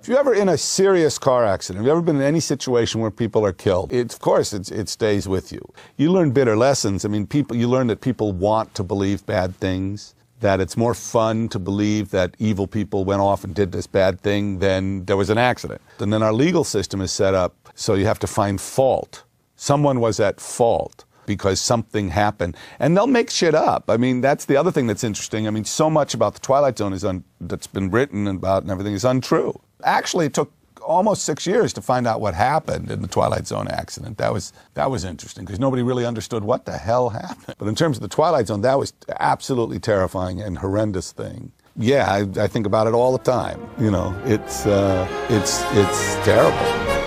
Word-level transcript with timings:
If 0.00 0.06
you're 0.06 0.18
ever 0.18 0.32
in 0.34 0.48
a 0.48 0.56
serious 0.56 1.18
car 1.18 1.44
accident, 1.44 1.82
if 1.82 1.86
you've 1.86 1.92
ever 1.92 2.02
been 2.02 2.16
in 2.16 2.22
any 2.22 2.40
situation 2.40 3.00
where 3.00 3.10
people 3.10 3.44
are 3.44 3.52
killed? 3.52 3.92
It, 3.92 4.12
of 4.12 4.20
course, 4.20 4.52
it's, 4.52 4.70
it 4.70 4.88
stays 4.88 5.28
with 5.28 5.52
you. 5.52 5.60
You 5.96 6.12
learn 6.12 6.30
bitter 6.30 6.56
lessons. 6.56 7.04
I 7.04 7.08
mean, 7.08 7.26
people, 7.26 7.56
you 7.56 7.68
learn 7.68 7.88
that 7.88 8.00
people 8.00 8.32
want 8.32 8.74
to 8.76 8.84
believe 8.84 9.26
bad 9.26 9.56
things, 9.56 10.14
that 10.40 10.60
it's 10.60 10.76
more 10.76 10.94
fun 10.94 11.48
to 11.50 11.58
believe 11.58 12.10
that 12.10 12.36
evil 12.38 12.66
people 12.66 13.04
went 13.04 13.20
off 13.20 13.42
and 13.44 13.54
did 13.54 13.72
this 13.72 13.86
bad 13.86 14.20
thing 14.20 14.60
than 14.60 15.04
there 15.04 15.16
was 15.16 15.30
an 15.30 15.38
accident. 15.38 15.80
And 15.98 16.12
then 16.12 16.22
our 16.22 16.32
legal 16.32 16.64
system 16.64 17.00
is 17.00 17.10
set 17.10 17.34
up 17.34 17.54
so 17.74 17.94
you 17.94 18.06
have 18.06 18.20
to 18.20 18.26
find 18.26 18.60
fault. 18.60 19.24
Someone 19.56 20.00
was 20.00 20.20
at 20.20 20.40
fault 20.40 21.04
because 21.26 21.60
something 21.60 22.08
happened. 22.08 22.56
And 22.78 22.96
they'll 22.96 23.06
make 23.06 23.30
shit 23.30 23.54
up. 23.54 23.90
I 23.90 23.96
mean, 23.96 24.20
that's 24.20 24.46
the 24.46 24.56
other 24.56 24.70
thing 24.70 24.86
that's 24.86 25.04
interesting. 25.04 25.46
I 25.46 25.50
mean, 25.50 25.64
so 25.64 25.90
much 25.90 26.14
about 26.14 26.34
the 26.34 26.40
Twilight 26.40 26.78
Zone 26.78 26.92
is 26.92 27.04
un- 27.04 27.24
that's 27.40 27.66
been 27.66 27.90
written 27.90 28.26
about 28.28 28.62
and 28.62 28.70
everything 28.70 28.94
is 28.94 29.04
untrue. 29.04 29.60
Actually, 29.84 30.26
it 30.26 30.34
took 30.34 30.52
almost 30.82 31.24
six 31.24 31.46
years 31.46 31.72
to 31.74 31.82
find 31.82 32.06
out 32.06 32.20
what 32.20 32.34
happened 32.34 32.90
in 32.90 33.02
the 33.02 33.08
Twilight 33.08 33.46
Zone 33.46 33.68
accident. 33.68 34.18
That 34.18 34.32
was 34.32 34.52
that 34.74 34.90
was 34.90 35.04
interesting 35.04 35.44
because 35.44 35.60
nobody 35.60 35.82
really 35.82 36.06
understood 36.06 36.44
what 36.44 36.64
the 36.64 36.76
hell 36.78 37.08
happened. 37.24 37.56
But 37.58 37.68
in 37.68 37.74
terms 37.74 37.98
of 37.98 38.02
the 38.02 38.08
Twilight 38.08 38.46
Zone, 38.46 38.62
that 38.62 38.78
was 38.78 38.92
absolutely 39.20 39.78
terrifying 39.78 40.40
and 40.40 40.58
horrendous 40.58 41.12
thing. 41.12 41.52
Yeah, 41.76 42.10
I, 42.10 42.42
I 42.42 42.46
think 42.48 42.66
about 42.66 42.88
it 42.88 42.94
all 42.94 43.16
the 43.16 43.22
time. 43.22 43.60
You 43.78 43.90
know, 43.90 44.20
it's 44.24 44.66
uh, 44.66 45.06
it's 45.28 45.62
it's 45.72 46.14
terrible. 46.24 46.97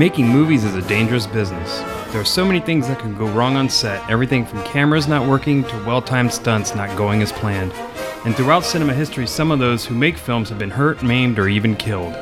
Making 0.00 0.28
movies 0.28 0.64
is 0.64 0.74
a 0.74 0.88
dangerous 0.88 1.26
business. 1.26 1.80
There 2.10 2.22
are 2.22 2.24
so 2.24 2.42
many 2.46 2.58
things 2.58 2.88
that 2.88 2.98
can 2.98 3.14
go 3.18 3.26
wrong 3.32 3.56
on 3.56 3.68
set, 3.68 4.08
everything 4.08 4.46
from 4.46 4.64
cameras 4.64 5.06
not 5.06 5.28
working 5.28 5.62
to 5.64 5.84
well 5.84 6.00
timed 6.00 6.32
stunts 6.32 6.74
not 6.74 6.96
going 6.96 7.20
as 7.20 7.32
planned. 7.32 7.70
And 8.24 8.34
throughout 8.34 8.64
cinema 8.64 8.94
history, 8.94 9.26
some 9.26 9.50
of 9.50 9.58
those 9.58 9.84
who 9.84 9.94
make 9.94 10.16
films 10.16 10.48
have 10.48 10.58
been 10.58 10.70
hurt, 10.70 11.02
maimed, 11.02 11.38
or 11.38 11.48
even 11.48 11.76
killed. 11.76 12.14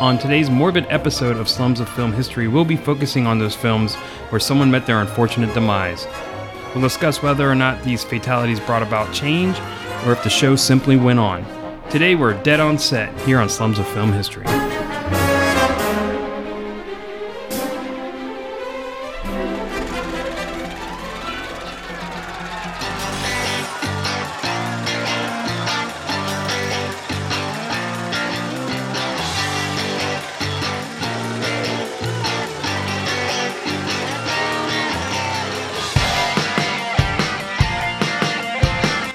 On 0.00 0.16
today's 0.16 0.48
morbid 0.48 0.86
episode 0.88 1.36
of 1.36 1.46
Slums 1.46 1.78
of 1.78 1.90
Film 1.90 2.14
History, 2.14 2.48
we'll 2.48 2.64
be 2.64 2.78
focusing 2.78 3.26
on 3.26 3.38
those 3.38 3.54
films 3.54 3.96
where 4.30 4.40
someone 4.40 4.70
met 4.70 4.86
their 4.86 5.02
unfortunate 5.02 5.52
demise. 5.52 6.06
We'll 6.74 6.80
discuss 6.80 7.22
whether 7.22 7.50
or 7.50 7.54
not 7.54 7.82
these 7.82 8.02
fatalities 8.02 8.60
brought 8.60 8.82
about 8.82 9.12
change 9.12 9.58
or 10.06 10.12
if 10.12 10.22
the 10.22 10.30
show 10.30 10.56
simply 10.56 10.96
went 10.96 11.18
on. 11.18 11.44
Today, 11.90 12.14
we're 12.14 12.42
dead 12.42 12.60
on 12.60 12.78
set 12.78 13.14
here 13.26 13.40
on 13.40 13.50
Slums 13.50 13.78
of 13.78 13.86
Film 13.88 14.10
History. 14.10 14.69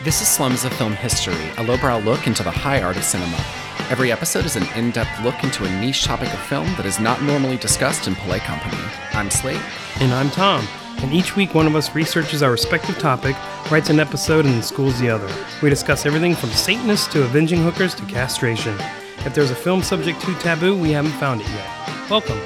This 0.06 0.22
is 0.22 0.28
Slums 0.28 0.66
of 0.66 0.74
Film 0.74 0.94
History, 0.94 1.50
a 1.58 1.64
lowbrow 1.64 1.98
look 1.98 2.28
into 2.28 2.44
the 2.44 2.52
high 2.52 2.80
art 2.80 2.96
of 2.96 3.04
cinema. 3.04 3.44
Every 3.90 4.12
episode 4.12 4.46
is 4.46 4.56
an 4.56 4.68
in 4.76 4.92
depth 4.92 5.20
look 5.24 5.44
into 5.44 5.66
a 5.66 5.82
niche 5.82 6.04
topic 6.04 6.32
of 6.32 6.40
film 6.42 6.68
that 6.76 6.86
is 6.86 7.00
not 7.00 7.24
normally 7.24 7.58
discussed 7.58 8.08
in 8.08 8.14
polite 8.14 8.44
company. 8.44 8.78
I'm 9.14 9.32
Slate. 9.32 9.60
And 10.00 10.14
I'm 10.14 10.30
Tom. 10.30 10.68
And 11.00 11.12
each 11.12 11.36
week, 11.36 11.56
one 11.56 11.66
of 11.66 11.76
us 11.76 11.96
researches 11.96 12.44
our 12.44 12.52
respective 12.52 13.00
topic, 13.00 13.36
writes 13.72 13.90
an 13.90 14.00
episode, 14.00 14.46
and 14.46 14.64
schools 14.64 15.00
the 15.00 15.10
other. 15.10 15.28
We 15.64 15.72
discuss 15.72 16.06
everything 16.06 16.36
from 16.36 16.50
Satanists 16.52 17.12
to 17.14 17.24
avenging 17.24 17.64
hookers 17.64 17.96
to 17.96 18.06
castration. 18.06 18.78
If 19.26 19.34
there's 19.34 19.50
a 19.50 19.56
film 19.56 19.82
subject 19.82 20.22
too 20.22 20.36
taboo, 20.36 20.80
we 20.80 20.92
haven't 20.92 21.14
found 21.14 21.42
it 21.42 21.48
yet. 21.48 22.12
Welcome. 22.12 22.40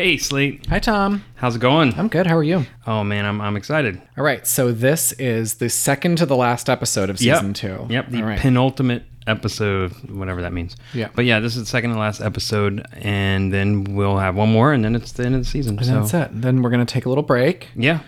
Hey, 0.00 0.16
Slate. 0.16 0.64
Hi, 0.68 0.78
Tom. 0.78 1.24
How's 1.34 1.56
it 1.56 1.58
going? 1.58 1.92
I'm 1.92 2.08
good. 2.08 2.26
How 2.26 2.34
are 2.38 2.42
you? 2.42 2.64
Oh, 2.86 3.04
man, 3.04 3.26
I'm, 3.26 3.38
I'm 3.38 3.54
excited. 3.54 4.00
All 4.16 4.24
right. 4.24 4.46
So, 4.46 4.72
this 4.72 5.12
is 5.12 5.56
the 5.56 5.68
second 5.68 6.16
to 6.16 6.24
the 6.24 6.36
last 6.36 6.70
episode 6.70 7.10
of 7.10 7.18
season 7.18 7.48
yep. 7.48 7.54
two. 7.54 7.86
Yep. 7.90 8.08
The 8.08 8.22
right. 8.22 8.40
penultimate 8.40 9.02
episode, 9.26 9.92
whatever 10.08 10.40
that 10.40 10.54
means. 10.54 10.74
Yeah. 10.94 11.10
But 11.14 11.26
yeah, 11.26 11.40
this 11.40 11.54
is 11.54 11.64
the 11.64 11.68
second 11.68 11.92
to 11.92 11.98
last 11.98 12.22
episode, 12.22 12.86
and 12.92 13.52
then 13.52 13.94
we'll 13.94 14.16
have 14.16 14.34
one 14.36 14.50
more, 14.50 14.72
and 14.72 14.82
then 14.82 14.96
it's 14.96 15.12
the 15.12 15.26
end 15.26 15.34
of 15.34 15.42
the 15.42 15.46
season. 15.46 15.76
And 15.76 15.86
so 15.86 16.00
that's 16.00 16.14
it. 16.14 16.40
Then 16.40 16.62
we're 16.62 16.70
going 16.70 16.86
to 16.86 16.90
take 16.90 17.04
a 17.04 17.10
little 17.10 17.22
break. 17.22 17.68
yeah, 17.74 18.00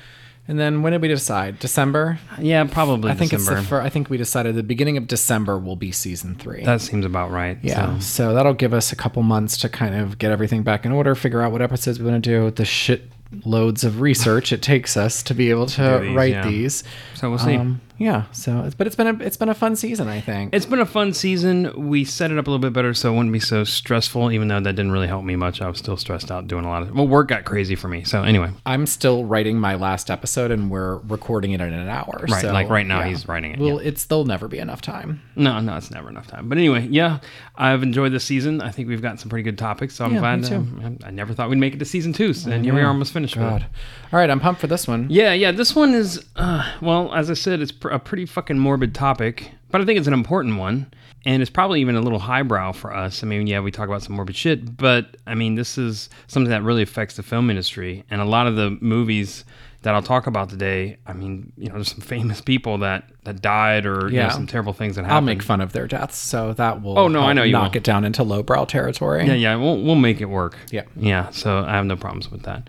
And 0.48 0.58
then 0.58 0.82
when 0.82 0.92
did 0.92 1.00
we 1.00 1.08
decide? 1.08 1.60
December? 1.60 2.18
yeah, 2.38 2.64
probably. 2.64 3.12
I 3.12 3.14
think 3.14 3.30
December. 3.30 3.60
it's 3.60 3.62
the 3.62 3.68
fir- 3.68 3.80
I 3.80 3.88
think 3.88 4.10
we 4.10 4.16
decided 4.16 4.56
the 4.56 4.62
beginning 4.62 4.96
of 4.96 5.06
December 5.06 5.56
will 5.58 5.76
be 5.76 5.92
season 5.92 6.34
three. 6.34 6.64
That 6.64 6.80
seems 6.80 7.04
about 7.04 7.30
right. 7.30 7.58
Yeah. 7.62 7.98
So. 7.98 8.22
So 8.22 8.34
that'll 8.34 8.54
give 8.54 8.74
us 8.74 8.92
a 8.92 8.96
couple 8.96 9.22
months 9.22 9.56
to 9.58 9.68
kind 9.68 9.94
of 9.94 10.18
get 10.18 10.32
everything 10.32 10.62
back 10.62 10.84
in 10.84 10.92
order, 10.92 11.14
figure 11.14 11.42
out 11.42 11.52
what 11.52 11.62
episodes 11.62 11.98
we 11.98 12.10
want 12.10 12.22
to 12.22 12.30
do, 12.30 12.50
the 12.50 12.64
shit 12.64 13.10
loads 13.44 13.82
of 13.84 14.00
research 14.00 14.52
it 14.52 14.62
takes 14.62 14.96
us 14.96 15.22
to 15.22 15.34
be 15.34 15.50
able 15.50 15.66
to 15.66 16.00
these, 16.02 16.14
write 16.14 16.32
yeah. 16.32 16.48
these. 16.48 16.84
So 17.22 17.30
we'll 17.30 17.38
see. 17.38 17.54
Um, 17.54 17.80
yeah. 17.98 18.24
So, 18.32 18.58
it's- 18.58 18.74
but 18.74 18.88
it's 18.88 18.96
been 18.96 19.06
a 19.06 19.14
it's 19.24 19.36
been 19.36 19.48
a 19.48 19.54
fun 19.54 19.76
season, 19.76 20.08
I 20.08 20.20
think. 20.20 20.52
It's 20.52 20.66
been 20.66 20.80
a 20.80 20.84
fun 20.84 21.12
season. 21.12 21.88
We 21.88 22.04
set 22.04 22.32
it 22.32 22.36
up 22.38 22.48
a 22.48 22.50
little 22.50 22.58
bit 22.60 22.72
better 22.72 22.92
so 22.94 23.12
it 23.12 23.16
wouldn't 23.16 23.32
be 23.32 23.38
so 23.38 23.62
stressful, 23.62 24.32
even 24.32 24.48
though 24.48 24.58
that 24.58 24.72
didn't 24.74 24.90
really 24.90 25.06
help 25.06 25.24
me 25.24 25.36
much. 25.36 25.62
I 25.62 25.68
was 25.68 25.78
still 25.78 25.96
stressed 25.96 26.32
out 26.32 26.48
doing 26.48 26.64
a 26.64 26.68
lot 26.68 26.82
of 26.82 26.92
well, 26.92 27.06
work 27.06 27.28
got 27.28 27.44
crazy 27.44 27.76
for 27.76 27.86
me. 27.86 28.02
So 28.02 28.24
anyway, 28.24 28.50
I'm 28.66 28.86
still 28.86 29.24
writing 29.24 29.60
my 29.60 29.76
last 29.76 30.10
episode, 30.10 30.50
and 30.50 30.68
we're 30.68 30.96
recording 30.96 31.52
it 31.52 31.60
in 31.60 31.72
an 31.72 31.88
hour. 31.88 32.26
Right, 32.28 32.42
so, 32.42 32.52
like 32.52 32.68
right 32.68 32.84
now 32.88 33.02
he's 33.02 33.28
writing 33.28 33.52
it, 33.52 33.60
Well, 33.60 33.78
it's 33.78 34.04
there'll 34.06 34.24
never 34.24 34.48
be 34.48 34.58
enough 34.58 34.82
time. 34.82 35.22
no, 35.36 35.60
no, 35.60 35.76
it's 35.76 35.92
never 35.92 36.08
enough 36.08 36.26
time. 36.26 36.48
But 36.48 36.58
anyway, 36.58 36.88
yeah, 36.90 37.20
I've 37.54 37.84
enjoyed 37.84 38.10
this 38.12 38.24
season. 38.24 38.60
I 38.60 38.72
think 38.72 38.88
we've 38.88 39.00
got 39.00 39.20
some 39.20 39.28
pretty 39.30 39.44
good 39.44 39.58
topics. 39.58 39.94
So 39.94 40.04
I'm 40.04 40.14
Yeah, 40.14 40.18
glad. 40.18 40.40
me 40.42 40.48
too. 40.48 40.54
um, 40.56 40.98
I 41.04 41.12
never 41.12 41.34
thought 41.34 41.50
we'd 41.50 41.58
make 41.60 41.74
it 41.74 41.78
to 41.78 41.84
season 41.84 42.12
two, 42.12 42.32
so, 42.32 42.50
and 42.50 42.64
here 42.64 42.74
we 42.74 42.80
are 42.80 42.88
almost 42.88 43.12
finished 43.12 43.36
with 43.36 43.46
it. 43.46 43.48
God. 43.48 43.66
All 44.12 44.18
right, 44.18 44.28
I'm 44.28 44.40
pumped 44.40 44.60
for 44.60 44.66
this 44.66 44.88
one. 44.88 45.06
Yeah, 45.08 45.32
yeah. 45.34 45.52
This 45.52 45.76
one 45.76 45.94
is, 45.94 46.24
uh, 46.34 46.68
well, 46.82 47.11
as 47.14 47.30
I 47.30 47.34
said, 47.34 47.60
it's 47.60 47.72
pr- 47.72 47.90
a 47.90 47.98
pretty 47.98 48.26
fucking 48.26 48.58
morbid 48.58 48.94
topic, 48.94 49.50
but 49.70 49.80
I 49.80 49.84
think 49.84 49.98
it's 49.98 50.08
an 50.08 50.14
important 50.14 50.58
one, 50.58 50.92
and 51.24 51.40
it's 51.42 51.50
probably 51.50 51.80
even 51.80 51.96
a 51.96 52.00
little 52.00 52.18
highbrow 52.18 52.72
for 52.72 52.94
us. 52.94 53.22
I 53.22 53.26
mean, 53.26 53.46
yeah, 53.46 53.60
we 53.60 53.70
talk 53.70 53.88
about 53.88 54.02
some 54.02 54.16
morbid 54.16 54.36
shit, 54.36 54.76
but 54.76 55.16
I 55.26 55.34
mean, 55.34 55.54
this 55.54 55.78
is 55.78 56.08
something 56.26 56.50
that 56.50 56.62
really 56.62 56.82
affects 56.82 57.16
the 57.16 57.22
film 57.22 57.50
industry, 57.50 58.04
and 58.10 58.20
a 58.20 58.24
lot 58.24 58.46
of 58.46 58.56
the 58.56 58.76
movies 58.80 59.44
that 59.82 59.94
I'll 59.96 60.02
talk 60.02 60.28
about 60.28 60.48
today. 60.48 60.96
I 61.08 61.12
mean, 61.12 61.52
you 61.56 61.66
know, 61.68 61.74
there's 61.74 61.90
some 61.90 62.00
famous 62.00 62.40
people 62.40 62.78
that 62.78 63.04
that 63.24 63.42
died, 63.42 63.84
or 63.84 64.08
you 64.08 64.16
know, 64.16 64.22
Yeah. 64.22 64.28
some 64.30 64.46
terrible 64.46 64.72
things 64.72 64.94
that 64.94 65.02
happened. 65.02 65.14
I'll 65.16 65.20
make 65.34 65.42
fun 65.42 65.60
of 65.60 65.72
their 65.72 65.88
deaths, 65.88 66.16
so 66.16 66.52
that 66.52 66.82
will. 66.82 66.96
Oh, 66.98 67.08
no, 67.08 67.22
I 67.22 67.32
know 67.32 67.42
you 67.42 67.52
knock 67.52 67.72
will. 67.72 67.78
it 67.78 67.82
down 67.84 68.04
into 68.04 68.22
lowbrow 68.22 68.66
territory. 68.66 69.26
Yeah, 69.26 69.34
yeah, 69.34 69.56
we'll 69.56 69.82
we'll 69.82 69.96
make 69.96 70.20
it 70.20 70.26
work. 70.26 70.56
Yeah. 70.70 70.82
Yeah, 70.96 71.30
so 71.30 71.64
I 71.66 71.72
have 71.72 71.86
no 71.86 71.96
problems 71.96 72.30
with 72.30 72.42
that. 72.44 72.68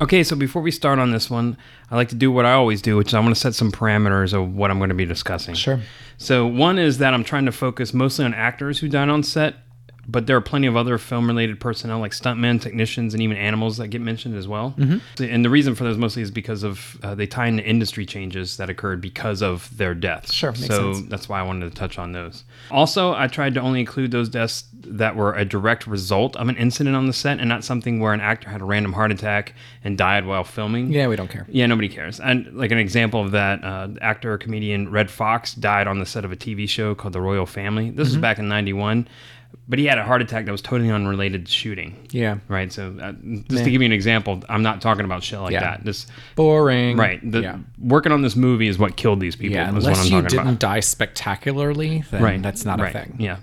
Okay, 0.00 0.22
so 0.22 0.36
before 0.36 0.60
we 0.60 0.70
start 0.70 0.98
on 0.98 1.10
this 1.10 1.30
one, 1.30 1.56
I 1.90 1.96
like 1.96 2.08
to 2.10 2.14
do 2.14 2.30
what 2.30 2.44
I 2.44 2.52
always 2.52 2.82
do, 2.82 2.96
which 2.96 3.08
is 3.08 3.14
I'm 3.14 3.22
going 3.22 3.34
to 3.34 3.40
set 3.40 3.54
some 3.54 3.72
parameters 3.72 4.34
of 4.34 4.54
what 4.54 4.70
I'm 4.70 4.78
going 4.78 4.90
to 4.90 4.94
be 4.94 5.06
discussing. 5.06 5.54
Sure. 5.54 5.80
So 6.18 6.46
one 6.46 6.78
is 6.78 6.98
that 6.98 7.14
I'm 7.14 7.24
trying 7.24 7.46
to 7.46 7.52
focus 7.52 7.94
mostly 7.94 8.24
on 8.24 8.34
actors 8.34 8.78
who 8.78 8.88
died 8.88 9.08
on 9.08 9.22
set, 9.22 9.54
but 10.08 10.26
there 10.26 10.36
are 10.36 10.40
plenty 10.40 10.66
of 10.66 10.76
other 10.76 10.98
film-related 10.98 11.58
personnel 11.58 11.98
like 11.98 12.12
stuntmen, 12.12 12.60
technicians, 12.60 13.12
and 13.12 13.22
even 13.22 13.36
animals 13.36 13.76
that 13.78 13.88
get 13.88 14.00
mentioned 14.00 14.36
as 14.36 14.46
well. 14.46 14.74
Mm-hmm. 14.78 15.24
And 15.24 15.44
the 15.44 15.50
reason 15.50 15.74
for 15.74 15.84
those 15.84 15.98
mostly 15.98 16.22
is 16.22 16.30
because 16.30 16.62
of 16.62 16.96
uh, 17.02 17.14
they 17.14 17.26
tie 17.26 17.46
into 17.46 17.64
industry 17.64 18.06
changes 18.06 18.56
that 18.56 18.70
occurred 18.70 19.00
because 19.00 19.42
of 19.42 19.76
their 19.76 19.94
deaths. 19.94 20.32
Sure, 20.32 20.52
makes 20.52 20.66
so 20.66 20.94
sense. 20.94 21.08
that's 21.08 21.28
why 21.28 21.40
I 21.40 21.42
wanted 21.42 21.70
to 21.70 21.76
touch 21.76 21.98
on 21.98 22.12
those. 22.12 22.44
Also, 22.70 23.14
I 23.14 23.26
tried 23.26 23.54
to 23.54 23.60
only 23.60 23.80
include 23.80 24.10
those 24.10 24.28
deaths 24.28 24.64
that 24.72 25.16
were 25.16 25.34
a 25.34 25.44
direct 25.44 25.86
result 25.86 26.36
of 26.36 26.48
an 26.48 26.56
incident 26.56 26.94
on 26.94 27.06
the 27.06 27.12
set 27.12 27.40
and 27.40 27.48
not 27.48 27.64
something 27.64 28.00
where 28.00 28.12
an 28.12 28.20
actor 28.20 28.48
had 28.48 28.60
a 28.60 28.64
random 28.64 28.92
heart 28.92 29.10
attack 29.10 29.54
and 29.82 29.98
died 29.98 30.26
while 30.26 30.44
filming. 30.44 30.92
Yeah, 30.92 31.08
we 31.08 31.16
don't 31.16 31.30
care. 31.30 31.46
Yeah, 31.48 31.66
nobody 31.66 31.88
cares. 31.88 32.20
And 32.20 32.56
like 32.56 32.70
an 32.70 32.78
example 32.78 33.20
of 33.20 33.32
that, 33.32 33.64
uh, 33.64 33.88
actor 34.00 34.38
comedian 34.38 34.90
Redd 34.90 35.10
Foxx 35.10 35.54
died 35.54 35.86
on 35.88 35.98
the 35.98 36.06
set 36.06 36.24
of 36.24 36.32
a 36.32 36.36
TV 36.36 36.68
show 36.68 36.94
called 36.94 37.12
The 37.12 37.20
Royal 37.20 37.46
Family. 37.46 37.90
This 37.90 38.08
was 38.08 38.16
back 38.16 38.38
in 38.38 38.48
'91. 38.48 39.08
But 39.68 39.78
he 39.80 39.86
had 39.86 39.98
a 39.98 40.04
heart 40.04 40.22
attack 40.22 40.44
that 40.44 40.52
was 40.52 40.62
totally 40.62 40.90
unrelated 40.90 41.46
to 41.46 41.50
shooting. 41.52 42.06
Yeah. 42.10 42.38
Right. 42.48 42.72
So 42.72 42.94
uh, 43.02 43.12
just 43.50 43.64
to 43.64 43.70
give 43.70 43.82
you 43.82 43.86
an 43.86 43.92
example, 43.92 44.40
I'm 44.48 44.62
not 44.62 44.80
talking 44.80 45.04
about 45.04 45.24
shit 45.24 45.40
like 45.40 45.52
Yeah. 45.52 45.60
that. 45.60 45.84
This 45.84 46.06
Boring. 46.36 46.96
right. 46.96 47.20
The, 47.28 47.40
yeah. 47.40 47.58
Working 47.80 48.12
on 48.12 48.22
this 48.22 48.36
movie 48.36 48.68
is 48.68 48.78
what 48.78 48.96
killed 48.96 49.18
these 49.18 49.34
people. 49.34 49.56
Yeah. 49.56 49.68
is 49.70 49.84
what 49.84 49.94
Unless 49.94 50.10
you 50.10 50.22
didn't 50.22 50.38
about. 50.40 50.58
die 50.60 50.80
spectacularly, 50.80 52.04
Right. 52.12 52.40
that's 52.40 52.64
not 52.64 52.78
right. 52.80 52.94
a 52.94 52.98
thing. 53.00 53.16
Yeah. 53.18 53.38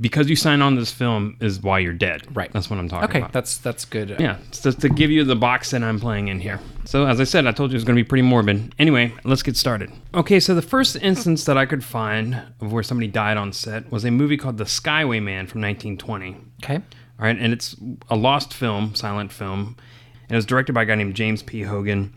Because 0.00 0.30
you 0.30 0.36
signed 0.36 0.62
on 0.62 0.74
this 0.76 0.90
film 0.92 1.36
is 1.40 1.60
why 1.62 1.80
you're 1.80 1.92
dead. 1.92 2.22
Right. 2.34 2.50
That's 2.52 2.70
what 2.70 2.78
I'm 2.78 2.88
talking 2.88 3.08
Okay, 3.10 3.18
about. 3.18 3.26
Okay. 3.30 3.32
That's 3.34 3.58
that's 3.58 3.84
good. 3.84 4.16
Yeah, 4.18 4.38
just 4.52 4.80
to 4.80 4.88
give 4.88 5.10
you 5.10 5.24
the 5.24 5.36
box 5.36 5.70
that 5.72 5.82
I'm 5.82 6.00
playing 6.00 6.28
in 6.28 6.40
here. 6.40 6.60
So, 6.88 7.06
as 7.06 7.20
I 7.20 7.24
said, 7.24 7.46
I 7.46 7.52
told 7.52 7.70
you 7.70 7.74
it 7.74 7.76
was 7.76 7.84
going 7.84 7.98
to 7.98 8.02
be 8.02 8.08
pretty 8.08 8.22
morbid. 8.22 8.74
Anyway, 8.78 9.12
let's 9.22 9.42
get 9.42 9.58
started. 9.58 9.92
Okay, 10.14 10.40
so 10.40 10.54
the 10.54 10.62
first 10.62 10.96
instance 10.96 11.44
that 11.44 11.58
I 11.58 11.66
could 11.66 11.84
find 11.84 12.40
of 12.62 12.72
where 12.72 12.82
somebody 12.82 13.08
died 13.08 13.36
on 13.36 13.52
set 13.52 13.92
was 13.92 14.06
a 14.06 14.10
movie 14.10 14.38
called 14.38 14.56
The 14.56 14.64
Skyway 14.64 15.22
Man 15.22 15.46
from 15.46 15.60
1920. 15.60 16.38
Okay. 16.64 16.76
All 16.76 16.82
right, 17.18 17.36
and 17.38 17.52
it's 17.52 17.76
a 18.08 18.16
lost 18.16 18.54
film, 18.54 18.94
silent 18.94 19.32
film, 19.32 19.76
and 20.22 20.30
it 20.30 20.36
was 20.36 20.46
directed 20.46 20.72
by 20.72 20.84
a 20.84 20.86
guy 20.86 20.94
named 20.94 21.14
James 21.14 21.42
P. 21.42 21.60
Hogan. 21.60 22.14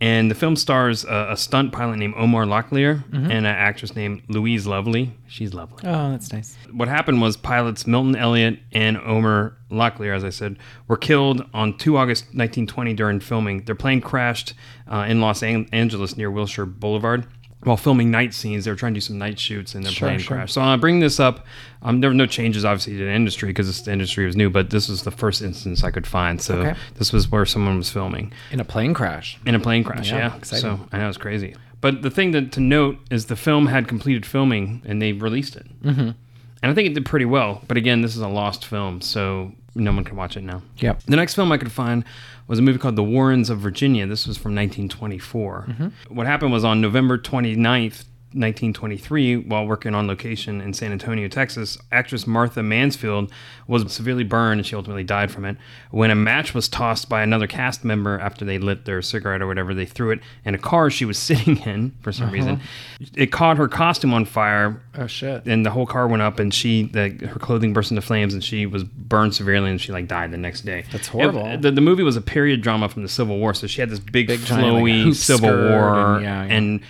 And 0.00 0.30
the 0.30 0.34
film 0.36 0.54
stars 0.54 1.04
a, 1.04 1.28
a 1.30 1.36
stunt 1.36 1.72
pilot 1.72 1.96
named 1.96 2.14
Omar 2.16 2.44
Locklear 2.44 3.02
and 3.12 3.32
an 3.32 3.44
actress 3.46 3.96
named 3.96 4.22
Louise 4.28 4.64
Lovely. 4.64 5.12
She's 5.26 5.52
lovely 5.52 5.78
Oh, 5.84 6.10
that's 6.12 6.32
nice. 6.32 6.56
what 6.70 6.86
happened 6.86 7.20
was 7.20 7.36
pilots 7.36 7.84
Milton 7.86 8.14
Elliott 8.14 8.60
and 8.72 8.96
Omar 8.98 9.56
Locklear, 9.72 10.14
as 10.14 10.22
I 10.22 10.30
said, 10.30 10.56
were 10.86 10.96
killed 10.96 11.44
on 11.52 11.76
2 11.78 11.96
August 11.96 12.24
1920 12.26 12.94
during 12.94 13.18
filming. 13.18 13.64
Their 13.64 13.74
plane 13.74 14.00
crashed 14.00 14.54
uh, 14.90 15.04
in 15.08 15.20
Los 15.20 15.42
An- 15.42 15.68
Angeles 15.72 16.16
near 16.16 16.30
Wilshire 16.30 16.64
Boulevard. 16.66 17.26
While 17.64 17.76
filming 17.76 18.10
night 18.12 18.34
scenes, 18.34 18.64
they 18.64 18.70
were 18.70 18.76
trying 18.76 18.94
to 18.94 18.98
do 18.98 19.00
some 19.00 19.18
night 19.18 19.38
shoots 19.38 19.74
and 19.74 19.84
their 19.84 19.90
Sure, 19.92 20.08
plane 20.08 20.20
sure. 20.20 20.36
crashed. 20.36 20.54
So 20.54 20.60
I 20.62 20.76
bring 20.76 21.00
this 21.00 21.18
up. 21.18 21.44
Um, 21.82 22.00
there 22.00 22.08
were 22.08 22.14
no 22.14 22.26
changes, 22.26 22.64
obviously, 22.64 22.96
to 22.98 23.04
the 23.04 23.10
industry 23.12 23.48
because 23.48 23.66
this 23.66 23.88
industry 23.88 24.26
was 24.26 24.36
new, 24.36 24.48
but 24.48 24.70
this 24.70 24.88
was 24.88 25.02
the 25.02 25.10
first 25.10 25.42
instance 25.42 25.82
I 25.82 25.90
could 25.90 26.06
find. 26.06 26.40
So 26.40 26.58
Okay. 26.60 26.74
this 26.94 27.12
was 27.12 27.30
where 27.32 27.44
someone 27.44 27.76
was 27.76 27.90
filming 27.90 28.32
In 28.52 28.60
a 28.60 28.64
plane 28.64 28.94
crash. 28.94 29.38
in 29.44 29.56
a 29.56 29.60
plane 29.60 29.82
crash. 29.82 30.10
Yeah, 30.10 30.18
Yeah, 30.18 30.36
exciting. 30.36 30.62
so 30.62 30.88
I 30.92 30.98
know 30.98 31.08
it's 31.08 31.18
crazy. 31.18 31.56
But 31.80 32.02
the 32.02 32.10
thing 32.10 32.30
that, 32.30 32.52
to 32.52 32.60
note 32.60 32.98
is 33.10 33.26
the 33.26 33.36
film 33.36 33.66
had 33.66 33.88
completed 33.88 34.24
filming 34.24 34.82
and 34.86 35.02
they 35.02 35.12
released 35.12 35.56
it, 35.56 35.66
mm-hmm. 35.82 36.00
and 36.00 36.16
I 36.62 36.74
think 36.74 36.88
it 36.88 36.94
did 36.94 37.06
pretty 37.06 37.24
well. 37.26 37.62
But 37.68 37.76
again, 37.76 38.02
this 38.02 38.14
is 38.16 38.22
a 38.22 38.28
lost 38.28 38.64
film, 38.64 39.00
so 39.00 39.52
no 39.78 39.92
one 39.92 40.04
can 40.04 40.16
watch 40.16 40.36
it 40.36 40.42
now. 40.42 40.62
Yep. 40.78 41.04
The 41.04 41.16
next 41.16 41.34
film 41.34 41.50
I 41.52 41.58
could 41.58 41.72
find 41.72 42.04
was 42.46 42.58
a 42.58 42.62
movie 42.62 42.78
called 42.78 42.96
The 42.96 43.04
Warrens 43.04 43.50
of 43.50 43.58
Virginia. 43.58 44.06
This 44.06 44.26
was 44.26 44.36
from 44.36 44.54
1924. 44.54 45.66
Mm-hmm. 45.68 46.14
What 46.14 46.26
happened 46.26 46.52
was 46.52 46.64
on 46.64 46.80
November 46.80 47.18
29th, 47.18 48.04
1923, 48.34 49.36
while 49.36 49.66
working 49.66 49.94
on 49.94 50.06
location 50.06 50.60
in 50.60 50.72
San 50.74 50.92
Antonio, 50.92 51.28
Texas, 51.28 51.78
actress 51.92 52.26
Martha 52.26 52.62
Mansfield 52.62 53.32
was 53.66 53.90
severely 53.92 54.24
burned 54.24 54.60
and 54.60 54.66
she 54.66 54.74
ultimately 54.76 55.04
died 55.04 55.30
from 55.30 55.44
it. 55.44 55.56
When 55.90 56.10
a 56.10 56.14
match 56.14 56.54
was 56.54 56.68
tossed 56.68 57.08
by 57.08 57.22
another 57.22 57.46
cast 57.46 57.84
member 57.84 58.18
after 58.20 58.44
they 58.44 58.58
lit 58.58 58.84
their 58.84 59.00
cigarette 59.02 59.40
or 59.42 59.46
whatever, 59.46 59.74
they 59.74 59.86
threw 59.86 60.10
it 60.10 60.20
in 60.44 60.54
a 60.54 60.58
car 60.58 60.90
she 60.90 61.04
was 61.04 61.18
sitting 61.28 61.58
in 61.58 61.94
for 62.02 62.12
some 62.12 62.30
reason. 62.30 62.56
Uh-huh. 62.56 63.06
It 63.14 63.32
caught 63.32 63.56
her 63.58 63.68
costume 63.68 64.12
on 64.12 64.24
fire 64.24 64.82
Oh 64.96 65.06
shit. 65.06 65.46
and 65.46 65.64
the 65.64 65.70
whole 65.70 65.86
car 65.86 66.06
went 66.08 66.22
up 66.22 66.38
and 66.38 66.52
she 66.52 66.84
the, 66.84 67.10
her 67.26 67.38
clothing 67.38 67.72
burst 67.72 67.90
into 67.90 68.02
flames 68.02 68.34
and 68.34 68.42
she 68.42 68.66
was 68.66 68.84
burned 68.84 69.34
severely 69.34 69.70
and 69.70 69.80
she 69.80 69.92
like 69.92 70.08
died 70.08 70.30
the 70.32 70.36
next 70.38 70.62
day 70.62 70.84
That's 70.92 71.08
horrible. 71.08 71.46
It- 71.46 71.62
the, 71.62 71.70
the 71.70 71.80
movie 71.80 72.02
was 72.02 72.16
a 72.16 72.20
period 72.20 72.60
drama 72.62 72.88
from 72.88 73.02
the 73.02 73.08
civil 73.08 73.38
war 73.38 73.54
so 73.54 73.66
she 73.66 73.80
had 73.80 73.90
this 73.90 73.98
big, 74.00 74.26
Big 74.28 74.40
flowy 74.40 75.14
civil 75.14 75.50
war 75.50 76.16
and- 76.16 76.22
yeah, 76.24 76.44
yeah. 76.44 76.52
and 76.54 76.80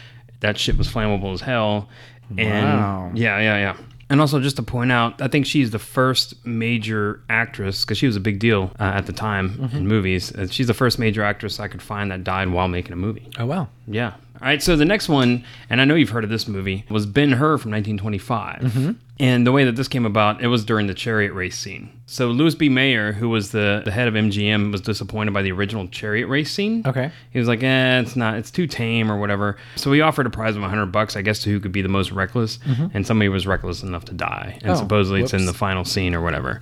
that 0.40 0.58
shit 0.58 0.76
was 0.78 0.88
flammable 0.88 1.32
as 1.32 1.40
hell 1.40 1.88
and 2.36 2.78
Wow. 2.80 3.10
yeah 3.14 3.38
yeah 3.40 3.56
yeah 3.58 3.76
and 4.10 4.20
also 4.20 4.40
just 4.40 4.56
to 4.56 4.62
point 4.62 4.92
out 4.92 5.20
i 5.22 5.28
think 5.28 5.46
she's 5.46 5.70
the 5.70 5.78
first 5.78 6.34
major 6.46 7.20
actress 7.30 7.84
because 7.84 7.98
she 7.98 8.06
was 8.06 8.16
a 8.16 8.20
big 8.20 8.38
deal 8.38 8.70
uh, 8.78 8.84
at 8.84 9.06
the 9.06 9.12
time 9.12 9.50
Mm-hmm. 9.58 9.76
in 9.76 9.86
movies 9.88 10.34
uh, 10.34 10.46
she's 10.46 10.66
the 10.66 10.74
first 10.74 10.98
major 10.98 11.22
actress 11.22 11.58
i 11.60 11.68
could 11.68 11.82
find 11.82 12.10
that 12.10 12.24
died 12.24 12.48
while 12.50 12.68
making 12.68 12.92
a 12.92 12.96
movie 12.96 13.28
Oh 13.38 13.46
wow. 13.46 13.68
yeah. 13.86 14.14
All 14.40 14.46
right. 14.48 14.62
So 14.62 14.76
the 14.76 14.84
next 14.84 15.08
one, 15.08 15.44
and 15.68 15.80
I 15.80 15.84
know 15.84 15.94
you've 15.94 16.10
heard 16.10 16.24
of 16.24 16.30
this 16.30 16.46
movie, 16.46 16.84
was 16.90 17.06
Ben 17.06 17.32
Hur 17.32 17.58
from 17.58 17.72
1925. 17.72 18.60
Mm-hmm. 18.60 18.92
And 19.20 19.44
the 19.44 19.50
way 19.50 19.64
that 19.64 19.74
this 19.74 19.88
came 19.88 20.06
about, 20.06 20.40
it 20.42 20.46
was 20.46 20.64
during 20.64 20.86
the 20.86 20.94
chariot 20.94 21.32
race 21.32 21.58
scene. 21.58 21.90
So 22.06 22.28
Louis 22.28 22.54
B. 22.54 22.68
Mayer, 22.68 23.12
who 23.12 23.28
was 23.28 23.50
the, 23.50 23.82
the 23.84 23.90
head 23.90 24.06
of 24.06 24.14
MGM, 24.14 24.70
was 24.70 24.80
disappointed 24.80 25.34
by 25.34 25.42
the 25.42 25.50
original 25.50 25.88
chariot 25.88 26.28
race 26.28 26.52
scene. 26.52 26.84
Okay. 26.86 27.10
He 27.32 27.38
was 27.40 27.48
like, 27.48 27.60
eh, 27.64 27.98
it's 27.98 28.14
not, 28.14 28.36
it's 28.36 28.52
too 28.52 28.68
tame 28.68 29.10
or 29.10 29.18
whatever. 29.18 29.56
So 29.74 29.90
he 29.92 30.00
offered 30.02 30.26
a 30.26 30.30
prize 30.30 30.54
of 30.54 30.62
100 30.62 30.86
bucks, 30.86 31.16
I 31.16 31.22
guess, 31.22 31.42
to 31.42 31.50
who 31.50 31.58
could 31.58 31.72
be 31.72 31.82
the 31.82 31.88
most 31.88 32.12
reckless. 32.12 32.60
And 32.94 33.04
somebody 33.04 33.28
was 33.28 33.44
reckless 33.44 33.82
enough 33.82 34.04
to 34.06 34.14
die. 34.14 34.52
And 34.62 34.62
Mm-hmm. 34.62 34.70
Oh, 34.70 34.74
supposedly 34.76 35.22
it's 35.22 35.32
in 35.34 35.46
the 35.46 35.52
final 35.54 35.84
scene 35.84 36.14
or 36.14 36.20
whatever. 36.20 36.60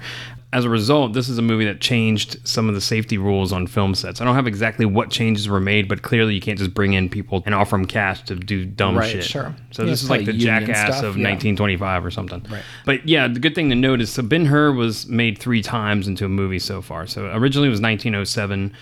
As 0.56 0.64
a 0.64 0.70
result, 0.70 1.12
this 1.12 1.28
is 1.28 1.36
a 1.36 1.42
movie 1.42 1.66
that 1.66 1.82
changed 1.82 2.38
some 2.48 2.66
of 2.66 2.74
the 2.74 2.80
safety 2.80 3.18
rules 3.18 3.52
on 3.52 3.66
film 3.66 3.94
sets. 3.94 4.22
I 4.22 4.24
don't 4.24 4.34
have 4.36 4.46
exactly 4.46 4.86
what 4.86 5.10
changes 5.10 5.50
were 5.50 5.60
made, 5.60 5.86
but 5.86 6.00
clearly 6.00 6.34
you 6.34 6.40
can't 6.40 6.58
just 6.58 6.72
bring 6.72 6.94
in 6.94 7.10
people 7.10 7.42
and 7.44 7.54
offer 7.54 7.76
them 7.76 7.84
cash 7.84 8.22
to 8.22 8.34
do 8.36 8.64
dumb 8.64 8.96
Right, 8.96 9.10
shit. 9.10 9.24
sure. 9.24 9.54
So 9.72 9.82
Yeah, 9.82 9.90
this 9.90 10.02
is 10.02 10.08
like 10.08 10.24
the 10.24 10.32
jackass 10.32 10.78
stuff, 10.96 11.04
of 11.04 11.18
yeah. 11.18 11.28
1925 11.28 12.06
or 12.06 12.10
something. 12.10 12.42
Right. 12.50 12.62
But 12.86 13.06
yeah, 13.06 13.28
the 13.28 13.38
good 13.38 13.54
thing 13.54 13.68
to 13.68 13.74
note 13.76 14.00
is 14.00 14.10
so 14.10 14.22
Ben 14.22 14.46
Hur 14.46 14.72
was 14.72 15.06
made 15.06 15.36
three 15.36 15.60
times 15.60 16.08
into 16.08 16.24
a 16.24 16.28
movie 16.30 16.58
so 16.58 16.80
far. 16.80 17.06
So 17.06 17.26
originally 17.34 17.68
it 17.68 17.72
was 17.72 17.82
1907. 17.82 18.72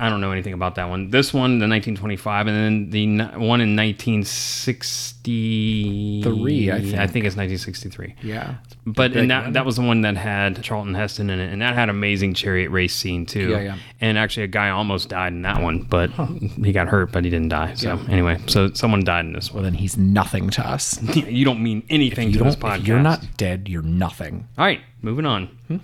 I 0.00 0.08
don't 0.08 0.22
know 0.22 0.32
anything 0.32 0.54
about 0.54 0.76
that 0.76 0.88
one. 0.88 1.10
This 1.10 1.34
one, 1.34 1.58
the 1.58 1.68
1925, 1.68 2.46
and 2.46 2.56
then 2.56 2.88
the 2.90 3.06
one 3.38 3.60
in 3.60 3.76
1963. 3.76 6.22
Three, 6.22 6.70
I 6.70 6.76
I 6.76 6.80
think. 6.80 6.92
think 7.12 7.26
it's 7.26 7.36
1963. 7.36 8.14
Yeah. 8.22 8.54
But 8.86 9.14
and 9.14 9.30
that 9.30 9.42
one. 9.44 9.52
that 9.52 9.66
was 9.66 9.76
the 9.76 9.82
one 9.82 10.00
that 10.00 10.16
had 10.16 10.62
Charlton 10.62 10.94
Heston 10.94 11.28
in 11.28 11.38
it, 11.38 11.52
and 11.52 11.60
that 11.60 11.74
had 11.74 11.84
an 11.84 11.90
amazing 11.90 12.32
chariot 12.32 12.70
race 12.70 12.94
scene 12.94 13.26
too. 13.26 13.50
Yeah, 13.50 13.60
yeah. 13.60 13.76
And 14.00 14.16
actually, 14.16 14.44
a 14.44 14.48
guy 14.48 14.70
almost 14.70 15.10
died 15.10 15.34
in 15.34 15.42
that 15.42 15.60
one, 15.62 15.82
but 15.82 16.10
he 16.64 16.72
got 16.72 16.88
hurt, 16.88 17.12
but 17.12 17.22
he 17.24 17.30
didn't 17.30 17.50
die. 17.50 17.74
So 17.74 17.98
anyway, 18.08 18.38
so 18.46 18.72
someone 18.72 19.04
died 19.04 19.26
in 19.26 19.34
this 19.34 19.52
Well, 19.52 19.62
then 19.62 19.74
he's 19.74 19.98
nothing 19.98 20.48
to 20.50 20.66
us. 20.66 20.98
you 21.14 21.44
don't 21.44 21.62
mean 21.62 21.82
anything 21.90 22.32
to 22.32 22.38
this 22.42 22.56
podcast. 22.56 22.86
You're 22.86 23.00
not 23.00 23.22
dead, 23.36 23.68
you're 23.68 23.82
nothing. 23.82 24.48
All 24.56 24.64
right, 24.64 24.80
moving 25.02 25.26
on. 25.26 25.48
Hmm? 25.68 25.76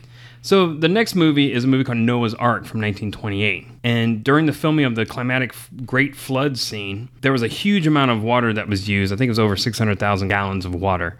So 0.47 0.73
the 0.73 0.87
next 0.87 1.17
movie 1.17 1.53
is 1.53 1.65
a 1.65 1.67
movie 1.67 1.83
called 1.83 1.99
Noah's 1.99 2.33
Ark 2.33 2.67
from 2.67 2.81
1928. 2.81 3.67
And 3.83 4.23
during 4.23 4.47
the 4.47 4.53
filming 4.53 4.85
of 4.85 4.95
the 4.95 5.05
climatic 5.05 5.53
Great 5.85 6.15
Flood 6.15 6.57
scene, 6.57 7.09
there 7.23 7.33
was 7.33 7.43
a 7.43 7.49
huge 7.49 7.85
amount 7.85 8.13
of 8.13 8.23
water 8.23 8.53
that 8.53 8.69
was 8.69 8.89
used. 8.89 9.13
I 9.13 9.17
think 9.17 9.27
it 9.27 9.33
was 9.33 9.41
over 9.41 9.57
600,000 9.57 10.29
gallons 10.29 10.65
of 10.65 10.73
water. 10.73 11.19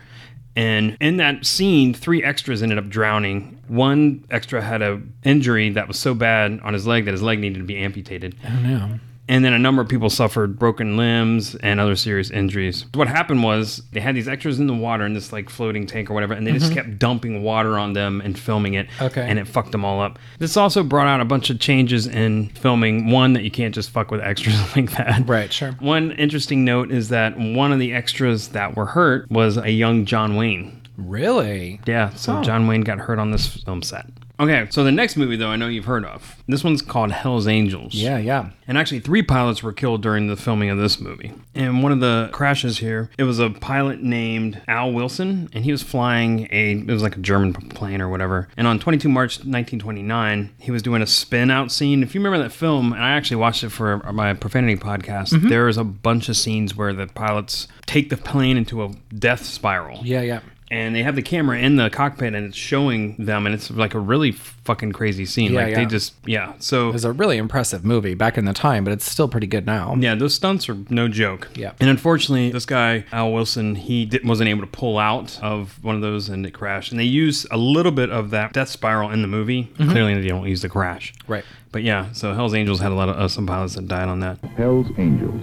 And 0.55 0.97
in 1.01 1.17
that 1.17 1.45
scene, 1.45 1.93
three 1.93 2.23
extras 2.23 2.63
ended 2.63 2.79
up 2.79 2.89
drowning. 2.89 3.59
One 3.67 4.25
extra 4.31 4.63
had 4.63 4.81
a 4.81 5.03
injury 5.25 5.71
that 5.71 5.89
was 5.89 5.99
so 5.99 6.15
bad 6.15 6.61
on 6.63 6.73
his 6.73 6.87
leg 6.87 7.07
that 7.07 7.11
his 7.11 7.23
leg 7.23 7.41
needed 7.41 7.59
to 7.59 7.65
be 7.65 7.79
amputated. 7.79 8.37
Oh 8.47 8.61
no. 8.61 9.01
And 9.29 9.45
then 9.45 9.53
a 9.53 9.59
number 9.59 9.83
of 9.83 9.89
people 9.89 10.09
suffered 10.09 10.59
broken 10.59 10.97
limbs 10.97 11.55
and 11.57 11.81
other 11.81 11.97
serious 11.97 12.31
injuries. 12.31 12.85
What 12.95 13.09
happened 13.09 13.43
was 13.43 13.83
they 13.93 14.01
had 14.01 14.15
these 14.15 14.29
extras 14.29 14.61
in 14.61 14.67
the 14.67 14.75
water 14.75 15.05
in 15.05 15.15
this 15.15 15.33
like 15.33 15.51
floating 15.51 15.87
tank 15.87 16.11
or 16.11 16.15
whatever, 16.15 16.35
and 16.35 16.47
they 16.47 16.53
just 16.53 16.67
mm-hmm. 16.67 16.75
kept 16.75 16.99
dumping 16.99 17.43
water 17.43 17.79
on 17.79 17.93
them 17.93 18.21
and 18.21 18.39
filming 18.39 18.75
it. 18.75 18.87
Okay. 19.01 19.27
And 19.27 19.39
it 19.39 19.49
fucked 19.49 19.73
them 19.73 19.85
all 19.85 20.01
up. 20.01 20.19
This 20.39 20.57
also 20.57 20.83
brought 20.83 21.09
out 21.09 21.21
a 21.21 21.25
bunch 21.25 21.51
of 21.51 21.59
changes 21.59 22.07
in 22.07 22.51
filming. 22.51 23.11
One, 23.11 23.33
that 23.33 23.43
you 23.43 23.51
can't 23.51 23.75
just 23.75 23.91
fuck 23.91 24.11
with 24.11 24.21
extras 24.21 24.61
like 24.77 24.93
that. 24.93 25.29
Right. 25.29 25.53
Sure. 25.53 25.73
One 25.81 26.13
interesting 26.13 26.65
note 26.65 26.91
is 26.93 27.09
that 27.09 27.37
one 27.39 27.73
of 27.73 27.79
the 27.79 27.93
extras 27.93 28.49
that 28.49 28.77
were 28.77 28.87
hurt 28.87 29.31
was 29.31 29.57
a 29.57 29.71
young 29.71 30.05
John 30.05 30.37
Wayne. 30.37 30.83
Really? 30.97 31.81
Yeah, 31.87 32.11
so 32.15 32.39
Oh. 32.39 32.43
John 32.43 32.67
Wayne 32.67 32.83
got 32.83 32.99
hurt 32.99 33.19
on 33.19 33.31
this 33.31 33.47
film 33.47 33.83
set. 33.83 34.07
Okay, 34.39 34.67
so 34.71 34.85
the 34.85 34.93
next 34.93 35.17
movie, 35.17 35.37
though, 35.37 35.49
I 35.49 35.57
know 35.57 35.69
you've 35.69 35.87
heard 35.87 36.05
of. 36.05 36.43
This 36.47 36.63
one's 36.63 36.83
called 36.83 37.11
Hell's 37.11 37.47
Angels. 37.47 37.95
Yeah. 37.95 38.19
Yeah. 38.19 38.51
And 38.69 38.77
actually, 38.77 39.01
three 39.01 39.23
pilots 39.23 39.63
were 39.63 39.73
killed 39.73 40.03
during 40.03 40.27
the 40.27 40.37
filming 40.37 40.69
of 40.69 40.79
this 40.79 41.01
movie. 41.01 41.33
And 41.55 41.83
one 41.83 41.93
of 41.93 42.01
the 42.01 42.29
crashes 42.33 42.79
here, 42.79 43.11
it 43.17 43.25
was 43.25 43.39
a 43.39 43.51
pilot 43.51 44.03
named 44.03 44.61
Al 44.69 44.93
Wilson, 44.93 45.49
and 45.53 45.65
he 45.65 45.73
was 45.73 45.83
flying 45.83 46.49
a, 46.51 46.73
it 46.73 46.87
was 46.87 47.03
like 47.03 47.17
a 47.17 47.21
German 47.21 47.53
plane 47.55 48.03
or 48.03 48.09
whatever. 48.09 48.49
And 48.57 48.67
on 48.67 48.79
22 48.79 49.09
March 49.09 49.39
1929, 49.39 50.55
he 50.59 50.71
was 50.71 50.83
doing 50.83 51.01
a 51.01 51.07
spin 51.07 51.51
out 51.51 51.73
scene. 51.73 52.03
If 52.03 52.15
you 52.15 52.21
remember 52.21 52.43
that 52.43 52.53
film, 52.53 52.93
and 52.93 53.03
I 53.03 53.11
actually 53.11 53.37
watched 53.37 53.65
it 53.65 53.71
for 53.71 53.99
my 54.13 54.35
profanity 54.35 54.77
podcast, 54.77 55.33
mm-hmm. 55.33 55.49
there 55.49 55.69
is 55.69 55.77
a 55.79 55.85
bunch 55.85 56.29
of 56.29 56.37
scenes 56.37 56.77
where 56.77 56.93
the 56.93 57.07
pilots 57.07 57.69
take 57.87 58.11
the 58.11 58.17
plane 58.17 58.57
into 58.57 58.85
a 58.85 58.93
death 59.17 59.45
spiral 59.45 60.01
Yeah. 60.03 60.21
Yeah. 60.21 60.41
And 60.71 60.97
they 60.97 61.03
have 61.05 61.15
the 61.15 61.23
camera 61.23 61.59
in 61.59 61.77
the 61.77 61.89
cockpit 61.91 62.35
and 62.35 62.45
it's 62.47 62.57
showing 62.57 63.15
them 63.19 63.47
and 63.47 63.55
it's 63.55 63.71
like 63.71 63.95
a 63.95 64.01
really 64.01 64.33
fucking 64.33 64.91
crazy 64.91 65.25
scene 65.25 65.53
Yeah, 65.53 65.63
like 65.65 65.75
they 65.77 65.87
just 65.87 66.15
yeah 66.27 66.55
so 66.59 66.89
It 66.89 66.93
was 66.95 67.05
a 67.05 67.13
really 67.13 67.37
impressive 67.37 67.85
movie 67.85 68.15
back 68.15 68.37
in 68.37 68.47
the 68.47 68.53
time, 68.53 68.83
but 68.83 68.93
it's 68.93 69.09
still 69.09 69.29
pretty 69.29 69.47
good 69.47 69.65
now. 69.65 69.95
yeah 69.99 70.15
those 70.17 70.35
stunts 70.35 70.69
are 70.69 70.77
no 70.91 71.07
joke 71.07 71.49
Yeah. 71.55 71.73
and 71.79 71.89
unfortunately 71.89 72.51
this 72.51 72.67
guy 72.67 73.05
al 73.13 73.33
wilson 73.33 73.77
he 73.77 74.07
did, 74.07 74.27
wasn't 74.27 74.49
able 74.49 74.63
to 74.63 74.67
pull 74.67 74.99
out 74.99 75.39
of 75.43 75.83
one 75.85 75.95
of 75.95 76.01
those 76.01 76.29
and 76.29 76.45
it 76.45 76.51
crashed 76.53 76.91
and 76.91 76.99
they 76.99 77.05
use 77.05 77.47
a 77.53 77.57
little 77.57 77.93
bit 77.93 78.11
of 78.11 78.31
that 78.31 78.53
death 78.53 78.69
spiral 78.69 79.11
in 79.13 79.23
the 79.23 79.29
movie 79.29 79.65
clearly 79.77 80.21
they 80.21 80.27
don't 80.29 80.47
use 80.49 80.63
the 80.63 80.69
crash 80.69 81.13
Right. 81.29 81.45
but 81.71 81.85
yeah 81.85 82.11
so 82.13 82.35
hell's 82.35 82.55
angels 82.55 82.81
had 82.81 82.91
a 82.91 82.95
lot 82.97 83.09
of 83.09 83.17
uh, 83.17 83.29
some 83.29 83.47
pilots 83.47 83.77
that 83.77 83.87
died 83.87 84.09
on 84.09 84.19
that 84.21 84.39
Hell's 84.57 84.89
Angels. 84.99 85.43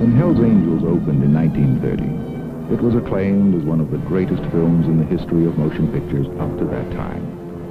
When 0.00 0.16
Hell's 0.16 0.38
Angels 0.40 0.82
opened 0.82 1.22
in 1.22 1.32
1930, 1.32 2.31
It 2.72 2.80
was 2.80 2.94
acclaimed 2.94 3.54
as 3.54 3.62
one 3.62 3.80
of 3.80 3.90
the 3.90 3.98
greatest 3.98 4.42
films 4.50 4.86
in 4.86 4.98
the 4.98 5.04
history 5.04 5.44
of 5.44 5.58
motion 5.58 5.92
pictures 5.92 6.26
up 6.40 6.56
to 6.58 6.64
that 6.64 6.90
time, 6.92 7.22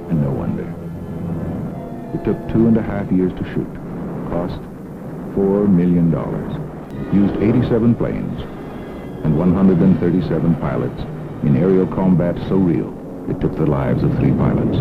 and 0.08 0.22
no 0.22 0.30
wonder. 0.30 0.62
It 2.14 2.24
took 2.24 2.38
two 2.52 2.68
and 2.68 2.76
a 2.76 2.82
half 2.82 3.10
years 3.10 3.32
to 3.32 3.44
shoot, 3.52 3.66
cost 4.30 4.60
$4 5.34 5.68
million, 5.68 6.12
used 7.12 7.42
87 7.42 7.96
planes, 7.96 8.42
and 9.24 9.36
137 9.36 10.54
pilots 10.56 11.00
in 11.42 11.56
aerial 11.56 11.86
combat 11.88 12.36
so 12.48 12.56
real 12.56 13.02
it 13.28 13.40
took 13.40 13.56
the 13.56 13.66
lives 13.66 14.02
of 14.02 14.14
three 14.18 14.32
pilots. 14.32 14.78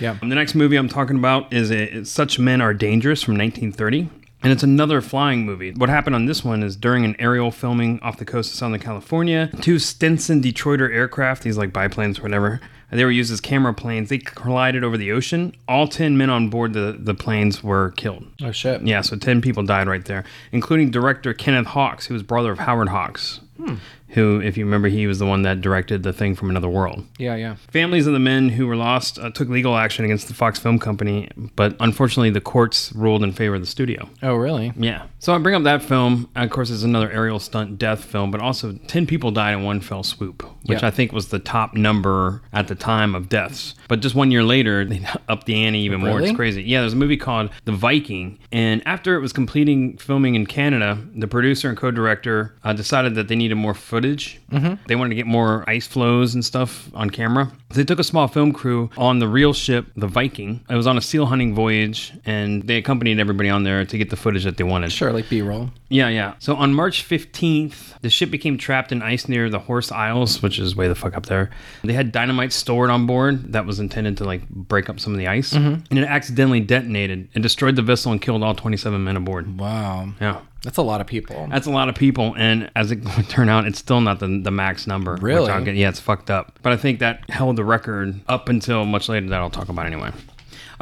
Yeah. 0.00 0.18
The 0.20 0.34
next 0.34 0.54
movie 0.54 0.76
I'm 0.76 0.88
talking 0.88 1.16
about 1.16 1.52
is 1.52 1.70
a, 1.70 2.04
Such 2.04 2.38
Men 2.38 2.60
Are 2.60 2.74
Dangerous 2.74 3.22
from 3.22 3.38
1930. 3.38 4.10
And 4.44 4.52
it's 4.52 4.62
another 4.62 5.00
flying 5.00 5.46
movie. 5.46 5.72
What 5.72 5.88
happened 5.88 6.14
on 6.14 6.26
this 6.26 6.44
one 6.44 6.62
is 6.62 6.76
during 6.76 7.06
an 7.06 7.16
aerial 7.18 7.50
filming 7.50 7.98
off 8.00 8.18
the 8.18 8.26
coast 8.26 8.52
of 8.52 8.58
Southern 8.58 8.78
California, 8.78 9.50
two 9.62 9.78
Stinson 9.78 10.42
Detroiter 10.42 10.92
aircraft, 10.92 11.42
these 11.42 11.56
like 11.56 11.72
biplanes 11.72 12.18
or 12.18 12.22
whatever, 12.22 12.60
they 12.92 13.04
were 13.04 13.10
used 13.10 13.32
as 13.32 13.40
camera 13.40 13.72
planes. 13.72 14.10
They 14.10 14.18
collided 14.18 14.84
over 14.84 14.98
the 14.98 15.10
ocean. 15.12 15.56
All 15.66 15.88
10 15.88 16.16
men 16.16 16.28
on 16.28 16.50
board 16.50 16.74
the, 16.74 16.94
the 16.98 17.14
planes 17.14 17.64
were 17.64 17.92
killed. 17.92 18.26
Oh, 18.42 18.52
shit. 18.52 18.82
Yeah, 18.82 19.00
so 19.00 19.16
10 19.16 19.40
people 19.40 19.62
died 19.62 19.88
right 19.88 20.04
there, 20.04 20.24
including 20.52 20.90
director 20.90 21.32
Kenneth 21.32 21.68
Hawks, 21.68 22.06
who 22.06 22.14
was 22.14 22.22
brother 22.22 22.52
of 22.52 22.58
Howard 22.58 22.90
Hawks. 22.90 23.40
Hmm 23.56 23.76
who, 24.14 24.40
if 24.40 24.56
you 24.56 24.64
remember, 24.64 24.88
he 24.88 25.06
was 25.06 25.18
the 25.18 25.26
one 25.26 25.42
that 25.42 25.60
directed 25.60 26.02
the 26.02 26.12
thing 26.12 26.34
from 26.34 26.50
another 26.50 26.68
world. 26.68 27.04
Yeah, 27.18 27.34
yeah. 27.36 27.56
Families 27.70 28.06
of 28.06 28.12
the 28.12 28.18
men 28.18 28.48
who 28.48 28.66
were 28.66 28.76
lost 28.76 29.18
uh, 29.18 29.30
took 29.30 29.48
legal 29.48 29.76
action 29.76 30.04
against 30.04 30.28
the 30.28 30.34
Fox 30.34 30.58
Film 30.58 30.78
Company, 30.78 31.28
but 31.56 31.76
unfortunately, 31.80 32.30
the 32.30 32.40
courts 32.40 32.92
ruled 32.94 33.22
in 33.24 33.32
favor 33.32 33.56
of 33.56 33.60
the 33.60 33.66
studio. 33.66 34.08
Oh, 34.22 34.34
really? 34.34 34.72
Yeah. 34.76 35.06
So 35.18 35.34
I 35.34 35.38
bring 35.38 35.54
up 35.54 35.64
that 35.64 35.82
film. 35.82 36.28
Of 36.36 36.50
course, 36.50 36.70
it's 36.70 36.82
another 36.84 37.10
aerial 37.10 37.38
stunt 37.40 37.78
death 37.78 38.04
film, 38.04 38.30
but 38.30 38.40
also 38.40 38.72
10 38.86 39.06
people 39.06 39.30
died 39.30 39.54
in 39.54 39.64
one 39.64 39.80
fell 39.80 40.02
swoop, 40.02 40.42
which 40.66 40.80
Yeah. 40.82 40.86
I 40.88 40.90
think 40.90 41.12
was 41.12 41.28
the 41.28 41.38
top 41.38 41.74
number 41.74 42.42
at 42.52 42.68
the 42.68 42.74
time 42.74 43.14
of 43.14 43.28
deaths. 43.28 43.74
But 43.88 44.00
just 44.00 44.14
one 44.14 44.30
year 44.30 44.44
later, 44.44 44.84
they 44.84 45.04
upped 45.28 45.46
the 45.46 45.56
ante 45.64 45.80
even 45.80 46.00
more. 46.00 46.16
Really? 46.16 46.28
It's 46.30 46.36
crazy. 46.36 46.62
Yeah, 46.62 46.80
there's 46.80 46.92
a 46.92 46.96
movie 46.96 47.16
called 47.16 47.50
The 47.64 47.72
Viking, 47.72 48.38
and 48.52 48.80
after 48.86 49.16
it 49.16 49.20
was 49.20 49.32
completing 49.32 49.96
filming 49.96 50.34
in 50.36 50.46
Canada, 50.46 50.98
the 51.14 51.26
producer 51.26 51.68
and 51.68 51.76
co-director 51.76 52.54
uh, 52.62 52.72
decided 52.72 53.14
that 53.16 53.28
they 53.28 53.34
needed 53.36 53.56
more 53.56 53.74
footage. 53.74 54.03
Mm-hmm. 54.04 54.84
They 54.86 54.96
wanted 54.96 55.10
to 55.10 55.14
get 55.16 55.26
more 55.26 55.64
ice 55.68 55.86
flows 55.86 56.34
and 56.34 56.44
stuff 56.44 56.90
on 56.94 57.10
camera. 57.10 57.50
So 57.70 57.76
they 57.76 57.84
took 57.84 57.98
a 57.98 58.04
small 58.04 58.28
film 58.28 58.52
crew 58.52 58.90
on 58.96 59.18
the 59.18 59.28
real 59.28 59.52
ship, 59.52 59.86
The 59.96 60.06
Viking. 60.06 60.64
It 60.68 60.74
was 60.76 60.86
on 60.86 60.96
a 60.96 61.00
seal 61.00 61.26
hunting 61.26 61.54
voyage, 61.54 62.12
and 62.24 62.62
they 62.62 62.76
accompanied 62.76 63.18
everybody 63.18 63.48
on 63.48 63.64
there 63.64 63.84
to 63.84 63.98
get 63.98 64.10
the 64.10 64.16
footage 64.16 64.44
that 64.44 64.56
they 64.56 64.64
wanted. 64.64 64.92
Sure, 64.92 65.12
like 65.12 65.28
B-roll. 65.28 65.70
Yeah, 65.94 66.08
yeah. 66.08 66.34
So 66.40 66.56
on 66.56 66.74
March 66.74 67.08
15th, 67.08 68.00
the 68.00 68.10
ship 68.10 68.30
became 68.30 68.58
trapped 68.58 68.90
in 68.90 69.00
ice 69.00 69.28
near 69.28 69.48
the 69.48 69.60
Horse 69.60 69.92
Isles, 69.92 70.42
which 70.42 70.58
is 70.58 70.74
way 70.74 70.88
the 70.88 70.96
fuck 70.96 71.16
up 71.16 71.26
there. 71.26 71.50
They 71.84 71.92
had 71.92 72.10
dynamite 72.10 72.52
stored 72.52 72.90
on 72.90 73.06
board 73.06 73.52
that 73.52 73.64
was 73.64 73.78
intended 73.78 74.16
to 74.16 74.24
like 74.24 74.48
break 74.48 74.90
up 74.90 74.98
some 74.98 75.12
of 75.12 75.20
the 75.20 75.28
ice, 75.28 75.52
mm-hmm. 75.52 75.84
and 75.88 75.98
it 75.98 76.04
accidentally 76.04 76.58
detonated 76.58 77.28
and 77.34 77.42
destroyed 77.42 77.76
the 77.76 77.82
vessel 77.82 78.10
and 78.10 78.20
killed 78.20 78.42
all 78.42 78.56
27 78.56 79.04
men 79.04 79.16
aboard. 79.16 79.56
Wow. 79.56 80.12
Yeah. 80.20 80.40
That's 80.64 80.78
a 80.78 80.82
lot 80.82 81.00
of 81.00 81.06
people. 81.06 81.46
That's 81.48 81.66
a 81.66 81.70
lot 81.70 81.88
of 81.88 81.94
people, 81.94 82.34
and 82.36 82.70
as 82.74 82.90
it 82.90 83.04
would 83.16 83.28
turn 83.28 83.48
out, 83.48 83.64
it's 83.64 83.78
still 83.78 84.00
not 84.00 84.18
the, 84.18 84.40
the 84.42 84.50
max 84.50 84.88
number. 84.88 85.16
Really? 85.20 85.78
Yeah, 85.78 85.90
it's 85.90 86.00
fucked 86.00 86.30
up. 86.30 86.58
But 86.62 86.72
I 86.72 86.76
think 86.76 86.98
that 86.98 87.30
held 87.30 87.56
the 87.56 87.64
record 87.64 88.20
up 88.26 88.48
until 88.48 88.84
much 88.84 89.08
later 89.08 89.28
that 89.28 89.40
I'll 89.40 89.50
talk 89.50 89.68
about 89.68 89.86
anyway. 89.86 90.10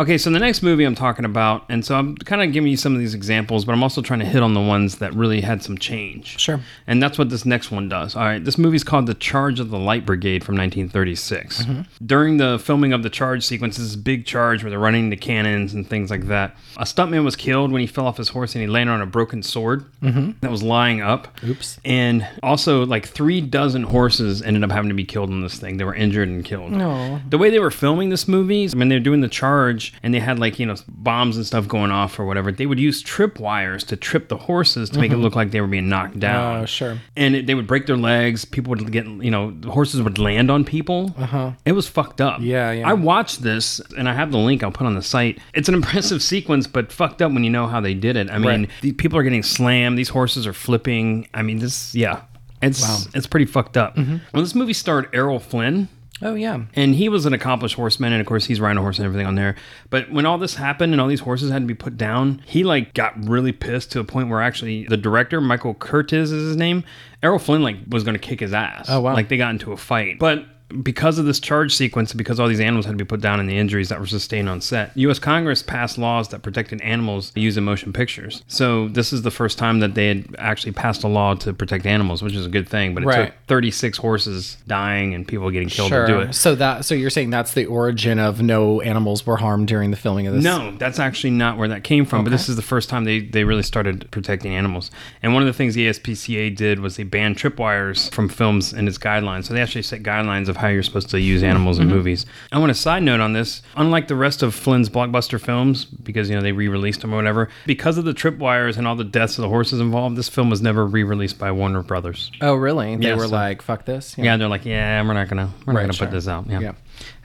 Okay, 0.02 0.18
so 0.18 0.30
the 0.30 0.40
next 0.40 0.64
movie 0.64 0.82
I'm 0.82 0.97
talking 0.97 1.25
about, 1.25 1.64
and 1.68 1.85
so 1.85 1.94
I'm 1.94 2.16
kind 2.16 2.42
of 2.42 2.52
giving 2.52 2.68
you 2.68 2.76
some 2.76 2.92
of 2.92 2.99
these 2.99 3.14
examples, 3.14 3.64
but 3.64 3.71
I'm 3.71 3.85
also 3.85 4.02
trying 4.02 4.18
to 4.18 4.26
hit 4.26 4.42
on 4.42 4.52
the 4.52 4.61
ones 4.61 4.99
that 4.99 5.14
really 5.14 5.40
had 5.40 5.62
some 5.62 5.78
change. 5.78 6.40
Sure. 6.40 6.59
And 6.88 7.00
that's 7.00 7.18
what 7.18 7.30
this 7.30 7.47
next 7.47 7.71
one 7.71 7.88
does. 7.88 8.16
All 8.16 8.25
right, 8.25 8.44
this 8.44 8.59
movie's 8.59 8.82
called 8.82 9.06
The 9.06 9.14
Charge 9.14 9.61
of 9.61 9.71
the 9.71 9.78
Light 9.78 10.04
Brigade 10.04 10.42
from 10.42 10.56
1936. 10.56 11.62
Mm-hmm. 11.62 12.04
During 12.04 12.38
the 12.38 12.59
filming 12.59 12.92
of 12.92 13.04
the 13.04 13.11
charge 13.11 13.47
sequence, 13.47 13.76
this 13.76 13.94
big 13.94 14.26
charge 14.26 14.64
where 14.64 14.71
they're 14.71 14.78
running 14.80 15.11
the 15.11 15.16
cannons 15.16 15.73
and 15.73 15.88
things 15.88 16.11
like 16.11 16.26
that, 16.26 16.56
a 16.78 16.82
stuntman 16.82 17.25
was 17.25 17.37
killed 17.37 17.71
when 17.71 17.80
he 17.80 17.87
fell 17.87 18.09
off 18.09 18.16
his 18.16 18.30
horse 18.30 18.56
and 18.56 18.62
he 18.62 18.66
landed 18.66 18.92
on 18.92 19.02
a 19.02 19.06
broken 19.06 19.40
sword 19.40 19.85
mm-hmm. 20.00 20.32
that 20.40 20.50
was 20.50 20.64
lying 20.64 21.00
up. 21.00 21.28
Oops. 21.44 21.78
And 21.85 22.26
also, 22.42 22.85
like 22.85 23.06
three 23.06 23.40
dozen 23.40 23.85
horses 23.85 24.42
ended 24.42 24.64
up 24.64 24.73
having 24.73 24.88
to 24.88 24.97
be 24.97 25.04
killed 25.04 25.30
in 25.30 25.42
this 25.42 25.61
thing. 25.61 25.76
They 25.76 25.85
were 25.85 25.94
injured 25.94 26.28
and 26.28 26.44
killed. 26.44 26.75
Aw. 26.75 27.21
The 27.28 27.38
way 27.38 27.50
they 27.50 27.61
were 27.61 27.71
filming 27.71 28.09
this 28.11 28.26
movie, 28.26 28.68
I 28.68 28.75
mean, 28.75 28.88
they're 28.88 28.99
doing 28.99 29.21
the 29.21 29.28
charge 29.28 29.91
and 30.02 30.12
they 30.14 30.20
had 30.20 30.38
like, 30.38 30.58
you 30.58 30.66
know, 30.66 30.75
bombs 30.88 31.37
and 31.37 31.46
stuff 31.46 31.68
going 31.68 31.90
off 31.90 32.18
or 32.18 32.25
whatever. 32.25 32.50
They 32.52 32.66
would 32.66 32.78
use 32.80 33.02
trip 33.02 33.38
wires 33.40 33.84
to 33.84 33.96
trip 33.96 34.28
the 34.28 34.37
horses 34.37 34.90
to 34.90 34.99
make 35.00 35.12
it 35.12 35.16
look 35.16 35.34
like 35.37 35.50
they 35.50 35.61
were 35.61 35.66
being 35.66 35.88
knocked 35.88 36.18
down. 36.20 36.62
Oh, 36.62 36.66
sure. 36.66 36.99
And 37.16 37.34
it, 37.37 37.46
they 37.46 37.54
would 37.54 37.66
break 37.66 37.87
their 37.87 37.96
legs. 37.96 38.44
People 38.44 38.70
would 38.70 38.90
get, 38.92 39.06
you 39.06 39.30
know, 39.30 39.50
the 39.50 39.70
horses 39.70 40.02
would 40.02 40.18
land 40.18 40.50
on 40.50 40.64
people. 40.64 41.14
Uh-huh. 41.18 41.52
It 41.64 41.72
was 41.72 41.88
fucked 41.88 42.20
up. 42.20 42.40
Yeah, 42.40 42.70
yeah. 42.72 42.88
I 42.88 42.92
watched 42.94 43.42
this 43.42 43.80
and 43.96 44.08
I 44.08 44.14
have 44.14 44.32
the 44.32 44.38
link 44.38 44.62
I'll 44.62 44.70
put 44.72 44.87
on 44.87 44.94
the 44.94 45.02
site. 45.02 45.38
It's 45.54 45.68
an 45.68 45.75
impressive 45.75 46.22
sequence, 46.32 46.66
but 46.66 46.92
fucked 46.92 47.22
up 47.22 47.32
when 47.32 47.44
you 47.44 47.50
know 47.50 47.66
how 47.66 47.80
they 47.80 47.94
did 47.94 48.16
it. 48.16 48.30
I 48.30 48.38
mean, 48.38 48.42
Right. 48.62 48.70
the 48.80 48.92
people 48.92 49.18
are 49.18 49.22
getting 49.22 49.42
slammed. 49.42 49.96
These 49.99 50.08
horses 50.11 50.46
are 50.46 50.52
flipping. 50.52 51.28
I 51.34 51.42
mean, 51.42 51.58
this, 51.58 51.94
yeah. 51.94 52.22
It's, 52.61 53.12
it's 53.14 53.26
pretty 53.26 53.46
fucked 53.46 53.76
up. 53.76 53.96
Mm-hmm. 53.96 54.18
Well, 54.32 54.42
this 54.42 54.54
movie 54.54 54.72
starred 54.72 55.08
Errol 55.12 55.40
Flynn. 55.40 55.88
Oh, 56.21 56.35
yeah. 56.35 56.61
And 56.75 56.95
he 56.95 57.09
was 57.09 57.26
an 57.26 57.33
accomplished 57.33 57.75
horseman, 57.75 58.12
and 58.12 58.21
of 58.21 58.26
course 58.26 58.45
he's 58.45 58.61
riding 58.61 58.78
a 58.78 58.83
horse 58.83 58.99
and 58.99 59.07
everything 59.07 59.26
on 59.26 59.35
there. 59.35 59.57
But 59.90 60.11
when 60.12 60.26
all 60.26 60.38
this 60.38 60.54
happened 60.54 60.92
and 60.92 61.00
all 61.00 61.09
these 61.09 61.21
horses 61.21 61.50
had 61.50 61.62
to 61.62 61.66
be 61.66 61.75
put 61.75 61.97
down, 61.97 62.42
he 62.47 62.62
like 62.62 62.95
got 62.95 63.12
really 63.28 63.52
pissed 63.52 63.90
to 63.92 64.00
a 64.00 64.04
point 64.04 64.28
where 64.28 64.40
actually 64.40 64.85
the 64.87 64.97
director, 64.97 65.40
Michael 65.40 65.75
Curtiz 65.75 66.25
is 66.25 66.31
his 66.31 66.57
name, 66.57 66.85
Errol 67.23 67.38
Flynn 67.38 67.62
like 67.62 67.76
was 67.88 68.04
gonna 68.04 68.19
kick 68.19 68.40
his 68.40 68.52
ass. 68.52 68.87
Oh, 68.88 69.00
wow. 69.00 69.14
Like 69.14 69.28
they 69.28 69.37
got 69.37 69.50
into 69.50 69.73
a 69.73 69.76
fight. 69.76 70.19
But 70.19 70.47
because 70.82 71.18
of 71.18 71.24
this 71.26 71.38
charge 71.40 71.74
sequence 71.74 72.10
and 72.12 72.18
because 72.18 72.40
all 72.40 72.48
these 72.48 72.60
animals 72.60 72.86
had 72.86 72.92
to 72.98 73.04
be 73.04 73.08
put 73.08 73.20
down 73.20 73.40
and 73.40 73.48
the 73.48 73.58
injuries 73.58 73.88
that 73.90 74.00
were 74.00 74.06
sustained 74.06 74.48
on 74.48 74.60
set, 74.60 74.96
US 74.96 75.18
Congress 75.18 75.62
passed 75.62 75.98
laws 75.98 76.28
that 76.28 76.42
protected 76.42 76.80
animals 76.80 77.32
used 77.34 77.58
in 77.58 77.64
motion 77.64 77.92
pictures. 77.92 78.42
So 78.48 78.88
this 78.88 79.12
is 79.12 79.22
the 79.22 79.30
first 79.30 79.58
time 79.58 79.80
that 79.80 79.94
they 79.94 80.08
had 80.08 80.24
actually 80.38 80.72
passed 80.72 81.04
a 81.04 81.08
law 81.08 81.34
to 81.34 81.52
protect 81.52 81.86
animals, 81.86 82.22
which 82.22 82.34
is 82.34 82.46
a 82.46 82.48
good 82.48 82.68
thing. 82.68 82.94
But 82.94 83.02
it 83.02 83.06
Right. 83.06 83.24
took 83.26 83.34
36 83.48 83.98
horses 83.98 84.56
dying 84.66 85.14
and 85.14 85.26
people 85.26 85.50
getting 85.50 85.68
killed 85.68 85.90
Sure. 85.90 86.06
to 86.06 86.12
do 86.12 86.20
it. 86.20 86.34
So 86.34 86.54
that 86.54 86.84
so 86.84 86.94
you're 86.94 87.10
saying 87.10 87.30
that's 87.30 87.54
the 87.54 87.66
origin 87.66 88.18
of 88.18 88.40
no 88.42 88.80
animals 88.80 89.26
were 89.26 89.36
harmed 89.36 89.68
during 89.68 89.90
the 89.90 89.96
filming 89.96 90.26
of 90.26 90.34
this? 90.34 90.44
No, 90.44 90.72
that's 90.78 90.98
actually 90.98 91.30
not 91.30 91.58
where 91.58 91.68
that 91.68 91.84
came 91.84 92.04
from. 92.04 92.24
But 92.24 92.30
this 92.30 92.48
is 92.48 92.56
the 92.56 92.62
first 92.62 92.88
time 92.88 93.04
they, 93.04 93.20
they 93.20 93.44
really 93.44 93.62
started 93.62 94.10
protecting 94.10 94.54
animals. 94.54 94.90
And 95.22 95.34
one 95.34 95.42
of 95.42 95.46
the 95.46 95.52
things 95.52 95.74
the 95.74 95.88
ASPCA 95.88 96.54
did 96.56 96.80
was 96.80 96.96
they 96.96 97.02
banned 97.04 97.36
tripwires 97.36 98.12
from 98.12 98.28
films 98.28 98.72
in 98.72 98.86
its 98.88 98.98
guidelines. 98.98 99.44
So 99.44 99.54
they 99.54 99.60
actually 99.60 99.82
set 99.82 100.02
guidelines 100.02 100.48
of 100.48 100.56
how 100.62 100.69
you're 100.69 100.83
supposed 100.83 101.11
to 101.11 101.21
use 101.21 101.42
animals 101.42 101.78
in 101.78 101.88
mm-hmm. 101.88 101.97
movies. 101.97 102.25
I 102.50 102.59
want 102.59 102.71
a 102.71 102.75
side 102.75 103.02
note 103.02 103.21
on 103.21 103.35
this. 103.35 103.61
Unlike 103.76 104.09
the 104.09 104.16
rest 104.16 104.42
of 104.42 104.54
Flynn's 104.54 104.88
blockbuster 104.88 105.38
films, 105.38 105.85
because 105.85 106.31
you 106.31 106.37
know 106.37 106.40
they 106.40 106.52
re-released 106.52 107.02
them 107.02 107.12
or 107.12 107.16
whatever, 107.16 107.50
because 107.66 107.99
of 107.99 108.07
the 108.07 108.14
tripwires 108.14 108.78
and 108.78 108.88
all 108.88 108.97
the 108.97 109.04
deaths 109.04 109.37
of 109.37 109.42
the 109.42 109.49
horses 109.49 109.81
involved, 109.81 110.16
this 110.16 110.31
film 110.31 110.49
was 110.49 110.62
never 110.62 110.87
re-released 110.87 111.38
by 111.38 111.52
Warner 111.52 111.83
Brothers. 111.83 112.31
Oh, 112.40 112.54
really? 112.54 112.97
They 112.97 113.09
Yeah, 113.09 113.16
were 113.16 113.26
so- 113.26 113.35
like, 113.35 113.61
"Fuck 113.61 113.85
this." 113.85 114.16
Yeah, 114.16 114.38
they're 114.38 114.49
like, 114.49 114.64
yeah, 114.64 115.02
we're 115.07 115.12
not 115.12 115.28
gonna, 115.28 115.50
we're 115.66 115.75
Right, 115.75 115.83
not 115.83 115.88
gonna 115.88 115.92
sure. 115.92 116.07
put 116.07 116.12
this 116.14 116.28
out. 116.28 116.47
Yeah. 116.49 116.61
Yeah. 116.61 116.73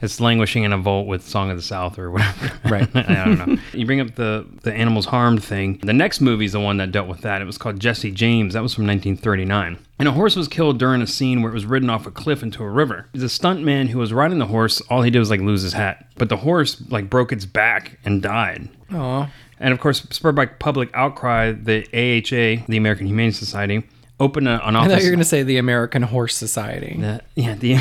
It's 0.00 0.20
languishing 0.20 0.64
in 0.64 0.72
a 0.72 0.78
vault 0.78 1.06
with 1.06 1.26
"Song 1.26 1.50
of 1.50 1.56
the 1.56 1.62
South" 1.62 1.98
or 1.98 2.10
whatever. 2.10 2.52
Right. 2.64 2.88
I 2.96 3.24
don't 3.24 3.38
know. 3.38 3.58
You 3.72 3.86
bring 3.86 4.00
up 4.00 4.14
the 4.14 4.46
the 4.62 4.72
animals 4.72 5.06
harmed 5.06 5.42
thing. 5.42 5.78
The 5.82 5.92
next 5.92 6.20
movie 6.20 6.44
is 6.44 6.52
the 6.52 6.60
one 6.60 6.76
that 6.78 6.92
dealt 6.92 7.08
with 7.08 7.22
that. 7.22 7.40
It 7.42 7.44
was 7.44 7.58
called 7.58 7.80
Jesse 7.80 8.10
James. 8.10 8.54
That 8.54 8.62
was 8.62 8.74
from 8.74 8.86
1939. 8.86 9.78
And 9.98 10.06
a 10.08 10.12
horse 10.12 10.36
was 10.36 10.46
killed 10.46 10.78
during 10.78 11.02
a 11.02 11.06
scene 11.06 11.42
where 11.42 11.50
it 11.50 11.54
was 11.54 11.66
ridden 11.66 11.90
off 11.90 12.06
a 12.06 12.10
cliff 12.12 12.42
into 12.42 12.62
a 12.62 12.68
river. 12.70 13.06
The 13.12 13.26
stuntman 13.26 13.88
who 13.88 13.98
was 13.98 14.12
riding 14.12 14.38
the 14.38 14.46
horse, 14.46 14.80
all 14.82 15.02
he 15.02 15.10
did 15.10 15.18
was 15.18 15.30
like 15.30 15.40
lose 15.40 15.62
his 15.62 15.72
hat, 15.72 16.06
but 16.16 16.28
the 16.28 16.36
horse 16.36 16.80
like 16.88 17.10
broke 17.10 17.32
its 17.32 17.44
back 17.44 17.98
and 18.04 18.22
died. 18.22 18.68
Aw. 18.92 19.28
And 19.60 19.72
of 19.74 19.80
course, 19.80 20.02
spurred 20.10 20.36
by 20.36 20.46
public 20.46 20.88
outcry, 20.94 21.50
the 21.50 21.80
AHA, 21.92 22.64
the 22.68 22.76
American 22.76 23.08
Humane 23.08 23.32
Society, 23.32 23.82
opened 24.20 24.46
a, 24.46 24.64
an 24.66 24.76
I 24.76 24.86
thought 24.86 24.98
you 25.00 25.06
were 25.06 25.10
going 25.10 25.18
to 25.18 25.24
say 25.24 25.42
the 25.42 25.58
American 25.58 26.02
Horse 26.02 26.36
Society. 26.36 26.96
The- 27.00 27.20
yeah, 27.34 27.54
the 27.54 27.78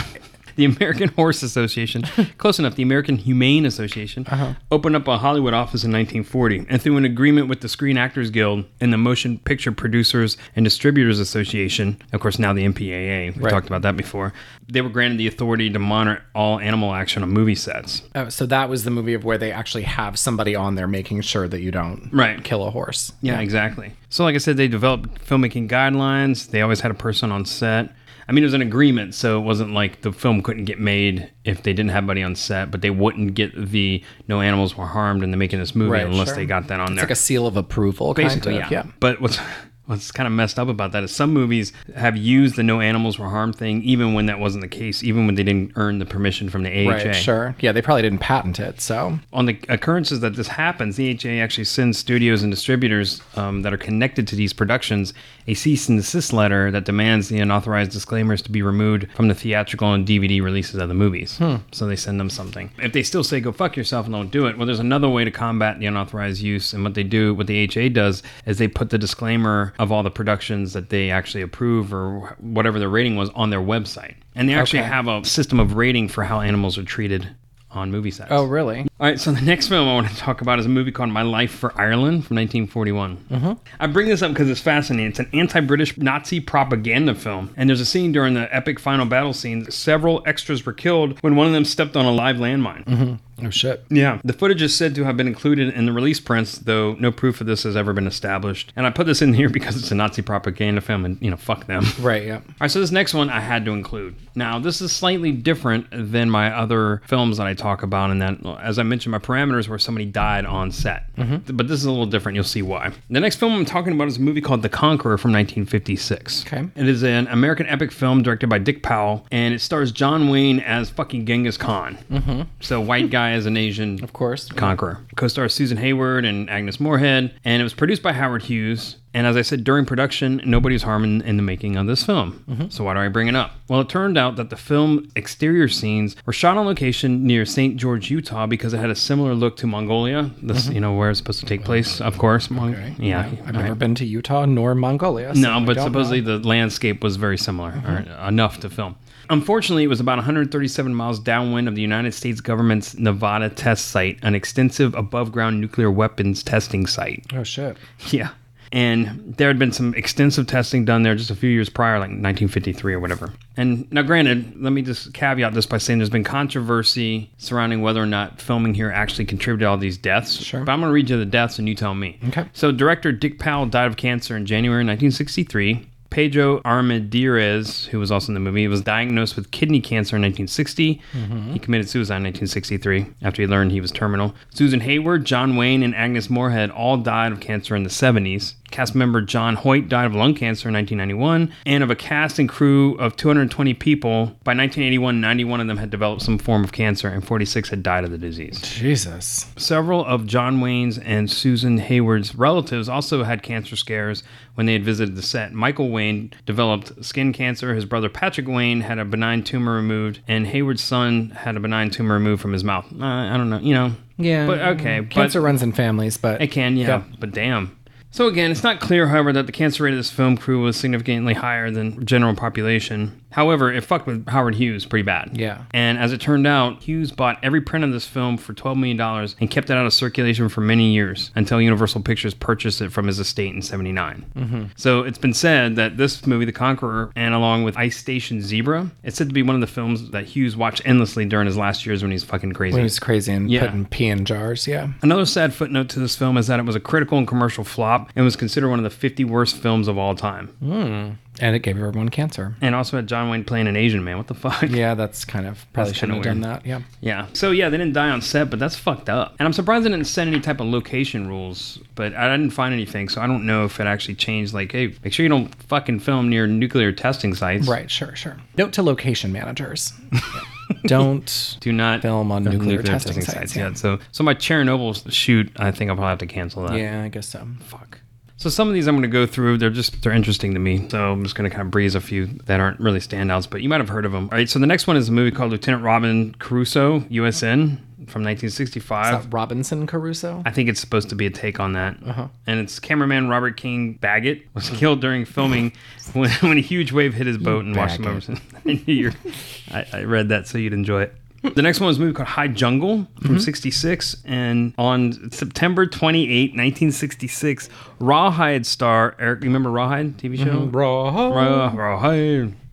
the 0.58 0.66
American 0.66 1.08
Horse 1.16 1.42
Association, 1.44 2.02
close 2.38 2.60
enough. 2.60 2.76
The 2.76 2.84
American 2.84 3.16
Humane 3.18 3.66
Association 3.66 4.26
uh-huh. 4.28 4.54
opened 4.72 4.96
up 4.98 5.08
a 5.08 5.18
Hollywood 5.18 5.54
office 5.54 5.84
in 5.86 5.92
1940, 5.92 6.66
and 6.70 6.82
through 6.82 6.98
an 6.98 7.06
agreement 7.06 7.48
with 7.48 7.62
the 7.62 7.70
Screen 7.70 7.98
Actors 7.98 8.30
Guild 8.30 8.66
and 8.82 8.92
the 8.92 8.98
Motion 8.98 9.38
Picture 9.40 9.72
Producers 9.72 10.36
and 10.56 10.66
Distributors 10.66 11.20
Association, 11.20 12.02
of 12.12 12.20
course 12.20 12.38
now 12.38 12.52
the 12.52 12.66
MPAA, 12.66 13.36
we 13.36 13.42
Right. 13.42 13.50
talked 13.52 13.68
about 13.68 13.84
that 13.84 13.96
before. 13.96 14.34
They 14.70 14.82
were 14.82 14.90
granted 14.90 15.18
the 15.18 15.28
authority 15.28 15.70
to 15.70 15.80
monitor 15.80 16.22
all 16.36 16.60
animal 16.60 16.94
action 16.94 17.24
on 17.24 17.30
movie 17.30 17.56
sets. 17.56 18.02
Oh, 18.16 18.28
so 18.30 18.46
that 18.48 18.68
was 18.70 18.84
the 18.84 18.92
movie 18.92 19.14
of 19.14 19.24
where 19.24 19.38
they 19.38 19.52
actually 19.52 19.84
have 19.84 20.20
somebody 20.20 20.56
on 20.56 20.76
there 20.76 20.88
making 20.88 21.22
sure 21.22 21.48
that 21.48 21.62
you 21.62 21.72
don't 21.72 22.10
Right. 22.12 22.44
kill 22.44 22.66
a 22.68 22.72
horse. 22.72 23.14
Yeah, 23.22 23.40
exactly. 23.40 23.94
So, 24.10 24.24
like 24.24 24.36
I 24.36 24.40
said, 24.40 24.58
they 24.58 24.68
developed 24.68 25.26
filmmaking 25.26 25.70
guidelines. 25.70 26.50
They 26.50 26.62
always 26.62 26.82
had 26.82 26.92
a 26.92 26.96
person 26.96 27.32
on 27.32 27.46
set. 27.46 27.90
I 28.30 28.34
mean, 28.34 28.44
it 28.44 28.48
was 28.48 28.54
an 28.54 28.62
agreement, 28.62 29.16
so 29.16 29.38
it 29.40 29.44
wasn't 29.44 29.72
like 29.74 30.02
the 30.02 30.12
film 30.12 30.42
couldn't 30.44 30.66
get 30.66 30.80
made 30.80 31.32
if 31.46 31.64
they 31.64 31.72
didn't 31.72 31.92
have 31.92 32.04
anybody 32.04 32.24
on 32.24 32.36
set, 32.36 32.72
but 32.72 32.82
they 32.82 32.90
wouldn't 32.90 33.36
get 33.36 33.54
the 33.56 34.04
no 34.28 34.42
animals 34.42 34.76
were 34.76 34.86
harmed 34.86 35.24
in 35.24 35.32
the 35.32 35.38
making 35.38 35.60
of 35.60 35.62
this 35.68 35.76
movie 35.76 35.92
Right, 35.92 36.06
unless 36.06 36.28
sure. 36.28 36.36
they 36.36 36.46
got 36.46 36.68
that 36.68 36.80
on 36.82 36.88
It's 36.88 36.96
there. 36.96 36.96
It's 36.96 37.04
like 37.04 37.12
a 37.12 37.16
seal 37.16 37.48
of 37.48 37.56
approval, 37.56 38.14
Basically, 38.14 38.54
kind 38.60 38.66
of. 38.66 38.72
yeah. 38.72 38.86
But 39.00 39.22
what's 39.22 39.40
What's 39.88 40.12
kind 40.12 40.28
of 40.28 40.34
messed 40.34 40.60
up 40.60 40.68
about 40.68 40.92
that 40.92 41.04
is 41.04 41.16
some 41.16 41.34
movies 41.34 41.74
have 41.96 42.16
used 42.16 42.56
the 42.56 42.64
no 42.64 42.82
animals 42.82 43.18
were 43.18 43.30
harmed 43.30 43.56
thing, 43.56 43.82
even 43.84 44.14
when 44.14 44.28
that 44.28 44.40
wasn't 44.40 44.62
the 44.62 44.68
case, 44.68 45.04
even 45.04 45.26
when 45.26 45.36
they 45.36 45.44
didn't 45.44 45.72
earn 45.76 46.00
the 46.00 46.06
permission 46.06 46.50
from 46.50 46.64
the 46.64 46.70
AHA. 46.70 46.90
Right, 46.90 47.16
sure. 47.16 47.56
Yeah, 47.60 47.72
they 47.72 47.82
probably 47.82 48.04
didn't 48.04 48.20
patent 48.20 48.60
it, 48.60 48.82
so. 48.82 49.20
On 49.34 49.46
the 49.46 49.58
occurrences 49.70 50.20
that 50.20 50.36
this 50.36 50.48
happens, 50.48 50.98
the 50.98 51.14
AHA 51.14 51.42
actually 51.42 51.66
sends 51.66 51.98
studios 51.98 52.44
and 52.44 52.52
distributors 52.52 53.22
um, 53.36 53.62
that 53.64 53.74
are 53.74 53.78
connected 53.78 54.28
to 54.28 54.36
these 54.36 54.54
productions 54.54 55.14
a 55.48 55.54
cease 55.54 55.88
and 55.88 55.98
desist 55.98 56.34
letter 56.34 56.70
that 56.72 56.84
demands 56.84 57.30
the 57.30 57.40
unauthorized 57.40 57.92
disclaimers 57.92 58.42
to 58.42 58.52
be 58.52 58.62
removed 58.62 59.08
from 59.16 59.30
the 59.30 59.36
theatrical 59.36 59.94
and 59.94 60.06
DVD 60.06 60.42
releases 60.42 60.76
of 60.76 60.90
the 60.90 60.94
movies. 60.94 61.40
So 61.72 61.88
they 61.88 61.96
send 61.96 62.20
them 62.20 62.30
something. 62.30 62.70
If 62.80 62.94
they 62.94 63.04
still 63.04 63.24
say 63.24 63.40
go 63.40 63.52
fuck 63.52 63.78
yourself 63.78 64.06
and 64.06 64.14
don't 64.14 64.32
do 64.32 64.48
it, 64.48 64.58
well, 64.58 64.66
there's 64.66 64.80
another 64.80 65.08
way 65.10 65.24
to 65.24 65.32
combat 65.32 65.80
the 65.80 65.86
unauthorized 65.86 66.42
use. 66.42 66.74
And 66.74 66.84
what 66.84 66.94
they 66.94 67.04
do, 67.04 67.34
what 67.34 67.48
the 67.48 67.66
AHA 67.66 67.90
does, 67.90 68.24
is 68.46 68.58
they 68.58 68.68
put 68.68 68.90
the 68.90 68.98
disclaimer 68.98 69.74
of 69.80 69.92
all 69.92 70.04
the 70.04 70.12
productions 70.12 70.74
that 70.74 70.90
they 70.90 71.10
actually 71.12 71.42
approve 71.42 71.94
or 71.94 72.36
whatever 72.40 72.80
the 72.80 72.88
rating 72.90 73.16
was 73.16 73.30
on 73.32 73.50
their 73.50 73.62
website. 73.62 74.16
And 74.36 74.48
they 74.50 74.54
actually 74.54 74.80
Okay. 74.80 74.90
have 74.90 75.08
a 75.08 75.24
system 75.26 75.60
of 75.60 75.76
rating 75.76 76.08
for 76.08 76.24
how 76.24 76.42
animals 76.42 76.78
are 76.78 76.84
treated 76.84 77.28
on 77.72 77.92
movie 77.92 78.12
sets. 78.12 78.30
Oh, 78.32 78.46
really? 78.46 78.88
All 79.00 79.06
right, 79.06 79.20
so 79.20 79.32
the 79.32 79.42
next 79.42 79.68
film 79.68 79.88
I 79.88 79.94
want 79.94 80.10
to 80.10 80.16
talk 80.16 80.42
about 80.42 80.58
is 80.58 80.66
a 80.66 80.70
movie 80.70 80.92
called 80.92 81.12
My 81.12 81.22
Life 81.22 81.52
for 81.52 81.72
Ireland 81.80 82.26
from 82.26 82.38
1941. 82.38 83.18
Mm-hmm. 83.30 83.52
I 83.80 83.86
bring 83.86 84.08
this 84.08 84.24
up 84.24 84.32
because 84.32 84.50
it's 84.50 84.60
fascinating. 84.60 85.12
It's 85.12 85.20
an 85.20 85.30
anti 85.34 85.60
British 85.60 85.96
Nazi 86.00 86.40
propaganda 86.40 87.14
film. 87.14 87.54
And 87.58 87.70
there's 87.70 87.80
a 87.80 87.86
scene 87.86 88.12
during 88.12 88.34
the 88.34 88.54
epic 88.56 88.80
final 88.80 89.06
battle 89.06 89.34
scene. 89.34 89.70
Several 89.70 90.24
extras 90.26 90.66
were 90.66 90.74
killed 90.74 91.22
when 91.22 91.36
one 91.36 91.46
of 91.46 91.54
them 91.54 91.64
stepped 91.64 91.96
on 91.96 92.06
a 92.06 92.12
live 92.12 92.38
landmine. 92.38 93.20
Oh, 93.44 93.52
shit. 93.52 93.86
Yeah, 93.90 94.20
the 94.24 94.34
footage 94.34 94.62
is 94.62 94.76
said 94.76 94.96
to 94.96 95.04
have 95.04 95.16
been 95.16 95.28
included 95.28 95.74
in 95.74 95.86
the 95.86 95.94
release 95.94 96.20
prints, 96.20 96.58
though 96.58 96.94
no 96.96 97.12
proof 97.12 97.40
of 97.40 97.46
this 97.46 97.64
has 97.64 97.76
ever 97.76 97.94
been 97.94 98.08
established. 98.08 98.74
And 98.76 98.88
I 98.88 98.90
put 98.90 99.06
this 99.06 99.22
in 99.22 99.34
here 99.34 99.50
because 99.58 99.78
it's 99.78 99.92
a 99.92 99.96
Nazi 99.96 100.22
propaganda 100.22 100.82
film, 100.82 101.06
and 101.06 101.22
you 101.22 101.30
know, 101.30 101.38
fuck 101.38 101.68
them. 101.68 101.86
Right, 102.08 102.26
yeah. 102.26 102.36
All 102.36 102.44
right, 102.62 102.72
so 102.72 102.80
this 102.80 102.92
next 102.92 103.14
one 103.14 103.30
I 103.30 103.40
had 103.40 103.66
to 103.66 103.72
include. 103.72 104.16
Now, 104.36 104.60
this 104.60 104.82
is 104.82 104.96
slightly 104.96 105.32
different 105.32 105.88
than 105.92 106.30
my 106.30 106.56
other 106.56 107.02
films 107.06 107.38
that 107.38 107.48
I 107.48 107.54
talk 107.54 107.84
about, 107.84 108.12
in 108.12 108.20
that, 108.20 108.38
as 108.62 108.80
I 108.80 108.84
mentioned, 108.88 109.12
my 109.12 109.20
parameters 109.20 109.70
where 109.70 109.78
somebody 109.78 110.06
died 110.06 110.46
on 110.46 110.72
set. 110.72 111.06
But 111.16 111.68
this 111.68 111.80
is 111.80 111.86
a 111.86 111.92
little 111.92 112.06
different. 112.06 112.36
You'll 112.36 112.44
see 112.44 112.62
why. 112.62 112.92
The 113.10 113.20
next 113.20 113.36
film 113.38 113.54
I'm 113.54 113.66
talking 113.66 113.94
about 113.94 114.08
is 114.08 114.18
a 114.18 114.22
movie 114.22 114.42
called 114.42 114.62
The 114.64 114.70
Conqueror 114.70 115.18
from 115.18 115.32
1956. 115.32 116.46
Okay. 116.46 116.68
It 116.76 116.88
is 116.88 117.04
an 117.04 117.28
American 117.28 117.66
epic 117.68 117.92
film 117.92 118.24
directed 118.24 118.50
by 118.50 118.58
Dick 118.60 118.82
Powell, 118.84 119.26
and 119.32 119.54
it 119.54 119.60
stars 119.60 119.92
John 119.92 120.30
Wayne 120.30 120.60
as 120.60 120.90
fucking 120.90 121.26
Genghis 121.26 121.58
Khan. 121.58 121.98
Mm-hmm. 122.12 122.42
So, 122.62 122.82
white 122.82 123.10
guy 123.12 123.32
as 123.32 123.46
an 123.46 123.58
Asian 123.58 124.04
Of 124.04 124.14
course. 124.14 124.50
Conqueror. 124.50 125.00
Co-stars 125.16 125.54
Susan 125.54 125.78
Hayward 125.78 126.26
and 126.26 126.50
Agnes 126.50 126.80
Moorehead, 126.80 127.34
and 127.44 127.62
it 127.62 127.64
was 127.64 127.74
produced 127.74 128.02
by 128.04 128.14
Howard 128.14 128.44
Hughes. 128.44 128.98
And 129.18 129.26
as 129.26 129.36
I 129.36 129.42
said, 129.42 129.64
during 129.64 129.88
production, 129.88 130.40
nobody 130.46 130.76
was 130.76 130.84
harmed 130.84 131.06
in, 131.06 131.22
in 131.28 131.38
the 131.38 131.42
making 131.42 131.76
of 131.76 131.88
this 131.88 132.04
film. 132.04 132.44
Mm-hmm. 132.48 132.70
So 132.70 132.84
why 132.84 132.94
do 132.94 133.00
I 133.00 133.08
bring 133.08 133.28
it 133.28 133.36
up? 133.36 133.54
Well, 133.68 133.82
it 133.82 133.90
turned 133.90 134.16
out 134.16 134.36
that 134.36 134.52
the 134.52 134.56
film 134.56 135.10
exterior 135.16 135.68
scenes 135.68 136.16
were 136.28 136.34
shot 136.34 136.56
on 136.56 136.68
location 136.68 137.26
near 137.26 137.44
St. 137.44 137.78
George, 137.78 138.12
Utah, 138.12 138.46
because 138.46 138.76
it 138.76 138.78
had 138.78 138.92
a 138.92 138.96
similar 138.96 139.34
look 139.34 139.58
to 139.58 139.66
Mongolia. 139.66 140.30
This, 140.44 140.66
mm-hmm. 140.66 140.74
you 140.74 140.82
know, 140.82 140.94
where 140.94 141.10
it's 141.10 141.18
supposed 141.18 141.40
to 141.40 141.48
take 141.48 141.64
place, 141.64 142.00
of 142.00 142.20
course. 142.20 142.52
Mon- 142.52 142.96
Yeah, 143.00 143.32
I've 143.44 143.56
never 143.56 143.74
been 143.74 143.96
to 143.96 144.06
Utah 144.06 144.46
nor 144.46 144.76
Mongolia. 144.76 145.34
so 145.34 145.42
no, 145.42 145.66
but 145.66 145.80
supposedly 145.82 146.22
know. 146.22 146.38
the 146.38 146.48
landscape 146.48 147.04
was 147.04 147.16
very 147.16 147.40
similar, 147.40 147.72
mm-hmm. 147.72 148.24
or 148.24 148.28
enough 148.28 148.60
to 148.60 148.70
film. 148.70 148.98
Unfortunately, 149.32 149.84
it 149.84 149.88
was 149.88 150.00
about 150.00 150.18
137 150.20 150.94
miles 150.94 151.20
downwind 151.20 151.68
of 151.68 151.74
the 151.74 151.82
United 151.82 152.14
States 152.14 152.40
government's 152.40 152.96
Nevada 153.00 153.50
test 153.50 153.88
site, 153.88 154.20
an 154.22 154.36
extensive 154.36 154.94
above 154.94 155.32
ground 155.32 155.60
nuclear 155.60 155.90
weapons 155.90 156.44
testing 156.44 156.86
site. 156.86 157.26
Oh, 157.34 157.44
shit. 157.44 157.78
Yeah. 158.12 158.30
And 158.72 159.36
there 159.38 159.48
had 159.48 159.58
been 159.58 159.72
some 159.72 159.94
extensive 159.96 160.48
testing 160.48 160.86
done 160.86 161.04
there 161.04 161.16
just 161.16 161.30
a 161.30 161.36
few 161.36 161.50
years 161.50 161.70
prior, 161.70 161.96
like 161.96 162.10
1953 162.10 162.94
or 162.94 163.00
whatever. 163.00 163.34
And 163.56 163.92
now, 163.92 164.02
granted, 164.02 164.62
let 164.62 164.72
me 164.72 164.82
just 164.82 165.14
caveat 165.14 165.54
this 165.54 165.66
by 165.66 165.78
saying 165.78 166.00
there's 166.00 166.10
been 166.10 166.24
controversy 166.24 167.32
surrounding 167.38 167.82
whether 167.82 168.02
or 168.02 168.06
not 168.06 168.42
filming 168.42 168.74
here 168.74 168.92
actually 168.92 169.26
contributed 169.26 169.66
to 169.66 169.70
all 169.70 169.78
these 169.78 169.98
deaths. 169.98 170.34
Sure. 170.34 170.64
But 170.64 170.74
I'm 170.74 170.80
going 170.80 170.90
to 170.90 170.94
read 170.94 171.10
you 171.10 171.18
the 171.18 171.26
deaths 171.26 171.60
and 171.60 171.68
you 171.68 171.76
tell 171.76 171.96
me. 171.96 172.20
Okay. 172.28 172.46
So, 172.54 172.72
director 172.72 173.12
Dick 173.12 173.40
Powell 173.40 173.66
died 173.66 173.88
of 173.88 173.98
cancer 173.98 174.36
in 174.36 174.46
January 174.46 174.80
1963. 174.80 175.90
Pedro 176.10 176.60
Armendariz, 176.62 177.88
who 177.88 178.00
was 178.00 178.12
also 178.12 178.30
in 178.30 178.34
the 178.34 178.40
movie, 178.40 178.68
was 178.68 178.82
diagnosed 178.82 179.36
with 179.36 179.52
kidney 179.52 179.82
cancer 179.82 180.16
in 180.16 180.22
1960. 180.22 181.02
Mm-hmm. 181.14 181.52
He 181.54 181.60
committed 181.60 181.90
suicide 181.90 182.18
in 182.18 182.24
1963 182.24 183.08
after 183.22 183.42
he 183.42 183.48
learned 183.48 183.72
he 183.72 183.82
was 183.82 183.92
terminal. 183.92 184.34
Susan 184.50 184.82
Hayward, 184.82 185.26
John 185.26 185.56
Wayne, 185.56 185.84
and 185.84 185.96
Agnes 185.96 186.30
Moorehead 186.30 186.72
all 186.72 186.98
died 186.98 187.32
of 187.32 187.40
cancer 187.40 187.76
in 187.76 187.84
the 187.84 187.90
70s. 187.90 188.54
Cast 188.72 188.96
member 188.96 189.22
John 189.22 189.56
Hoyt 189.56 189.88
died 189.90 190.06
of 190.06 190.14
lung 190.16 190.34
cancer 190.36 190.68
in 190.70 190.74
1991, 190.76 191.52
and 191.66 191.84
of 191.84 191.90
a 191.90 191.96
cast 191.96 192.38
and 192.40 192.50
crew 192.50 192.96
of 192.96 193.16
220 193.16 193.74
people, 193.76 194.26
by 194.44 194.52
1981, 194.54 195.22
91 195.22 195.62
of 195.62 195.68
them 195.68 195.78
had 195.78 195.90
developed 195.90 196.22
some 196.22 196.38
form 196.38 196.64
of 196.64 196.72
cancer, 196.72 197.08
and 197.08 197.26
46 197.26 197.70
had 197.70 197.82
died 197.84 198.04
of 198.04 198.12
the 198.12 198.18
disease. 198.18 198.60
Jesus. 198.62 199.46
Several 199.58 200.06
of 200.06 200.26
John 200.26 200.60
Wayne's 200.60 200.98
and 200.98 201.32
Susan 201.32 201.78
Hayward's 201.78 202.36
relatives 202.36 202.90
also 202.90 203.24
had 203.24 203.42
cancer 203.44 203.76
scares 203.76 204.24
when 204.56 204.66
they 204.66 204.74
had 204.74 204.84
visited 204.84 205.16
the 205.16 205.22
set. 205.22 205.54
Michael 205.54 205.90
Wayne 205.90 206.34
developed 206.46 207.04
skin 207.06 207.32
cancer. 207.34 207.74
His 207.74 207.86
brother 207.86 208.10
Patrick 208.10 208.48
Wayne 208.48 208.82
had 208.82 209.00
a 209.00 209.06
benign 209.06 209.44
tumor 209.44 209.76
removed, 209.76 210.20
and 210.28 210.46
Hayward's 210.48 210.82
son 210.84 211.30
had 211.30 211.56
a 211.56 211.60
benign 211.60 211.90
tumor 211.90 212.16
removed 212.16 212.42
from 212.42 212.54
his 212.54 212.64
mouth. 212.64 212.86
Uh, 212.92 213.06
I 213.06 213.38
don't 213.38 213.50
know, 213.50 213.60
you 213.60 213.74
know. 213.74 213.94
Yeah. 214.18 214.48
But 214.48 214.60
okay, 214.60 215.06
Cancer 215.10 215.40
but 215.42 215.46
runs 215.46 215.62
in 215.64 215.72
families, 215.74 216.18
but. 216.18 216.42
it 216.42 216.48
can, 216.48 216.76
yeah, 216.76 216.88
Yeah. 216.88 217.04
but 217.20 217.32
damn. 217.32 217.77
So 218.18 218.26
again, 218.26 218.50
it's 218.50 218.64
not 218.64 218.80
clear, 218.80 219.10
however, 219.10 219.32
that 219.34 219.46
the 219.46 219.52
cancer 219.52 219.84
rate 219.84 219.92
of 219.92 220.00
this 220.00 220.10
film 220.10 220.38
crew 220.38 220.64
was 220.64 220.76
significantly 220.76 221.36
higher 221.36 221.70
than 221.70 222.04
general 222.04 222.34
population. 222.34 223.22
However, 223.30 223.72
it 223.72 223.84
fucked 223.84 224.08
with 224.08 224.28
Howard 224.28 224.56
Hughes 224.56 224.88
pretty 224.88 225.04
bad. 225.04 225.38
Yeah. 225.38 225.66
And 225.70 226.00
as 226.00 226.12
it 226.12 226.20
turned 226.20 226.48
out, 226.48 226.82
Hughes 226.82 227.12
bought 227.12 227.38
every 227.44 227.62
print 227.62 227.86
of 227.86 227.92
this 227.92 228.08
film 228.08 228.38
for 228.38 228.56
$12 228.56 228.78
million 228.78 229.00
and 229.40 229.52
kept 229.52 229.70
it 229.70 229.78
out 229.78 229.86
of 229.86 229.94
circulation 229.94 230.50
for 230.50 230.62
many 230.62 230.94
years 230.94 231.30
until 231.36 231.62
Universal 231.62 232.02
Pictures 232.02 232.34
purchased 232.34 232.82
it 232.82 232.92
from 232.92 233.06
his 233.06 233.20
estate 233.20 233.54
in 233.54 233.62
79. 233.62 234.26
Mm-hmm. 234.36 234.64
So 234.78 235.04
it's 235.04 235.20
been 235.20 235.36
said 235.36 235.76
that 235.76 235.98
this 235.98 236.26
movie, 236.26 236.46
The 236.46 236.52
Conqueror, 236.52 237.12
and 237.16 237.36
along 237.36 237.66
with 237.66 237.78
Ice 237.78 237.98
Station 237.98 238.42
Zebra, 238.42 238.90
it's 239.04 239.18
said 239.18 239.28
to 239.28 239.34
be 239.36 239.44
one 239.44 239.54
of 239.54 239.62
the 239.62 239.68
films 239.68 240.10
that 240.10 240.26
Hughes 240.26 240.58
watched 240.58 240.82
endlessly 240.86 241.26
during 241.26 241.46
his 241.46 241.58
last 241.58 241.86
years 241.86 242.02
when 242.02 242.12
he's 242.12 242.24
fucking 242.24 242.54
crazy. 242.54 242.74
When 242.74 242.82
he's 242.84 242.98
crazy 242.98 243.34
and 243.34 243.52
Yeah. 243.52 243.68
putting 243.68 243.86
pee 243.86 244.08
in 244.08 244.26
jars, 244.26 244.66
yeah. 244.66 244.88
Another 245.04 245.28
sad 245.28 245.54
footnote 245.54 245.90
to 245.90 246.00
this 246.00 246.16
film 246.16 246.38
is 246.38 246.48
that 246.48 246.60
it 246.60 246.66
was 246.66 246.76
a 246.76 246.80
critical 246.80 247.20
and 247.20 247.28
commercial 247.28 247.64
flop 247.64 248.07
and 248.16 248.26
was 248.26 248.36
considered 248.36 248.70
one 248.70 248.80
of 248.80 248.84
the 248.84 248.90
50 248.90 249.24
worst 249.26 249.58
films 249.58 249.88
of 249.88 249.98
all 249.98 250.16
time. 250.16 250.48
Hmm. 250.60 251.12
And 251.40 251.56
it 251.56 251.60
gave 251.60 251.78
everyone 251.78 252.10
cancer. 252.10 252.56
And 252.62 252.74
also 252.74 252.98
had 252.98 253.08
John 253.08 253.30
Wayne 253.30 253.44
playing 253.44 253.68
an 253.68 253.76
Asian 253.76 254.04
man. 254.04 254.18
What 254.18 254.26
the 254.28 254.34
fuck? 254.34 254.64
Yeah, 254.70 254.96
that's 254.96 255.24
kind 255.24 255.46
of 255.46 255.66
probably 255.72 255.92
That's 255.92 256.00
shouldn't 256.00 256.18
have 256.18 256.24
done 256.24 256.42
that. 256.42 256.66
Yeah. 256.66 256.82
Yeah. 257.00 257.28
So 257.34 257.52
yeah, 257.52 257.70
they 257.70 257.78
didn't 257.78 257.94
die 257.94 258.10
on 258.10 258.22
set, 258.22 258.50
but 258.50 258.58
that's 258.58 258.76
fucked 258.76 259.08
up. 259.10 259.36
And 259.38 259.46
I'm 259.46 259.54
surprised 259.54 259.86
they 259.86 259.90
didn't 259.90 260.08
set 260.08 260.28
any 260.28 260.40
type 260.40 260.60
of 260.60 260.68
location 260.68 261.28
rules, 261.28 261.80
but 261.96 262.16
I 262.16 262.36
didn't 262.36 262.52
find 262.54 262.74
anything, 262.74 263.10
so 263.10 263.22
I 263.22 263.28
don't 263.28 263.46
know 263.46 263.66
if 263.66 263.80
it 263.80 263.86
actually 263.86 264.16
changed. 264.16 264.54
Like, 264.54 264.72
hey, 264.72 264.96
make 265.04 265.14
sure 265.14 265.24
you 265.24 265.30
don't 265.30 265.54
fucking 265.64 266.00
film 266.00 266.30
near 266.30 266.48
nuclear 266.48 266.92
testing 266.92 267.36
sites. 267.36 267.68
Right, 267.68 267.90
sure, 267.90 268.16
sure. 268.16 268.38
Note 268.58 268.74
to 268.74 268.84
location 268.84 269.32
managers. 269.32 269.94
Don't 270.86 271.58
Do 271.60 271.72
not 271.72 272.02
Film 272.02 272.32
on 272.32 272.44
nuclear 272.44 272.84
testing 272.84 273.22
sites, 273.22 273.56
yeah. 273.56 273.70
yet. 273.70 273.78
So, 273.78 274.00
so 274.12 274.24
my 274.24 274.34
Chernobyl 274.34 275.12
shoot, 275.12 275.52
I 275.58 275.72
think 275.72 275.90
I'll 275.90 275.96
probably 275.96 276.10
have 276.10 276.20
to 276.20 276.28
cancel 276.28 276.68
that. 276.68 276.78
Yeah, 276.78 277.04
I 277.04 277.10
guess 277.10 277.28
so. 277.28 277.48
Fuck. 277.62 278.00
So 278.38 278.50
some 278.50 278.68
of 278.68 278.74
these 278.76 278.88
I'm 278.88 278.96
going 278.96 279.02
to 279.02 279.08
go 279.08 279.26
through. 279.26 279.58
They're 279.58 279.70
just 279.70 280.02
they're 280.04 280.14
interesting 280.14 280.54
to 280.54 280.60
me. 280.60 280.88
So 280.90 281.12
I'm 281.12 281.24
just 281.24 281.36
going 281.36 281.50
to 281.50 281.56
kind 281.56 281.66
of 281.66 281.72
breeze 281.72 281.96
a 281.96 282.02
few 282.02 282.28
that 282.46 282.60
aren't 282.60 282.80
really 282.80 283.00
standouts, 283.00 283.50
but 283.50 283.62
you 283.62 283.70
might 283.70 283.82
have 283.82 283.90
heard 283.90 284.06
of 284.06 284.12
them. 284.12 284.30
All 284.32 284.38
right. 284.38 284.50
So 284.50 284.60
the 284.60 284.68
next 284.68 284.86
one 284.88 284.96
is 284.96 285.10
a 285.10 285.12
movie 285.12 285.32
called 285.32 285.52
Lieutenant 285.52 285.84
Robin 285.84 286.34
Crusoe, 286.36 287.00
USN, 287.02 287.80
from 288.08 288.24
1965. 288.24 289.06
Is 289.14 289.26
that 289.26 289.34
Robinson 289.34 289.88
Caruso? 289.88 290.44
I 290.46 290.52
think 290.52 290.70
it's 290.70 290.80
supposed 290.80 291.10
to 291.10 291.16
be 291.16 291.26
a 291.26 291.30
take 291.32 291.60
on 291.60 291.74
that. 291.74 291.98
Uh-huh. 292.06 292.28
And 292.46 292.60
it's 292.60 292.80
cameraman 292.80 293.28
Robert 293.28 293.58
King 293.58 293.94
Baggett 293.94 294.44
was 294.54 294.70
killed 294.70 295.02
during 295.02 295.26
filming 295.26 295.74
when, 296.14 296.30
when 296.30 296.58
a 296.58 296.62
huge 296.62 296.92
wave 296.92 297.16
hit 297.16 297.28
his 297.28 297.38
boat 297.38 297.66
and 297.66 297.76
washed 297.76 298.00
him 298.00 298.08
over. 298.08 298.22
I 298.66 298.84
knew 298.86 299.12
I, 299.72 299.86
I 299.94 300.04
read 300.04 300.30
that 300.30 300.48
so 300.48 300.58
you'd 300.60 300.74
enjoy 300.74 301.04
it. 301.04 301.16
The 301.56 301.62
next 301.62 301.80
one 301.80 301.88
was 301.88 301.98
a 301.98 302.00
movie 302.00 302.14
called 302.14 302.30
High 302.30 302.48
Jungle 302.48 303.08
from 303.22 303.32
mm-hmm. 303.32 303.38
66. 303.40 304.18
And 304.26 304.74
on 304.78 305.32
September 305.32 305.86
28, 305.86 306.52
1966, 306.52 307.70
Rawhide 308.00 308.66
star 308.66 309.16
Eric, 309.20 309.42
you 309.42 309.50
remember 309.50 309.72
Rawhide 309.72 310.18
TV 310.18 310.38
show? 310.38 310.66
Raw, 310.66 311.30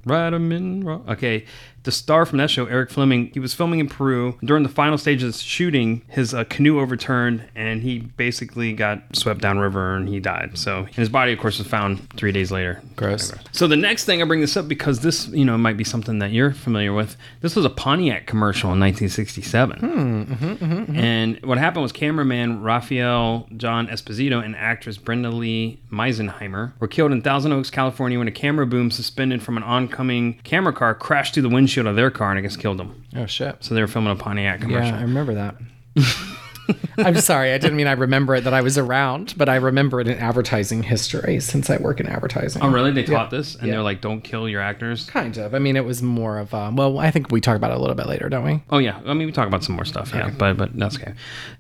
rawhide, 0.05 0.35
'em 0.35 0.53
in 0.53 0.85
raw. 0.85 1.01
Okay, 1.09 1.45
The 1.85 1.93
star 1.93 2.27
from 2.27 2.39
that 2.39 2.51
show, 2.51 2.67
Eric 2.67 2.91
Fleming, 2.91 3.31
he 3.33 3.41
was 3.41 3.55
filming 3.55 3.79
in 3.79 3.89
Peru. 3.89 4.39
During 4.43 4.63
the 4.63 4.69
final 4.69 4.99
stages 4.99 5.37
of 5.37 5.41
shooting, 5.41 6.03
his 6.09 6.35
uh, 6.35 6.45
canoe 6.45 6.81
overturned 6.81 7.45
and 7.55 7.83
he 7.83 7.99
basically 7.99 8.73
got 8.73 9.03
swept 9.13 9.41
downriver 9.41 9.95
and 9.95 10.09
he 10.09 10.19
died. 10.19 10.57
So 10.59 10.79
and 10.79 10.95
his 10.95 11.09
body, 11.09 11.33
of 11.33 11.39
course, 11.39 11.59
was 11.59 11.67
found 11.67 12.11
three 12.15 12.33
days 12.33 12.51
later. 12.51 12.83
Gross. 12.97 13.33
So 13.53 13.67
the 13.67 13.77
next 13.77 14.05
thing 14.05 14.23
I 14.23 14.25
bring 14.25 14.41
this 14.41 14.57
up 14.57 14.67
because 14.67 15.01
this, 15.01 15.29
you 15.29 15.45
know, 15.45 15.57
might 15.59 15.77
be 15.77 15.85
something 15.85 16.19
that 16.21 16.33
you're 16.33 16.53
familiar 16.53 16.93
with. 16.93 17.17
This 17.43 17.55
was 17.55 17.65
a 17.65 17.71
Pontiac 17.71 18.27
commercial 18.27 18.73
in 18.73 18.81
1967, 18.81 19.79
hmm, 19.79 19.87
mm-hmm, 19.87 20.33
mm-hmm, 20.33 20.65
mm-hmm. 20.65 20.97
and 20.97 21.41
what 21.45 21.59
happened 21.59 21.83
was 21.83 21.93
cameraman 21.93 22.63
Rafael 22.63 23.47
John 23.57 23.89
Esposito 23.89 24.43
and 24.43 24.57
actress 24.57 24.97
Brenda 24.97 25.31
Lee 25.31 25.81
Meisenheimer 25.93 26.73
were 26.81 26.89
killed 26.89 27.13
in 27.13 27.21
Thousand 27.21 27.53
Oaks, 27.53 27.71
California, 27.71 28.19
when 28.19 28.29
a 28.29 28.33
camera 28.33 28.67
boom 28.67 28.91
suspended 28.91 29.43
from 29.43 29.57
an 29.57 29.63
oncoming 29.63 30.39
camera 30.45 30.73
car 30.73 30.95
crashed 30.95 31.35
through 31.35 31.43
the 31.43 31.49
windshield 31.49 31.74
of 31.81 31.97
their 31.97 32.11
car 32.11 32.31
and 32.31 32.39
I 32.39 32.43
guess 32.43 32.57
killed 32.57 32.79
them. 32.79 33.05
Oh 33.17 33.27
shit. 33.27 33.57
So 33.65 33.75
they 33.75 33.81
were 33.81 33.87
filming 33.87 34.13
a 34.13 34.17
Pontiac 34.17 34.61
commercial. 34.61 34.91
Yeah, 34.93 34.99
I 34.99 35.03
remember 35.03 35.35
that. 35.35 35.57
I'm 36.99 37.17
sorry, 37.17 37.53
I 37.53 37.59
didn't 37.59 37.77
mean 37.77 37.87
I 37.87 37.93
remember 37.93 38.35
it 38.35 38.45
that 38.45 38.55
I 38.55 38.61
was 38.61 38.79
around, 38.79 39.35
but 39.37 39.49
I 39.49 39.57
remember 39.57 40.01
it 40.01 40.09
in 40.09 40.19
advertising 40.19 40.83
history 40.83 41.41
since 41.41 41.71
I 41.71 41.77
work 41.79 42.01
in 42.01 42.07
advertising. 42.07 42.63
Oh, 42.63 42.69
really? 42.69 42.93
They 42.93 43.03
taught 43.03 43.31
this, 43.31 43.55
and 43.57 43.67
Yeah. 43.67 43.75
they're 43.75 43.83
like, 43.83 44.01
"Don't 44.01 44.23
kill 44.23 44.49
your 44.49 44.61
actors." 44.61 45.07
Kind 45.07 45.37
of. 45.39 45.55
I 45.55 45.59
mean, 45.59 45.77
it 45.77 45.85
was 45.85 46.03
more 46.03 46.39
of 46.39 46.55
a. 46.55 46.71
Well, 46.73 46.99
I 46.99 47.11
think 47.11 47.31
we 47.31 47.41
talk 47.41 47.57
about 47.57 47.71
it 47.71 47.77
a 47.77 47.81
little 47.81 47.97
bit 47.97 48.07
later, 48.07 48.29
don't 48.29 48.45
we? 48.45 48.63
Oh 48.71 48.79
yeah, 48.79 49.01
I 49.07 49.15
mean 49.15 49.27
we 49.27 49.33
talk 49.33 49.49
about 49.49 49.65
some 49.65 49.75
more 49.75 49.85
stuff, 49.85 50.13
yeah, 50.15 50.31
but 50.37 50.57
but 50.57 50.79
that's 50.79 50.97
okay. 50.97 51.15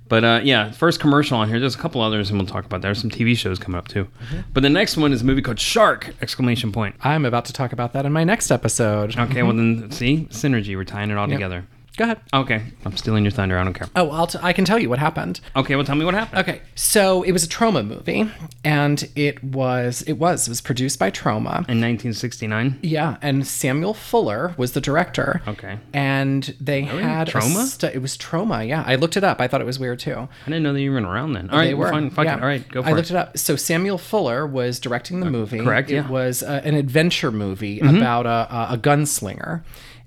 But 0.08 0.24
uh, 0.24 0.40
yeah, 0.44 0.70
first 0.70 1.00
commercial 1.00 1.38
on 1.38 1.48
here. 1.48 1.58
There's 1.58 1.74
a 1.74 1.78
couple 1.78 2.00
others, 2.00 2.30
and 2.30 2.38
we'll 2.38 2.46
talk 2.46 2.64
about. 2.64 2.82
There's 2.82 3.00
some 3.00 3.10
TV 3.10 3.36
shows 3.36 3.58
coming 3.58 3.78
up 3.78 3.88
too. 3.88 4.04
Mm-hmm. 4.04 4.40
But 4.52 4.62
the 4.62 4.70
next 4.70 4.96
one 4.96 5.12
is 5.12 5.22
a 5.22 5.24
movie 5.24 5.42
called 5.42 5.58
Shark! 5.58 6.14
Exclamation 6.20 6.72
point. 6.72 6.94
I'm 7.00 7.24
about 7.24 7.46
to 7.46 7.52
talk 7.52 7.72
about 7.72 7.92
that 7.94 8.04
in 8.06 8.12
my 8.12 8.24
next 8.24 8.50
episode. 8.50 9.16
Okay, 9.18 9.42
well 9.42 9.52
mm-hmm. 9.52 9.80
then 9.80 9.90
see 9.90 10.28
synergy. 10.30 10.76
We're 10.76 10.84
tying 10.84 11.10
it 11.10 11.16
all 11.16 11.28
together. 11.28 11.66
Go 11.96 12.04
ahead. 12.04 12.20
Okay, 12.32 12.60
I'm 12.84 12.96
stealing 12.96 13.22
your 13.24 13.30
thunder. 13.30 13.56
I 13.56 13.62
don't 13.62 13.72
care. 13.72 13.88
Oh, 13.94 14.10
I'll 14.10 14.26
t- 14.26 14.38
I 14.42 14.52
can 14.52 14.64
tell 14.64 14.80
you 14.80 14.88
what 14.88 14.98
happened. 14.98 15.40
Okay, 15.54 15.76
well 15.76 15.84
tell 15.84 15.94
me 15.94 16.04
what 16.04 16.14
happened. 16.14 16.40
Okay, 16.40 16.60
so 16.74 17.22
it 17.22 17.30
was 17.30 17.44
a 17.44 17.48
Troma 17.48 17.86
movie, 17.86 18.28
and 18.64 19.08
it 19.14 19.44
was 19.44 20.02
it 20.02 20.14
was 20.14 20.48
it 20.48 20.50
was 20.50 20.60
produced 20.60 20.98
by 20.98 21.12
Troma. 21.12 21.58
In 21.68 21.80
1969. 21.80 22.80
Yeah, 22.82 23.16
and 23.22 23.46
Samuel 23.46 23.94
Fuller 23.94 24.54
was 24.56 24.72
the 24.72 24.80
director. 24.80 25.40
Okay. 25.46 25.78
And 25.92 26.54
they 26.60 26.82
had 26.82 27.28
Troma? 27.28 27.64
stu- 27.66 27.86
it 27.86 28.02
was 28.02 28.16
Troma. 28.18 28.66
Yeah, 28.66 28.82
I 28.84 28.96
looked 28.96 29.16
it 29.16 29.22
up. 29.22 29.40
I 29.40 29.46
thought 29.46 29.60
it 29.60 29.64
was 29.66 29.78
weird 29.78 30.00
too. 30.00 30.16
I 30.46 30.46
didn't 30.46 30.64
know 30.64 30.72
that 30.72 30.80
you 30.80 30.90
were 30.90 31.00
around 31.00 31.34
then. 31.34 31.48
All 31.50 31.58
right, 31.58 31.66
they 31.66 31.74
were. 31.74 31.90
fine. 31.90 32.10
Fuck 32.10 32.24
yeah. 32.24 32.36
it. 32.38 32.40
All 32.40 32.46
right, 32.48 32.68
go 32.70 32.82
for 32.82 32.88
I 32.88 32.92
it. 32.92 32.94
looked 32.96 33.10
it 33.10 33.16
up. 33.16 33.38
So 33.38 33.54
Samuel 33.54 33.98
Fuller 33.98 34.46
was 34.48 34.80
directing 34.80 35.20
the 35.20 35.30
movie. 35.30 35.60
correct, 35.62 35.90
It 35.90 35.94
yeah. 35.94 36.02
Mm-hmm. 36.02 36.12
was 36.12 36.42
uh, 36.42 36.60
an 36.64 36.74
adventure 36.74 37.30
movie 37.30 37.78
about 37.80 38.26
a, 38.26 38.48
a, 38.52 38.74
a 38.74 38.78
gunslinger. 38.78 39.62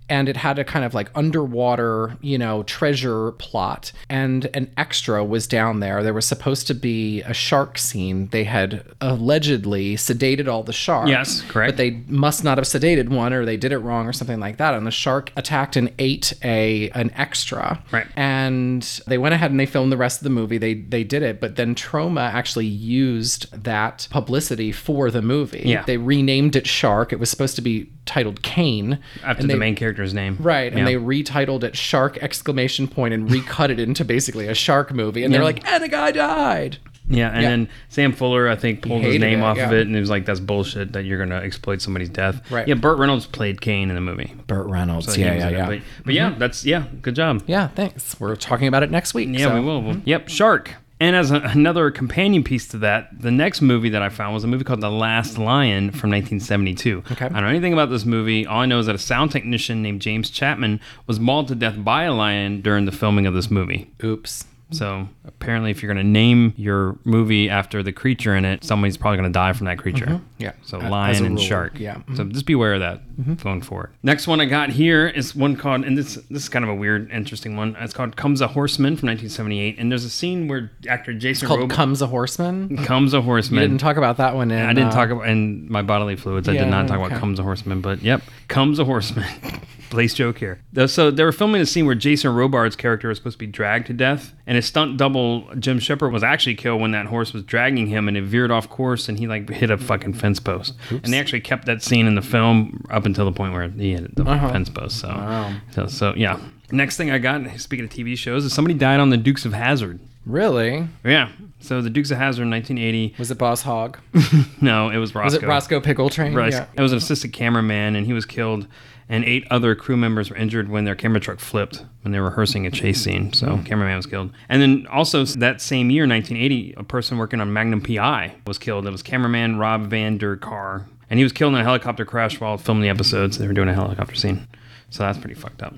And 0.10 0.30
it 0.30 0.38
had 0.38 0.58
a 0.60 0.64
kind 0.64 0.86
of 0.86 0.94
like 0.94 1.10
underwater, 1.16 2.18
you 2.22 2.38
know, 2.38 2.64
treasure 2.64 3.32
plot. 3.34 3.92
And 4.10 4.46
an 4.54 4.72
extra 4.78 5.24
was 5.24 5.48
down 5.48 5.80
there. 5.80 6.04
There 6.04 6.14
was 6.14 6.26
supposed 6.26 6.68
to 6.68 6.74
be 6.74 7.22
a 7.24 7.34
shark 7.34 7.78
scene. 7.78 8.28
They 8.28 8.46
had 8.46 8.84
allegedly 9.02 9.96
sedated 9.96 10.48
all 10.48 10.64
the 10.64 10.74
sharks. 10.74 11.10
Yes, 11.10 11.42
correct. 11.42 11.74
But 11.74 11.78
they 11.78 11.92
must 12.08 12.44
not 12.44 12.58
have 12.58 12.66
sedated 12.66 13.10
one, 13.10 13.34
or 13.34 13.46
they 13.46 13.58
did 13.58 13.72
it 13.72 13.80
wrong, 13.80 14.08
or 14.08 14.14
something 14.14 14.40
like 14.40 14.58
that. 14.58 14.74
And 14.74 14.88
the 14.88 14.92
shark 14.92 15.32
attacked 15.36 15.76
and 15.76 15.92
ate 16.00 16.34
a 16.44 16.90
an 16.92 17.12
extra. 17.16 17.84
Right. 17.92 18.08
And 18.16 18.84
they 19.08 19.18
went 19.18 19.34
ahead 19.34 19.52
and 19.52 19.60
they 19.60 19.66
filmed 19.66 19.92
the 19.92 19.98
rest 19.98 20.20
of 20.20 20.24
the 20.24 20.30
movie. 20.30 20.58
They 20.58 20.76
they 20.76 21.04
did 21.04 21.24
it, 21.24 21.40
but 21.40 21.56
then 21.56 21.76
Troma 21.76 22.34
actually 22.34 22.66
used 22.66 23.52
that 23.64 24.08
publicity 24.10 24.72
for 24.72 25.12
the 25.12 25.22
movie. 25.22 25.64
Yeah. 25.66 25.84
They 25.84 25.98
renamed 25.98 26.56
it 26.56 26.68
Shark. 26.68 27.12
It 27.12 27.20
was 27.20 27.30
supposed 27.30 27.56
to 27.56 27.62
be 27.62 27.92
titled 28.08 28.42
Caine. 28.42 29.00
After 29.24 29.42
and 29.42 29.50
the 29.50 29.54
they- 29.54 29.60
main 29.60 29.76
character's 29.76 30.14
name. 30.14 30.38
Right, 30.40 30.72
and 30.72 30.80
Yeah. 30.80 30.86
they 30.86 30.96
retitled 30.96 31.64
it 31.64 31.76
Shark 31.76 32.18
exclamation 32.24 32.88
point 32.88 33.14
and 33.14 33.30
recut 33.30 33.70
it 33.70 33.80
into 33.80 34.04
basically 34.04 34.48
a 34.48 34.56
shark 34.56 34.94
movie. 34.94 35.24
And 35.24 35.34
they're 35.34 35.44
like, 35.44 35.70
and 35.72 35.84
a 35.84 35.88
guy 35.88 36.12
died. 36.12 36.78
Yeah, 37.10 37.30
and 37.30 37.42
Yeah. 37.42 37.50
then 37.50 37.70
Sam 37.88 38.12
Fuller, 38.12 38.50
I 38.50 38.58
think, 38.58 38.82
pulled 38.82 39.02
his 39.02 39.18
name 39.18 39.40
it, 39.40 39.44
off 39.44 39.58
of 39.58 39.72
it, 39.72 39.88
and 39.88 39.96
he 39.96 40.00
was 40.02 40.10
like, 40.10 40.26
"That's 40.26 40.42
bullshit 40.42 40.92
that 40.92 41.06
you're 41.06 41.18
gonna 41.18 41.38
exploit 41.40 41.82
somebody's 41.82 42.10
death." 42.10 42.42
Right. 42.52 42.68
Yeah, 42.68 42.74
Burt 42.74 42.98
Reynolds 42.98 43.26
played 43.26 43.62
Caine 43.62 43.88
in 43.90 43.96
the 43.96 44.02
movie. 44.02 44.34
Burt 44.46 44.68
Reynolds. 44.68 45.14
So 45.14 45.20
yeah, 45.22 45.36
yeah, 45.36 45.48
in 45.48 45.56
it. 45.56 45.66
But, 45.68 45.80
but 46.06 46.14
yeah, 46.14 46.32
mm-hmm. 46.32 46.40
that's 46.40 46.66
yeah, 46.66 46.84
good 47.02 47.16
job. 47.16 47.44
Yeah, 47.48 47.68
thanks. 47.70 48.20
We're 48.20 48.36
talking 48.36 48.68
about 48.68 48.84
it 48.84 48.92
next 48.92 49.14
week. 49.14 49.30
Yeah, 49.32 49.48
so- 49.48 49.54
we 49.56 49.62
will. 49.62 49.82
We'll- 49.82 50.02
Yep, 50.04 50.28
Shark. 50.28 50.74
And 51.00 51.16
as 51.16 51.32
a, 51.32 51.36
another 51.36 51.92
companion 51.92 52.44
piece 52.44 52.68
to 52.70 52.78
that, 52.80 53.10
the 53.22 53.32
next 53.32 53.62
movie 53.62 53.90
that 53.90 54.02
I 54.02 54.10
found 54.10 54.34
was 54.34 54.44
a 54.44 54.48
movie 54.48 54.64
called 54.64 54.82
The 54.82 54.90
Last 54.90 55.38
Lion 55.38 55.92
from 55.92 56.10
1972. 56.10 57.04
Okay. 57.12 57.26
I 57.26 57.30
don't 57.30 57.42
know 57.44 57.48
anything 57.48 57.74
about 57.74 57.90
this 57.90 58.06
movie. 58.06 58.46
All 58.48 58.62
I 58.62 58.66
know 58.66 58.80
is 58.80 58.88
that 58.88 58.96
a 58.96 59.00
sound 59.00 59.32
technician 59.32 59.82
named 59.84 60.02
James 60.02 60.30
Chapman 60.30 60.80
was 61.06 61.20
mauled 61.20 61.50
to 61.50 61.56
death 61.56 61.76
by 61.84 62.04
a 62.04 62.14
lion 62.14 62.62
during 62.62 62.86
the 62.86 62.92
filming 62.92 63.28
of 63.28 63.34
this 63.34 63.52
movie. 63.52 63.92
Oops. 64.04 64.46
So 64.72 65.08
apparently, 65.24 65.72
if 65.72 65.82
you're 65.82 65.94
going 65.94 66.04
to 66.06 66.10
name 66.12 66.54
your 66.58 66.98
movie 67.06 67.50
after 67.50 67.82
the 67.82 67.94
creature 67.94 68.36
in 68.36 68.44
it, 68.44 68.66
somebody's 68.66 68.98
probably 68.98 69.18
going 69.18 69.32
to 69.32 69.34
die 69.34 69.54
from 69.54 69.66
that 69.68 69.78
creature. 69.78 70.06
Mm-hmm. 70.06 70.24
Yeah. 70.40 70.52
So 70.64 70.78
lion 70.78 71.26
and 71.26 71.40
shark. 71.40 71.80
yeah. 71.80 71.96
Mm-hmm. 71.96 72.16
So 72.16 72.24
just 72.26 72.46
be 72.46 72.52
aware 72.54 72.74
of 72.74 72.82
that 72.82 73.02
mm-hmm. 73.18 73.36
going 73.36 73.62
forward. 73.62 73.92
Next 74.04 74.28
one 74.28 74.42
I 74.42 74.46
got 74.46 74.70
here 74.70 75.08
is 75.08 75.34
one 75.34 75.56
called, 75.56 75.86
and 75.86 75.98
this 75.98 76.16
this 76.30 76.44
is 76.44 76.50
kind 76.50 76.64
of 76.66 76.70
a 76.70 76.76
weird, 76.76 77.10
interesting 77.12 77.56
one. 77.56 77.78
It's 77.80 77.94
called 77.94 78.18
"Comes 78.18 78.42
a 78.42 78.48
Horseman" 78.48 78.98
from 78.98 79.08
1978, 79.08 79.80
and 79.80 79.90
there's 79.90 80.04
a 80.04 80.10
scene 80.10 80.50
where 80.50 80.70
actor 80.90 81.14
Jason 81.14 81.48
Called 81.48 81.62
Rob- 81.62 81.70
Comes 81.70 82.02
a 82.02 82.08
Horseman. 82.08 82.76
comes 82.84 83.14
a 83.14 83.18
You 83.18 83.24
horseman. 83.24 83.62
didn't 83.62 83.80
talk 83.80 83.96
about 83.96 84.18
that 84.18 84.36
one. 84.36 84.52
In, 84.52 84.60
I 84.66 84.74
didn't 84.74 84.90
uh, 84.90 84.96
talk 84.96 85.10
about 85.12 85.30
in 85.30 85.72
my 85.72 85.82
bodily 85.82 86.18
fluids. 86.18 86.50
I 86.50 86.54
Yeah, 86.54 86.66
did 86.66 86.72
not 86.72 86.88
talk 86.90 86.98
okay. 87.00 87.08
about 87.08 87.20
comes 87.20 87.40
a 87.40 87.44
horseman, 87.44 87.80
but 87.80 88.02
yep, 88.02 88.22
comes 88.50 88.80
a 88.80 88.86
horseman. 88.86 89.28
Place 89.90 90.14
joke 90.14 90.38
here. 90.38 90.60
So 90.88 91.12
they 91.12 91.24
were 91.24 91.32
filming 91.32 91.62
a 91.62 91.66
scene 91.66 91.86
where 91.86 91.96
Jason 91.96 92.34
Robards' 92.34 92.76
character 92.76 93.08
was 93.08 93.18
supposed 93.18 93.36
to 93.36 93.40
be 93.40 93.48
dragged 93.48 93.88
to 93.88 93.94
death, 93.94 94.34
and 94.46 94.56
his 94.56 94.66
stunt 94.66 94.98
double 94.98 95.48
Jim 95.56 95.80
Shepard 95.80 96.12
was 96.12 96.24
actually 96.24 96.56
killed 96.56 96.82
when 96.82 96.92
that 96.92 97.06
horse 97.06 97.34
was 97.34 97.44
dragging 97.44 97.88
him, 97.88 98.08
and 98.08 98.18
it 98.18 98.24
veered 98.24 98.52
off 98.52 98.70
course, 98.70 99.08
and 99.08 99.18
he 99.18 99.28
like 99.28 99.50
hit 99.50 99.72
a 99.72 99.78
fucking 99.78 100.14
fence 100.14 100.40
post. 100.40 100.74
And 100.90 101.14
they 101.14 101.20
actually 101.20 101.42
kept 101.42 101.66
that 101.66 101.82
scene 101.82 102.08
in 102.08 102.16
the 102.16 102.22
film 102.22 102.86
up 102.90 103.06
until 103.06 103.26
the 103.26 103.32
point 103.32 103.54
where 103.54 103.68
he 103.70 103.94
hit 103.94 104.16
the 104.16 104.24
uh-huh. 104.24 104.52
fence 104.52 104.70
post. 104.70 105.00
So, 105.00 105.54
so, 105.72 105.88
so 105.88 106.14
yeah. 106.16 106.40
Next 106.70 106.98
thing 106.98 107.12
I 107.12 107.18
got, 107.18 107.60
speaking 107.60 107.86
of 107.86 107.92
TV 107.92 108.18
shows, 108.18 108.44
is 108.44 108.54
somebody 108.54 108.74
died 108.74 109.00
on 109.00 109.10
the 109.10 109.18
Dukes 109.18 109.46
of 109.46 109.54
Hazzard. 109.54 110.02
Really? 110.28 110.86
Yeah. 111.06 111.32
So 111.62 111.82
the 111.82 111.90
Dukes 111.90 112.12
of 112.12 112.18
Hazzard 112.18 112.44
in 112.44 112.52
1980. 112.52 113.16
Was 113.18 113.32
it 113.32 113.38
Boss 113.38 113.62
Hog? 113.62 113.98
No, 114.60 114.90
it 114.90 114.98
was 114.98 115.14
Roscoe. 115.14 115.36
Was 115.36 115.44
it 115.44 115.48
Roscoe 115.48 115.80
P. 115.80 115.94
Coltrane? 115.94 116.34
Right. 116.34 116.52
Yeah. 116.52 116.66
It 116.76 116.82
was 116.82 116.92
an 116.92 116.98
assistant 116.98 117.32
cameraman, 117.32 117.96
and 117.96 118.08
he 118.08 118.14
was 118.14 118.26
killed. 118.26 118.68
And 119.10 119.24
eight 119.24 119.46
other 119.50 119.74
crew 119.74 119.96
members 119.96 120.30
were 120.30 120.36
injured 120.36 120.68
when 120.68 120.84
their 120.84 120.96
camera 120.96 121.20
truck 121.22 121.40
flipped 121.40 121.86
when 122.02 122.12
they 122.12 122.20
were 122.20 122.26
rehearsing 122.30 122.66
a 122.68 122.72
chase 122.72 123.02
scene. 123.02 123.32
So, 123.32 123.56
Hmm. 123.58 123.64
cameraman 123.64 123.96
was 123.96 124.06
killed. 124.06 124.32
And 124.50 124.62
then 124.62 124.86
also 124.92 125.24
that 125.24 125.62
same 125.62 125.90
year, 125.90 126.06
1980, 126.06 126.74
a 126.76 126.84
person 126.84 127.18
working 127.18 127.40
on 127.40 127.54
Magnum 127.54 127.80
PI 127.82 128.34
was 128.46 128.58
killed. 128.58 128.86
It 128.86 128.92
was 128.92 129.02
cameraman 129.02 129.58
Rob 129.58 129.90
Van 129.90 130.18
Der 130.18 130.36
Kar, 130.36 130.88
and 131.10 131.20
he 131.20 131.24
was 131.24 131.32
killed 131.32 131.54
in 131.54 131.60
a 131.62 131.64
helicopter 131.64 132.04
crash 132.04 132.40
while 132.42 132.58
filming 132.58 132.84
the 132.84 132.90
episodes. 132.90 133.38
They 133.38 133.48
were 133.48 133.54
doing 133.54 133.70
a 133.70 133.74
helicopter 133.74 134.16
scene, 134.16 134.46
so 134.90 135.04
that's 135.04 135.18
pretty 135.18 135.36
fucked 135.36 135.64
up. 135.64 135.74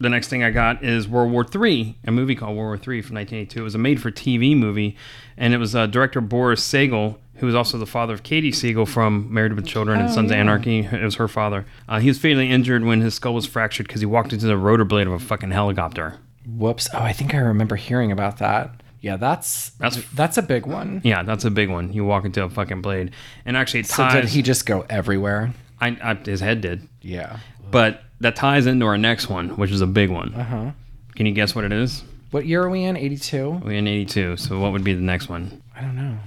The 0.00 0.08
next 0.08 0.28
thing 0.28 0.42
I 0.42 0.50
got 0.50 0.82
is 0.82 1.06
World 1.08 1.30
War 1.32 1.46
III, 1.54 1.96
a 2.06 2.10
movie 2.10 2.34
called 2.34 2.56
World 2.56 2.66
War 2.86 2.94
III 2.94 3.00
from 3.02 3.14
1982. 3.16 3.60
It 3.60 3.62
was 3.62 3.74
a 3.74 3.78
made-for-TV 3.78 4.56
movie, 4.56 4.96
and 5.36 5.54
it 5.54 5.58
was 5.58 5.74
uh, 5.76 5.86
director 5.86 6.20
Boris 6.20 6.60
Sagal, 6.66 7.16
who 7.36 7.46
was 7.46 7.54
also 7.54 7.78
the 7.78 7.86
father 7.86 8.12
of 8.12 8.22
Katey 8.24 8.48
Sagal 8.50 8.88
from 8.88 9.32
Married 9.32 9.52
with 9.54 9.66
Children 9.66 10.00
and 10.00 10.10
Sons 10.12 10.30
of 10.30 10.36
Anarchy. 10.36 10.80
It 10.80 11.02
was 11.02 11.14
her 11.16 11.28
father. 11.28 11.64
Uh, 11.88 12.00
he 12.00 12.08
was 12.08 12.18
fatally 12.18 12.50
injured 12.50 12.84
when 12.84 13.00
his 13.00 13.14
skull 13.14 13.34
was 13.34 13.46
fractured 13.46 13.86
because 13.86 14.00
he 14.00 14.06
walked 14.06 14.32
into 14.32 14.46
the 14.46 14.56
rotor 14.56 14.84
blade 14.84 15.06
of 15.06 15.12
a 15.12 15.18
fucking 15.18 15.50
helicopter. 15.52 16.18
Whoops. 16.46 16.88
Oh, 16.92 16.98
I 16.98 17.12
think 17.12 17.34
I 17.34 17.38
remember 17.38 17.76
hearing 17.76 18.10
about 18.12 18.38
that. 18.38 18.70
Yeah, 19.00 19.16
that's 19.16 19.70
That's- 19.78 20.02
that's 20.14 20.38
a 20.38 20.42
big 20.42 20.64
one. 20.66 21.00
Yeah, 21.04 21.22
that's 21.24 21.44
a 21.44 21.50
big 21.50 21.70
one. 21.70 21.92
You 21.92 22.04
walk 22.04 22.24
into 22.24 22.42
a 22.42 22.48
fucking 22.50 22.82
blade, 22.82 23.10
and 23.44 23.56
actually 23.56 23.80
it 23.80 23.86
So 23.86 24.02
ties. 24.04 24.14
did 24.22 24.30
he 24.30 24.42
just 24.42 24.64
go 24.66 24.86
everywhere? 24.88 25.52
I, 25.80 25.96
I, 26.02 26.14
his 26.14 26.40
head 26.40 26.60
did, 26.60 26.88
Yeah. 27.02 27.38
but 27.70 28.03
that 28.20 28.36
ties 28.36 28.66
into 28.66 28.86
our 28.86 28.98
next 28.98 29.28
one, 29.28 29.50
which 29.50 29.70
is 29.70 29.80
a 29.80 29.86
big 29.86 30.10
one. 30.10 30.34
Uh 30.34 30.44
huh. 30.44 30.70
Can 31.14 31.26
you 31.26 31.32
guess 31.32 31.54
what 31.54 31.64
it 31.64 31.72
is? 31.72 32.02
What 32.30 32.46
year 32.46 32.62
are 32.62 32.70
we 32.70 32.82
in? 32.82 32.96
82? 32.96 33.60
We're 33.64 33.72
in 33.72 33.86
'82, 33.86 34.36
so 34.38 34.58
what 34.58 34.72
would 34.72 34.82
be 34.82 34.94
the 34.94 35.00
next 35.00 35.28
one? 35.28 35.62
I 35.76 35.82
don't 35.82 35.94
know. 35.96 36.18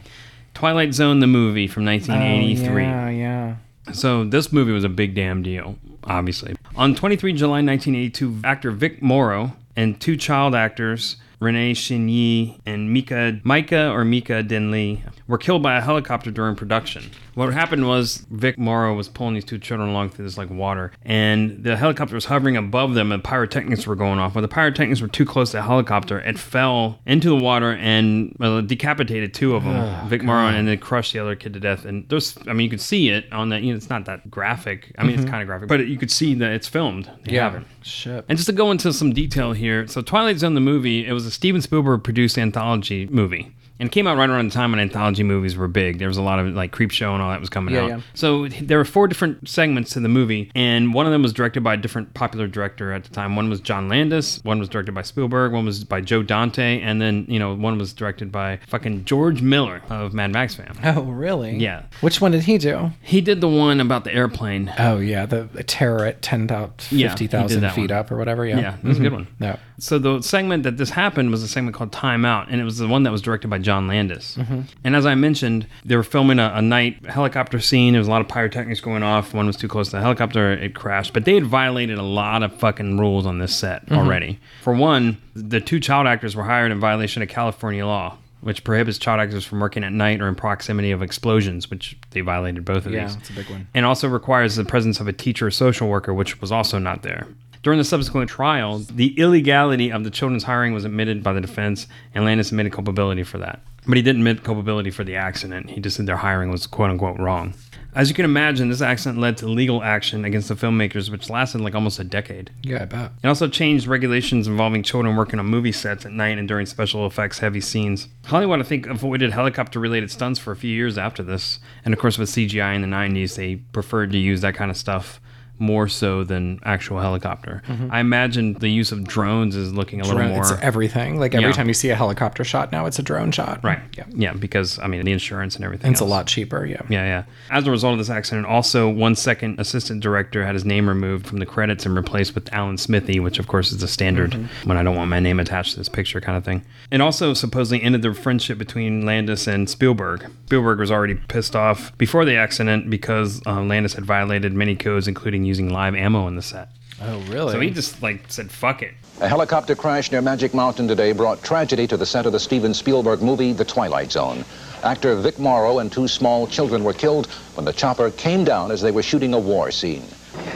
Twilight 0.53 0.93
Zone, 0.93 1.19
the 1.19 1.27
movie 1.27 1.67
from 1.67 1.85
1983. 1.85 2.83
Oh, 2.83 2.87
yeah, 2.87 3.09
yeah. 3.09 3.55
So 3.93 4.23
this 4.23 4.51
movie 4.51 4.71
was 4.71 4.83
a 4.83 4.89
big 4.89 5.15
damn 5.15 5.43
deal, 5.43 5.77
obviously. 6.03 6.55
On 6.75 6.95
23 6.95 7.33
July 7.33 7.61
1982, 7.61 8.41
actor 8.43 8.71
Vic 8.71 9.01
Morrow 9.01 9.53
and 9.75 9.99
two 10.01 10.17
child 10.17 10.55
actors, 10.55 11.17
Renee 11.39 11.73
Shin 11.73 12.09
Yi 12.09 12.59
and 12.65 12.91
Mika, 12.91 13.39
Micah 13.43 13.91
or 13.91 14.03
Mika 14.03 14.43
Denli, 14.43 15.01
were 15.27 15.37
killed 15.37 15.61
by 15.61 15.77
a 15.77 15.81
helicopter 15.81 16.31
during 16.31 16.55
production. 16.55 17.11
What 17.35 17.53
happened 17.53 17.87
was 17.87 18.25
Vic 18.31 18.57
Morrow 18.57 18.95
was 18.95 19.09
pulling 19.09 19.35
these 19.35 19.45
two 19.45 19.59
children 19.59 19.89
along 19.89 20.09
through 20.09 20.25
this 20.25 20.37
like 20.37 20.49
water, 20.49 20.91
and 21.03 21.63
the 21.63 21.75
helicopter 21.75 22.15
was 22.15 22.25
hovering 22.25 22.57
above 22.57 22.93
them, 22.93 23.11
and 23.11 23.23
pyrotechnics 23.23 23.85
were 23.85 23.95
going 23.95 24.19
off. 24.19 24.35
When 24.35 24.41
the 24.41 24.47
pyrotechnics 24.47 25.01
were 25.01 25.07
too 25.07 25.25
close 25.25 25.51
to 25.51 25.57
the 25.57 25.63
helicopter, 25.63 26.19
it 26.19 26.39
fell 26.39 26.99
into 27.05 27.29
the 27.29 27.35
water 27.35 27.73
and 27.73 28.35
uh, 28.39 28.61
decapitated 28.61 29.33
two 29.33 29.55
of 29.55 29.63
them, 29.63 30.07
Vic 30.09 30.23
Morrow, 30.23 30.47
and 30.47 30.67
then 30.67 30.77
crushed 30.79 31.13
the 31.13 31.19
other 31.19 31.35
kid 31.35 31.53
to 31.53 31.59
death. 31.59 31.85
And 31.85 32.07
there's, 32.09 32.37
I 32.47 32.53
mean, 32.53 32.65
you 32.65 32.69
could 32.69 32.81
see 32.81 33.09
it 33.09 33.31
on 33.31 33.49
that. 33.49 33.61
You 33.61 33.73
know, 33.73 33.77
it's 33.77 33.89
not 33.89 34.05
that 34.05 34.29
graphic. 34.31 34.93
I 34.97 35.03
mean, 35.03 35.19
it's 35.19 35.29
kind 35.29 35.41
of 35.41 35.47
graphic, 35.47 35.67
but 35.67 35.87
you 35.87 35.97
could 35.97 36.11
see 36.11 36.33
that 36.35 36.51
it's 36.51 36.67
filmed. 36.67 37.09
They 37.25 37.35
have 37.35 37.55
it. 37.55 37.63
Shit. 37.81 38.25
And 38.27 38.37
just 38.37 38.47
to 38.47 38.53
go 38.53 38.71
into 38.71 38.91
some 38.93 39.13
detail 39.13 39.53
here, 39.53 39.87
so 39.87 40.01
Twilight 40.01 40.37
Zone, 40.39 40.53
the 40.53 40.61
movie, 40.61 41.05
it 41.05 41.13
was 41.13 41.25
a 41.25 41.31
Steven 41.31 41.61
Spielberg 41.61 42.03
produced 42.03 42.37
anthology 42.37 43.07
movie. 43.07 43.53
And 43.79 43.91
came 43.91 44.07
out 44.07 44.17
right 44.17 44.29
around 44.29 44.49
the 44.49 44.53
time 44.53 44.71
when 44.71 44.79
anthology 44.79 45.23
movies 45.23 45.55
were 45.55 45.67
big. 45.67 45.99
There 45.99 46.07
was 46.07 46.17
a 46.17 46.21
lot 46.21 46.39
of 46.39 46.47
like 46.47 46.71
Creep 46.71 46.91
Show 46.91 47.13
and 47.13 47.21
all 47.21 47.29
that 47.29 47.39
was 47.39 47.49
coming 47.49 47.75
Yeah, 47.75 47.81
out. 47.81 47.89
yeah. 47.89 48.01
So 48.15 48.47
there 48.47 48.77
were 48.77 48.85
four 48.85 49.07
different 49.07 49.47
segments 49.47 49.91
to 49.91 49.99
the 49.99 50.09
movie, 50.09 50.51
and 50.55 50.93
one 50.93 51.05
of 51.05 51.11
them 51.11 51.21
was 51.21 51.33
directed 51.33 51.61
by 51.63 51.75
a 51.75 51.77
different 51.77 52.13
popular 52.13 52.47
director 52.47 52.91
at 52.91 53.03
the 53.03 53.09
time. 53.09 53.35
One 53.35 53.49
was 53.49 53.61
John 53.61 53.87
Landis, 53.87 54.39
one 54.43 54.59
was 54.59 54.67
directed 54.69 54.93
by 54.93 55.03
Spielberg, 55.03 55.51
one 55.51 55.65
was 55.65 55.83
by 55.83 56.01
Joe 56.01 56.23
Dante, 56.23 56.81
and 56.81 57.01
then, 57.01 57.25
you 57.27 57.39
know, 57.39 57.53
one 57.53 57.77
was 57.77 57.93
directed 57.93 58.31
by 58.31 58.59
fucking 58.67 59.05
George 59.05 59.41
Miller 59.41 59.81
of 59.89 60.13
Mad 60.13 60.31
Max 60.31 60.55
fam. 60.55 60.75
Oh, 60.83 61.03
really? 61.03 61.57
Yeah. 61.57 61.83
Which 62.01 62.21
one 62.21 62.31
did 62.31 62.43
he 62.43 62.57
do? 62.57 62.91
He 63.01 63.21
did 63.21 63.41
the 63.41 63.47
one 63.49 63.79
about 63.79 64.03
the 64.03 64.13
airplane. 64.13 64.73
Oh, 64.79 64.97
yeah, 64.99 65.25
the 65.25 65.45
terror 65.67 66.05
at 66.05 66.21
10,000, 66.21 66.97
Yeah, 66.97 67.09
50,000 67.09 67.61
did 67.61 67.71
feet 67.73 67.91
one. 67.91 67.99
up 67.99 68.11
or 68.11 68.17
whatever. 68.17 68.45
Yeah. 68.45 68.59
Yeah, 68.59 68.77
it 68.77 68.83
was 68.83 68.97
a 68.97 69.01
good 69.01 69.11
mm-hmm. 69.11 69.15
one. 69.15 69.27
Yeah. 69.39 69.57
So 69.79 69.99
the 69.99 70.21
segment 70.21 70.63
that 70.63 70.77
this 70.77 70.89
happened 70.89 71.29
was 71.29 71.43
a 71.43 71.47
segment 71.47 71.75
called 71.75 71.91
Time 71.91 72.25
Out, 72.25 72.47
and 72.49 72.59
it 72.59 72.63
was 72.63 72.77
the 72.77 72.87
one 72.87 73.03
that 73.03 73.11
was 73.11 73.21
directed 73.21 73.49
by 73.49 73.59
John 73.67 73.87
Landis. 73.87 74.35
Mm-hmm. 74.37 74.61
And 74.83 74.95
as 74.95 75.05
I 75.05 75.13
mentioned, 75.13 75.67
they 75.85 75.95
were 75.95 76.03
filming 76.03 76.39
a, 76.39 76.51
a 76.55 76.61
night 76.61 77.05
helicopter 77.05 77.59
scene. 77.59 77.93
There 77.93 77.99
was 77.99 78.07
a 78.07 78.11
lot 78.11 78.21
of 78.21 78.27
pyrotechnics 78.27 78.81
going 78.81 79.03
off. 79.03 79.33
One 79.33 79.45
was 79.45 79.57
too 79.57 79.67
close 79.67 79.89
to 79.89 79.97
the 79.97 80.01
helicopter; 80.01 80.51
it 80.53 80.73
crashed. 80.73 81.13
But 81.13 81.25
they 81.25 81.35
had 81.35 81.45
violated 81.45 81.97
a 81.99 82.03
lot 82.03 82.41
of 82.43 82.55
fucking 82.55 82.97
rules 82.97 83.25
on 83.25 83.37
this 83.39 83.55
set 83.55 83.85
Mm-hmm. 83.85 83.97
already. 83.97 84.39
For 84.63 84.73
one, 84.73 85.17
the 85.35 85.61
two 85.61 85.79
child 85.79 86.07
actors 86.07 86.35
were 86.35 86.43
hired 86.45 86.71
in 86.71 86.79
violation 86.79 87.21
of 87.21 87.29
California 87.29 87.85
law. 87.85 88.17
Which 88.41 88.63
prohibits 88.63 88.99
child 88.99 89.19
actors 89.19 89.43
from 89.45 89.59
working 89.59 89.83
at 89.83 89.91
night 89.91 90.21
or 90.21 90.27
in 90.27 90.35
proximity 90.35 90.91
of 90.91 91.01
explosions, 91.01 91.71
which 91.71 91.97
they 92.11 92.21
violated 92.21 92.63
both 92.63 92.85
of 92.85 92.93
Yeah, 92.93 93.07
these 93.07 93.15
it's 93.15 93.29
a 93.31 93.33
big 93.33 93.49
one. 93.49 93.67
and 93.73 93.83
also 93.83 94.07
requires 94.07 94.55
the 94.55 94.63
presence 94.63 94.99
of 94.99 95.07
a 95.07 95.11
teacher 95.11 95.47
or 95.47 95.51
social 95.51 95.89
worker, 95.89 96.13
which 96.13 96.39
was 96.39 96.51
also 96.51 96.77
not 96.77 97.01
there. 97.01 97.25
During 97.63 97.77
the 97.79 97.85
subsequent 97.85 98.29
trial, 98.29 98.79
the 98.79 99.19
illegality 99.19 99.91
of 99.91 100.03
the 100.03 100.11
children's 100.11 100.43
hiring 100.43 100.73
was 100.73 100.85
admitted 100.85 101.23
by 101.23 101.33
the 101.33 101.41
defense, 101.41 101.87
and 102.13 102.25
Landis 102.25 102.49
admitted 102.49 102.73
culpability 102.73 103.23
for 103.23 103.37
that. 103.39 103.61
But 103.87 103.95
he 103.95 104.03
didn't 104.03 104.21
admit 104.21 104.43
culpability 104.43 104.91
for 104.91 105.03
the 105.03 105.15
accident. 105.15 105.69
He 105.69 105.79
just 105.79 105.95
said 105.95 106.05
their 106.05 106.17
hiring 106.17 106.51
was 106.51 106.67
quote 106.67 106.89
unquote 106.89 107.17
wrong. 107.19 107.53
As 107.95 108.09
you 108.09 108.15
can 108.15 108.25
imagine, 108.25 108.69
this 108.69 108.81
accident 108.81 109.17
led 109.19 109.37
to 109.37 109.47
legal 109.47 109.81
action 109.81 110.23
against 110.23 110.49
the 110.49 110.55
filmmakers, 110.55 111.09
which 111.09 111.31
lasted 111.31 111.61
like 111.61 111.73
almost 111.73 111.97
a 111.99 112.03
decade. 112.03 112.51
Yeah, 112.61 112.83
I 112.83 112.85
bet. 112.85 113.11
It 113.23 113.27
also 113.27 113.47
changed 113.47 113.87
regulations 113.87 114.45
involving 114.45 114.83
children 114.83 115.15
working 115.15 115.39
on 115.39 115.47
movie 115.47 115.71
sets 115.71 116.05
at 116.05 116.11
night 116.11 116.37
and 116.37 116.47
during 116.47 116.67
special 116.67 117.07
effects 117.07 117.39
heavy 117.39 117.61
scenes. 117.61 118.07
Hollywood, 118.25 118.59
I 118.59 118.63
think, 118.63 118.85
avoided 118.85 119.31
helicopter 119.31 119.79
related 119.79 120.11
stunts 120.11 120.37
for 120.37 120.51
a 120.51 120.55
few 120.55 120.69
years 120.69 120.97
after 120.97 121.23
this. 121.23 121.59
And 121.83 121.93
of 121.93 121.99
course, 121.99 122.19
with 122.19 122.29
CGI 122.29 122.75
in 122.75 122.81
the 122.81 122.87
90s, 122.87 123.35
they 123.35 123.55
preferred 123.55 124.11
to 124.11 124.19
use 124.19 124.41
that 124.41 124.53
kind 124.53 124.69
of 124.69 124.77
stuff 124.77 125.19
more 125.59 125.87
so 125.87 126.23
than 126.23 126.59
actual 126.63 126.99
helicopter. 126.99 127.61
I 127.89 127.99
imagine 127.99 128.53
the 128.53 128.69
use 128.69 128.91
of 128.91 129.03
drones 129.05 129.55
is 129.55 129.73
looking 129.73 129.99
a 130.01 130.03
little 130.03 130.19
Drone- 130.19 130.31
more. 130.31 130.41
It's 130.41 130.51
everything. 130.61 131.19
Like 131.19 131.33
every 131.33 131.47
Yeah. 131.47 131.53
time 131.53 131.67
you 131.67 131.73
see 131.73 131.89
a 131.89 131.95
helicopter 131.95 132.43
shot 132.43 132.71
now, 132.71 132.85
it's 132.85 132.99
a 132.99 133.03
drone 133.03 133.31
shot. 133.31 133.59
Right. 133.63 133.79
Yeah. 133.97 134.03
Yeah, 134.13 134.33
because, 134.33 134.79
I 134.79 134.87
mean, 134.87 135.03
the 135.05 135.11
insurance 135.11 135.55
and 135.55 135.65
everything. 135.65 135.91
It's 135.91 136.01
a 136.01 136.05
lot 136.05 136.27
cheaper. 136.27 136.65
Yeah. 136.65 136.81
Yeah, 136.89 137.05
yeah. 137.05 137.23
As 137.49 137.65
a 137.67 137.71
result 137.71 137.93
of 137.93 137.99
this 137.99 138.09
accident, 138.09 138.45
also 138.47 138.89
one 138.89 139.15
second 139.15 139.59
assistant 139.59 140.01
director 140.01 140.45
had 140.45 140.53
his 140.53 140.65
name 140.65 140.87
removed 140.87 141.25
from 141.27 141.39
the 141.39 141.45
credits 141.45 141.85
and 141.85 141.95
replaced 141.95 142.35
with 142.35 142.51
Alan 142.53 142.77
Smithee, 142.77 143.19
which 143.19 143.39
of 143.39 143.47
course 143.47 143.71
is 143.71 143.79
the 143.79 143.87
standard 143.87 144.35
when 144.65 144.77
I 144.77 144.83
don't 144.83 144.95
want 144.95 145.09
my 145.09 145.19
name 145.19 145.39
attached 145.39 145.71
to 145.73 145.77
this 145.77 145.89
picture 145.89 146.21
kind 146.21 146.37
of 146.37 146.43
thing. 146.43 146.63
It 146.91 147.01
also 147.01 147.33
supposedly 147.33 147.81
ended 147.81 148.01
the 148.01 148.13
friendship 148.13 148.57
between 148.57 149.05
Landis 149.05 149.47
and 149.47 149.69
Spielberg. 149.69 150.25
Spielberg 150.45 150.79
was 150.79 150.91
already 150.91 151.15
pissed 151.15 151.55
off 151.55 151.97
before 151.97 152.25
the 152.25 152.35
accident 152.35 152.89
because 152.89 153.41
uh, 153.45 153.61
Landis 153.61 153.93
had 153.93 154.05
violated 154.05 154.53
many 154.53 154.75
codes, 154.75 155.07
including 155.07 155.43
using 155.47 155.69
live 155.69 155.95
ammo 155.95 156.27
in 156.27 156.35
the 156.35 156.41
set. 156.41 156.69
Oh, 157.01 157.19
really? 157.29 157.51
So 157.51 157.59
he 157.59 157.69
just 157.69 158.01
like 158.01 158.23
said, 158.27 158.51
"Fuck 158.51 158.81
it." 158.81 158.93
A 159.21 159.27
helicopter 159.27 159.75
crash 159.75 160.11
near 160.11 160.21
Magic 160.21 160.53
Mountain 160.53 160.87
today 160.87 161.11
brought 161.11 161.43
tragedy 161.43 161.87
to 161.87 161.97
the 161.97 162.05
set 162.05 162.25
of 162.25 162.31
the 162.33 162.39
Steven 162.39 162.73
Spielberg 162.73 163.21
movie, 163.21 163.53
The 163.53 163.65
Twilight 163.65 164.11
Zone. 164.11 164.45
Actor 164.83 165.15
Vic 165.15 165.39
Morrow 165.39 165.79
and 165.79 165.91
two 165.91 166.07
small 166.07 166.45
children 166.45 166.83
were 166.83 166.93
killed 166.93 167.25
when 167.55 167.65
the 167.65 167.73
chopper 167.73 168.11
came 168.11 168.43
down 168.43 168.71
as 168.71 168.81
they 168.81 168.91
were 168.91 169.01
shooting 169.01 169.33
a 169.33 169.39
war 169.39 169.71
scene. 169.71 170.03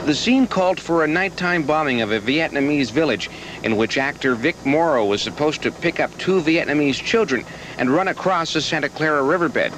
The 0.04 0.14
scene 0.14 0.46
called 0.46 0.78
for 0.78 1.02
a 1.02 1.08
nighttime 1.08 1.64
bombing 1.64 2.02
of 2.02 2.12
a 2.12 2.20
Vietnamese 2.20 2.90
village 2.90 3.30
in 3.64 3.76
which 3.76 3.98
actor 3.98 4.34
Vic 4.36 4.56
Morrow 4.64 5.04
was 5.04 5.22
supposed 5.22 5.62
to 5.62 5.72
pick 5.72 5.98
up 5.98 6.16
two 6.18 6.40
Vietnamese 6.40 7.02
children 7.02 7.44
and 7.78 7.90
run 7.90 8.08
across 8.08 8.52
the 8.52 8.60
Santa 8.60 8.88
Clara 8.88 9.22
riverbed. 9.22 9.72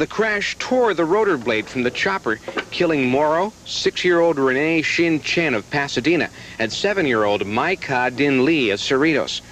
The 0.00 0.06
crash 0.06 0.56
tore 0.58 0.94
the 0.94 1.04
rotor 1.04 1.36
blade 1.36 1.66
from 1.66 1.82
the 1.82 1.90
chopper, 1.90 2.36
killing 2.70 3.10
Morrow, 3.10 3.52
six-year-old 3.66 4.38
Renee 4.38 4.80
Shin 4.80 5.20
Chen 5.20 5.52
of 5.52 5.70
Pasadena, 5.70 6.30
and 6.58 6.72
seven-year-old 6.72 7.46
Mai 7.46 7.76
Ka 7.76 8.08
Din 8.08 8.46
Lee 8.46 8.70
of 8.70 8.80
Cerritos. 8.80 9.42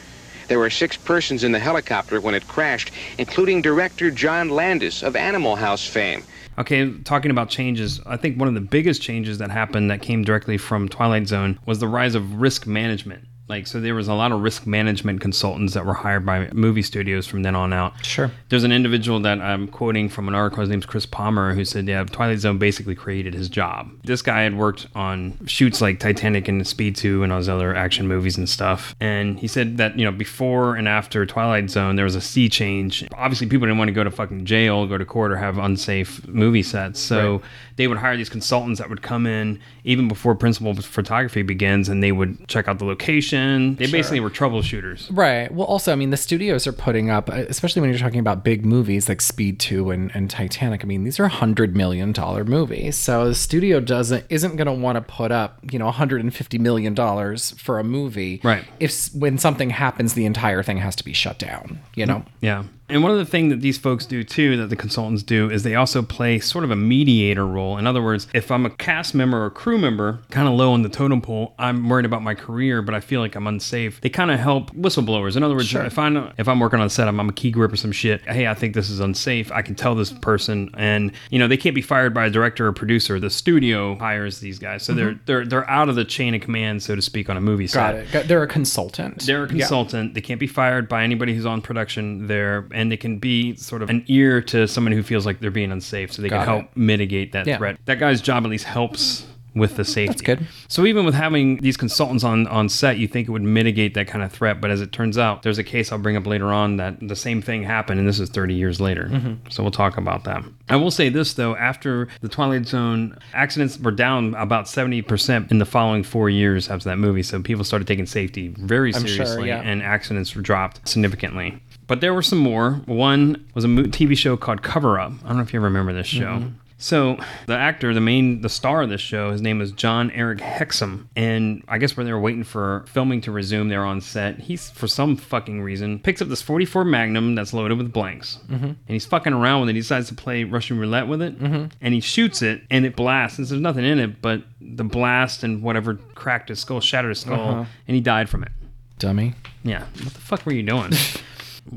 There 0.47 0.59
were 0.59 0.71
six 0.71 0.97
persons 0.97 1.45
in 1.45 1.53
the 1.53 1.59
helicopter 1.59 2.19
when 2.19 2.35
it 2.35 2.49
crashed, 2.49 2.93
including 3.19 3.61
director 3.61 4.11
John 4.11 4.49
Landis 4.49 5.03
of 5.03 5.17
Animal 5.17 5.57
House 5.57 5.87
fame. 5.87 6.25
Okay, 6.57 6.95
talking 7.05 7.31
about 7.31 7.51
changes, 7.51 8.01
I 8.07 8.17
think 8.17 8.39
one 8.39 8.49
of 8.49 8.55
the 8.55 8.63
biggest 8.63 9.03
changes 9.03 9.37
that 9.37 9.51
happened 9.51 9.91
that 9.91 10.01
came 10.01 10.25
directly 10.25 10.57
from 10.57 10.89
Twilight 10.89 11.29
Zone 11.29 11.59
was 11.67 11.79
the 11.79 11.89
rise 11.89 12.15
of 12.15 12.41
risk 12.41 12.67
management. 12.67 13.27
Like, 13.49 13.67
so 13.67 13.81
there 13.81 13.95
was 13.95 14.09
a 14.09 14.15
lot 14.15 14.31
of 14.31 14.43
risk 14.43 14.67
management 14.67 15.21
consultants 15.21 15.75
that 15.75 15.87
were 15.87 15.95
hired 15.95 16.27
by 16.27 16.51
movie 16.53 16.83
studios 16.83 17.27
from 17.27 17.43
then 17.43 17.55
on 17.55 17.73
out. 17.73 18.05
Sure. 18.05 18.31
There's 18.51 18.65
an 18.65 18.73
individual 18.73 19.21
that 19.21 19.41
I'm 19.41 19.69
quoting 19.69 20.09
from 20.11 20.29
an 20.29 20.35
article. 20.35 20.61
His 20.61 20.69
name's 20.69 20.85
Chris 20.85 21.07
Palmer, 21.07 21.55
who 21.55 21.65
said, 21.65 21.89
"Yeah, 21.89 22.05
Twilight 22.05 22.41
Zone 22.41 22.59
basically 22.59 22.95
created 22.95 23.33
his 23.33 23.49
job." 23.49 23.91
This 24.05 24.21
guy 24.21 24.43
had 24.43 24.55
worked 24.57 24.87
on 24.95 25.39
shoots 25.47 25.81
like 25.81 25.99
Titanic 25.99 26.47
and 26.47 26.67
Speed 26.67 26.97
2 26.97 27.23
and 27.23 27.33
all 27.33 27.39
those 27.39 27.49
other 27.49 27.75
action 27.75 28.07
movies 28.07 28.37
and 28.37 28.49
stuff. 28.49 28.95
And 29.01 29.39
he 29.39 29.47
said 29.47 29.79
that 29.79 29.99
you 29.99 30.05
know 30.05 30.13
before 30.13 30.77
and 30.77 30.87
after 30.87 31.25
Twilight 31.25 31.71
Zone, 31.71 31.97
there 31.97 32.05
was 32.05 32.15
a 32.17 32.21
sea 32.21 32.51
change. 32.51 33.07
Obviously, 33.17 33.47
people 33.47 33.67
didn't 33.67 33.79
want 33.79 33.89
to 33.89 33.95
go 33.95 34.05
to 34.05 34.11
fucking 34.11 34.45
jail, 34.45 34.87
go 34.87 34.99
to 34.99 35.05
court, 35.07 35.33
or 35.33 35.37
have 35.37 35.57
unsafe 35.57 36.27
movie 36.29 36.63
sets. 36.63 37.01
So 37.01 37.41
they 37.77 37.87
would 37.87 37.99
hire 37.99 38.17
these 38.17 38.29
consultants 38.29 38.79
that 38.79 38.91
would 38.91 39.01
come 39.01 39.27
in 39.27 39.59
even 39.85 40.07
before 40.07 40.35
principal 40.35 40.75
photography 40.75 41.43
begins, 41.43 41.89
and 41.89 42.03
they 42.03 42.13
would 42.13 42.47
check 42.49 42.69
out 42.69 42.79
the 42.79 42.85
location. 42.85 43.38
They 43.77 43.91
basically 43.91 44.21
were 44.21 44.31
troubleshooters. 44.31 45.09
Right. 45.11 45.53
Well, 45.53 45.67
also, 45.67 45.93
I 45.93 45.95
mean, 45.95 46.11
the 46.11 46.17
studios 46.17 46.67
are 46.67 46.73
putting 46.73 47.11
up, 47.11 47.31
uh, 47.31 47.45
especially 47.49 47.81
when 47.81 47.91
you're 47.91 47.99
talking 47.99 48.21
about 48.21 48.45
big 48.45 48.65
movies 48.65 49.09
like 49.09 49.21
Speed 49.21 49.61
2 49.61 49.91
and, 49.91 50.11
and 50.15 50.31
Titanic. 50.31 50.85
I 50.85 50.87
mean, 50.87 51.05
these 51.05 51.21
are 51.21 51.29
$100 51.29 51.75
million 51.75 52.15
movies. 52.47 52.97
So 52.97 53.29
the 53.29 53.35
studio 53.35 53.81
doesn't, 53.81 54.25
isn't 54.29 54.57
going 54.57 54.67
to 54.67 54.73
want 54.73 54.97
to 54.97 55.03
put 55.03 55.33
up, 55.33 55.61
you 55.71 55.79
know, 55.79 55.91
$150 55.91 56.61
million 56.61 56.95
for 57.37 57.79
a 57.79 57.85
movie. 57.85 58.41
Right. 58.43 58.65
If 58.81 59.09
when 59.15 59.39
something 59.39 59.71
happens, 59.71 60.15
the 60.15 60.27
entire 60.27 60.63
thing 60.63 60.79
has 60.79 60.97
to 60.97 61.05
be 61.05 61.13
shut 61.13 61.39
down, 61.39 61.81
you 61.95 62.07
know? 62.07 62.25
Yeah. 62.41 62.65
And 62.89 63.03
one 63.03 63.13
of 63.13 63.19
the 63.19 63.27
things 63.27 63.51
that 63.53 63.61
these 63.61 63.79
folks 63.79 64.07
do 64.07 64.25
too, 64.25 64.57
that 64.57 64.69
the 64.69 64.77
consultants 64.77 65.23
do, 65.23 65.51
is 65.51 65.63
they 65.63 65.75
also 65.75 66.03
play 66.03 66.39
sort 66.39 66.65
of 66.65 66.71
a 66.71 66.77
mediator 66.77 67.47
role. 67.47 67.77
In 67.77 67.87
other 67.87 68.03
words, 68.03 68.27
if 68.35 68.51
I'm 68.51 68.65
a 68.67 68.71
cast 68.71 69.15
member 69.15 69.45
or 69.45 69.51
crew 69.51 69.79
member, 69.79 70.21
kind 70.31 70.49
of 70.49 70.55
low 70.55 70.73
on 70.73 70.83
the 70.83 70.89
totem 70.89 71.21
pole, 71.21 71.55
I'm 71.59 71.89
worried 71.89 72.07
about 72.07 72.23
my 72.23 72.35
career, 72.35 72.83
but 72.83 72.95
I 72.95 73.01
feel 73.01 73.21
like 73.21 73.35
I'm 73.35 73.47
unsafe. 73.47 74.01
They 74.01 74.09
kind 74.09 74.31
of 74.31 74.41
help 74.41 74.71
whistleblowers. 74.73 75.37
In 75.37 75.43
other 75.43 75.55
words, 75.55 75.75
if 75.75 75.99
I 75.99 76.09
know 76.09 76.33
if 76.39 76.49
I'm 76.49 76.61
working 76.61 76.81
on 76.81 76.87
a 76.87 76.91
set, 76.91 77.09
I'm, 77.09 77.21
I'm 77.21 77.29
a 77.29 77.33
key 77.33 77.51
grip 77.51 77.73
or 77.73 77.77
some 77.77 77.93
shit. 77.93 78.23
Hey, 78.23 78.47
I 78.47 78.55
think 78.55 78.75
this 78.75 78.91
is 78.91 79.01
unsafe. 79.01 79.53
I 79.53 79.63
can 79.63 79.75
tell 79.75 79.95
this 79.95 80.13
person, 80.13 80.71
and 80.75 81.13
you 81.31 81.39
know 81.39 81.49
they 81.49 81.57
can't 81.57 81.75
be 81.75 81.83
fired 81.83 82.15
by 82.15 82.27
a 82.27 82.31
director 82.31 82.67
or 82.67 82.73
producer. 82.73 83.21
The 83.21 83.31
studio 83.31 83.97
hires 83.97 84.41
these 84.41 84.59
guys, 84.59 84.83
so 84.83 84.95
they're 84.95 85.11
mm-hmm. 85.13 85.23
they're 85.27 85.45
they're 85.45 85.71
out 85.71 85.89
of 85.89 85.95
the 85.95 86.05
chain 86.05 86.35
of 86.35 86.41
command, 86.41 86.83
so 86.83 86.95
to 86.95 87.03
speak, 87.03 87.29
on 87.29 87.37
a 87.37 87.41
movie 87.41 87.67
set. 87.67 88.13
Got 88.13 88.23
it. 88.23 88.29
They're 88.29 88.43
a 88.43 88.49
consultant. 88.49 89.27
They're 89.27 89.45
a 89.45 89.47
Yeah. 89.47 89.61
consultant. 89.61 90.15
They 90.15 90.21
can't 90.21 90.41
be 90.41 90.47
fired 90.47 90.89
by 90.89 91.03
anybody 91.05 91.35
who's 91.35 91.47
on 91.47 91.61
production 91.61 92.27
there, 92.27 92.67
and 92.79 92.91
they 92.93 92.97
can 92.97 93.19
be 93.19 93.57
sort 93.57 93.83
of 93.83 93.91
an 93.91 94.05
ear 94.07 94.41
to 94.43 94.67
someone 94.69 94.93
who 94.93 95.03
feels 95.03 95.27
like 95.27 95.41
they're 95.41 95.51
being 95.51 95.73
unsafe, 95.73 96.13
so 96.13 96.23
they 96.23 96.29
Got 96.29 96.45
can 96.45 96.47
help 96.47 96.65
it. 96.67 96.77
mitigate 96.77 97.33
that 97.33 97.47
Yeah. 97.47 97.59
threat. 97.59 97.79
That 97.87 97.99
guy's 97.99 98.21
job 98.23 98.45
at 98.45 98.51
least 98.51 98.65
helps 98.65 99.27
with 99.55 99.77
the 99.77 99.85
safety. 99.85 100.07
That's 100.13 100.23
good. 100.23 100.47
So 100.69 100.87
even 100.87 101.05
with 101.05 101.15
having 101.15 101.57
these 101.57 101.77
consultants 101.77 102.23
on 102.23 102.47
on 102.47 102.69
set, 102.69 102.99
you 102.99 103.09
think 103.09 103.27
it 103.27 103.33
would 103.33 103.43
mitigate 103.43 103.95
that 103.95 104.07
kind 104.07 104.23
of 104.23 104.31
threat, 104.31 104.61
but 104.61 104.71
as 104.71 104.81
it 104.81 104.93
turns 104.93 105.19
out, 105.19 105.43
there's 105.43 105.59
a 105.59 105.65
case 105.65 105.91
I'll 105.91 105.99
bring 105.99 106.17
up 106.17 106.27
later 106.27 106.53
on 106.53 106.77
that 106.77 106.97
the 107.01 107.17
same 107.17 107.43
thing 107.43 107.65
happened, 107.65 107.99
and 107.99 108.09
this 108.09 108.21
is 108.21 108.29
30 108.29 108.55
years 108.55 108.81
later. 108.81 109.09
Mm-hmm. 109.11 109.33
So 109.49 109.65
we'll 109.65 109.73
talk 109.73 109.97
about 109.97 110.23
that. 110.25 110.45
I 110.69 110.77
will 110.77 110.93
say 110.93 111.09
this 111.09 111.33
though: 111.35 111.57
after 111.57 112.07
the 112.21 112.29
Twilight 112.29 112.67
Zone 112.67 113.17
accidents 113.35 113.81
were 113.81 113.91
down 113.91 114.35
about 114.37 114.67
70% 114.67 115.51
in 115.51 115.59
the 115.59 115.67
following 115.67 116.05
four 116.05 116.31
years 116.31 116.69
after 116.71 116.85
that 116.91 116.99
movie, 116.99 117.25
so 117.25 117.43
people 117.43 117.65
started 117.65 117.89
taking 117.89 118.07
safety 118.07 118.55
very 118.59 118.95
I'm 118.95 119.01
sure, 119.07 119.25
seriously, 119.27 119.49
yeah. 119.49 119.63
and 119.63 119.83
accidents 119.83 120.31
dropped 120.31 120.87
significantly. 120.89 121.59
But 121.89 122.01
there 122.01 122.15
were 122.15 122.23
some 122.23 122.39
more. 122.39 122.83
One 122.87 123.45
was 123.55 123.65
a 123.65 123.69
TV 123.69 124.17
show 124.17 124.37
called 124.37 124.63
Cover 124.63 125.01
Up. 125.01 125.13
I 125.25 125.29
don't 125.29 125.39
know 125.39 125.43
if 125.43 125.53
you 125.53 125.61
remember 125.61 125.93
this 125.93 126.07
show. 126.07 126.45
So 126.81 127.19
the 127.47 127.57
actor, 127.57 127.93
the 127.93 128.01
main, 128.01 128.41
the 128.41 128.49
star 128.49 128.83
of 128.83 128.89
this 128.89 129.01
show, 129.01 129.33
his 129.33 129.43
name 129.43 129.61
is 129.61 129.73
Jon-Erik 129.73 130.39
Hexum, 130.39 131.09
and 131.17 131.65
I 131.67 131.79
guess 131.79 131.97
when 131.97 132.07
they 132.07 132.13
were 132.13 132.21
waiting 132.21 132.45
for 132.45 132.85
filming 132.87 133.21
to 133.23 133.33
resume, 133.33 133.69
they're 133.69 133.85
on 133.85 134.01
set. 134.01 134.39
He's 134.39 134.71
for 134.71 134.87
some 134.87 135.17
fucking 135.17 135.61
reason 135.61 135.99
picks 135.99 136.23
up 136.23 136.29
this 136.29 136.41
44 136.41 136.85
Magnum 136.85 137.35
that's 137.35 137.53
loaded 137.53 137.79
with 137.79 137.93
blanks, 137.93 138.39
mm-hmm. 138.49 138.65
and 138.65 138.77
he's 138.87 139.07
fucking 139.07 139.33
around 139.33 139.63
with 139.63 139.71
it. 139.71 139.75
He 139.75 139.81
decides 139.81 140.07
to 140.09 140.15
play 140.15 140.45
Russian 140.45 140.79
roulette 140.79 141.09
with 141.09 141.21
it, 141.21 141.37
mm-hmm. 141.41 141.67
and 141.81 141.95
he 141.95 142.01
shoots 142.01 142.43
it, 142.43 142.63
and 142.71 142.87
it 142.87 142.95
blasts. 142.95 143.39
And 143.39 143.49
there's 143.49 143.61
nothing 143.61 143.85
in 143.85 143.99
it, 143.99 144.23
but 144.23 144.45
the 144.61 144.85
blast 144.85 145.43
and 145.43 145.63
whatever 145.65 145.97
cracked 146.15 146.49
his 146.49 146.61
skull, 146.61 146.81
shattered 146.81 147.11
his 147.11 147.21
skull, 147.21 147.67
and 147.89 147.95
he 147.95 148.01
died 148.01 148.29
from 148.29 148.45
it. 148.45 148.53
Dummy. 149.01 149.35
Yeah, 149.65 149.85
what 150.05 150.15
the 150.15 150.21
fuck 150.21 150.47
were 150.47 150.53
you 150.53 150.63
doing? 150.63 150.93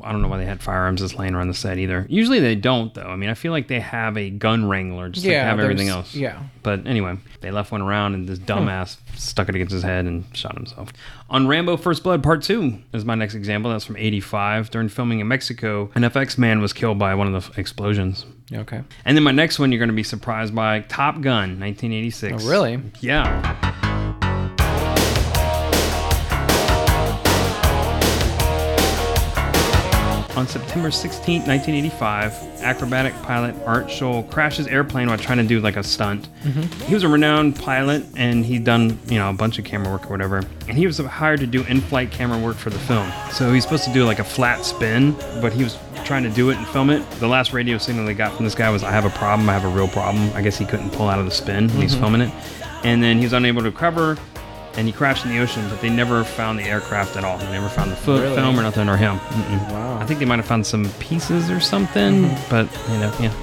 I 0.02 0.12
don't 0.12 0.22
know 0.22 0.28
why 0.28 0.38
they 0.38 0.44
had 0.44 0.62
firearms 0.62 1.00
just 1.00 1.18
laying 1.18 1.34
around 1.34 1.48
the 1.48 1.54
set 1.54 1.78
either. 1.78 2.06
Usually 2.08 2.40
they 2.40 2.54
don't, 2.54 2.92
though. 2.94 3.06
I 3.06 3.16
mean, 3.16 3.30
I 3.30 3.34
feel 3.34 3.52
like 3.52 3.68
they 3.68 3.80
have 3.80 4.16
a 4.16 4.30
gun 4.30 4.68
wrangler 4.68 5.08
just 5.08 5.26
like 5.26 5.32
they 5.32 5.38
have 5.38 5.60
everything 5.60 5.88
else. 5.88 6.14
yeah. 6.14 6.42
But 6.62 6.86
anyway, 6.86 7.16
they 7.40 7.50
left 7.50 7.72
one 7.72 7.82
around 7.82 8.14
and 8.14 8.28
this 8.28 8.38
hmm. 8.38 8.44
dumbass 8.44 8.96
stuck 9.16 9.48
it 9.48 9.54
against 9.54 9.72
his 9.72 9.82
head 9.82 10.06
and 10.06 10.24
shot 10.36 10.54
himself. 10.54 10.92
On 11.30 11.46
Rambo 11.46 11.76
First 11.76 12.02
Blood 12.02 12.22
Part 12.22 12.42
2 12.42 12.78
is 12.92 13.04
my 13.04 13.14
next 13.14 13.34
example. 13.34 13.70
That's 13.70 13.84
from 13.84 13.96
85. 13.96 14.70
During 14.70 14.88
filming 14.88 15.20
in 15.20 15.28
Mexico, 15.28 15.90
an 15.94 16.02
FX 16.02 16.38
man 16.38 16.60
was 16.60 16.72
killed 16.72 16.98
by 16.98 17.14
one 17.14 17.26
of 17.26 17.32
the 17.32 17.50
f- 17.50 17.58
explosions. 17.58 18.26
Okay. 18.52 18.82
And 19.04 19.16
then 19.16 19.24
my 19.24 19.32
next 19.32 19.58
one 19.58 19.72
you're 19.72 19.78
going 19.78 19.88
to 19.88 19.94
be 19.94 20.02
surprised 20.02 20.54
by 20.54 20.80
Top 20.80 21.20
Gun 21.20 21.58
1986. 21.60 22.44
Oh, 22.44 22.48
really? 22.48 22.80
Yeah. 23.00 23.71
On 30.34 30.48
September 30.48 30.90
16, 30.90 31.42
1985, 31.42 32.62
acrobatic 32.62 33.12
pilot 33.22 33.54
Art 33.66 33.88
Scholl 33.88 34.28
crashes 34.30 34.66
airplane 34.66 35.08
while 35.08 35.18
trying 35.18 35.36
to 35.36 35.44
do 35.44 35.60
like 35.60 35.76
a 35.76 35.82
stunt. 35.82 36.26
Mm-hmm. 36.42 36.84
He 36.86 36.94
was 36.94 37.02
a 37.02 37.08
renowned 37.08 37.56
pilot 37.56 38.02
and 38.16 38.42
he'd 38.42 38.64
done, 38.64 38.98
you 39.08 39.18
know, 39.18 39.28
a 39.28 39.34
bunch 39.34 39.58
of 39.58 39.66
camera 39.66 39.92
work 39.92 40.06
or 40.06 40.08
whatever. 40.08 40.38
And 40.68 40.78
he 40.78 40.86
was 40.86 40.96
hired 40.96 41.40
to 41.40 41.46
do 41.46 41.64
in-flight 41.64 42.12
camera 42.12 42.38
work 42.38 42.56
for 42.56 42.70
the 42.70 42.78
film. 42.78 43.12
So 43.30 43.52
he's 43.52 43.62
supposed 43.62 43.84
to 43.84 43.92
do 43.92 44.06
like 44.06 44.20
a 44.20 44.24
flat 44.24 44.64
spin, 44.64 45.12
but 45.42 45.52
he 45.52 45.64
was 45.64 45.76
trying 46.04 46.22
to 46.22 46.30
do 46.30 46.48
it 46.48 46.56
and 46.56 46.66
film 46.68 46.88
it. 46.88 47.08
The 47.20 47.28
last 47.28 47.52
radio 47.52 47.76
signal 47.76 48.06
they 48.06 48.14
got 48.14 48.34
from 48.34 48.46
this 48.46 48.54
guy 48.54 48.70
was, 48.70 48.82
I 48.82 48.90
have 48.90 49.04
a 49.04 49.10
problem, 49.10 49.50
I 49.50 49.52
have 49.52 49.64
a 49.64 49.76
real 49.76 49.88
problem. 49.88 50.32
I 50.34 50.40
guess 50.40 50.56
he 50.56 50.64
couldn't 50.64 50.90
pull 50.90 51.08
out 51.08 51.18
of 51.18 51.26
the 51.26 51.30
spin 51.30 51.68
when 51.68 51.82
he's 51.82 51.92
mm-hmm. 51.92 52.00
filming 52.00 52.20
it. 52.22 52.32
And 52.84 53.02
then 53.02 53.18
he 53.18 53.24
was 53.24 53.34
unable 53.34 53.60
to 53.60 53.70
recover 53.70 54.16
and 54.76 54.86
he 54.86 54.92
crashed 54.92 55.24
in 55.24 55.30
the 55.30 55.38
ocean, 55.38 55.68
but 55.68 55.80
they 55.80 55.90
never 55.90 56.24
found 56.24 56.58
the 56.58 56.64
aircraft 56.64 57.16
at 57.16 57.24
all. 57.24 57.38
They 57.38 57.50
never 57.50 57.68
found 57.68 57.90
the 57.90 57.96
foot 57.96 58.22
Really? 58.22 58.36
film 58.36 58.58
or 58.58 58.62
nothing 58.62 58.88
or 58.88 58.96
him. 58.96 59.18
Mm-mm. 59.18 59.70
Wow. 59.70 59.98
I 59.98 60.06
think 60.06 60.18
they 60.18 60.24
might 60.24 60.36
have 60.36 60.46
found 60.46 60.66
some 60.66 60.90
pieces 60.98 61.50
or 61.50 61.60
something, 61.60 62.24
mm-hmm. 62.24 62.50
but 62.50 62.66
you 62.92 62.98
know, 62.98 63.14
yeah. 63.20 63.34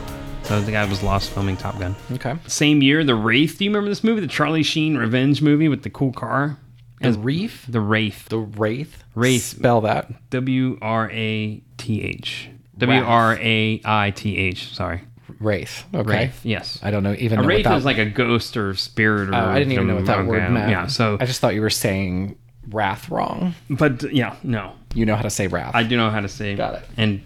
So 0.44 0.60
the 0.62 0.72
guy 0.72 0.84
was 0.86 1.04
lost 1.04 1.30
filming 1.30 1.58
Top 1.58 1.78
Gun. 1.78 1.96
Okay. 2.14 2.36
Same 2.48 2.82
year, 2.82 3.04
The 3.04 3.14
Wraith. 3.14 3.60
Do 3.60 3.66
you 3.66 3.70
remember 3.70 3.90
this 3.90 4.04
movie, 4.04 4.22
the 4.22 4.28
Charlie 4.28 4.64
Sheen 4.64 4.98
revenge 4.98 5.44
movie 5.44 5.68
with 5.68 5.84
the 5.84 5.92
cool 5.92 6.12
car? 6.12 6.58
The 7.02 7.14
Reef? 7.14 7.66
The 7.70 7.80
Wraith. 7.80 8.28
The 8.30 8.40
Wraith? 8.40 9.04
Wraith. 9.16 9.44
Spell 9.44 9.82
that. 9.82 10.30
W 10.32 10.78
R 10.82 11.10
A 11.12 11.62
T 11.78 12.02
H. 12.02 12.50
W 12.78 13.02
R 13.02 13.38
A 13.40 13.82
I 13.86 14.12
T 14.12 14.38
H. 14.38 14.74
Sorry. 14.74 15.02
Wraith. 15.40 15.86
Okay. 15.94 16.10
Wraith. 16.10 16.46
Yes. 16.46 16.80
I 16.82 16.92
don't 16.92 17.04
know 17.04 17.16
even 17.18 17.40
A 17.40 17.42
know 17.42 17.48
wraith 17.48 17.64
that 17.66 17.78
is 17.78 17.86
like 17.86 17.98
a 17.98 18.06
ghost 18.06 18.58
or 18.58 18.74
spirit 18.76 19.30
or. 19.30 19.36
Oh, 19.36 19.50
I 19.50 19.60
didn't 19.60 19.74
even 19.74 19.88
know 19.88 19.96
what 19.96 20.06
that 20.06 20.26
word 20.26 20.50
meant. 20.52 20.70
Yeah. 20.72 20.88
So, 20.88 21.18
I 21.20 21.26
just 21.26 21.40
thought 21.42 21.54
you 21.56 21.62
were 21.62 21.70
saying 21.70 22.38
wrath 22.70 23.10
wrong. 23.10 23.56
but 23.70 24.12
yeah, 24.14 24.36
no, 24.44 24.74
You 24.94 25.06
know 25.06 25.16
how 25.16 25.24
to 25.24 25.30
say 25.30 25.48
wrath. 25.48 25.76
I 25.76 25.84
do 25.84 25.98
know 25.98 26.10
how 26.10 26.20
to 26.20 26.28
say. 26.30 26.56
Got 26.56 26.76
it. 26.76 26.84
And 26.98 27.22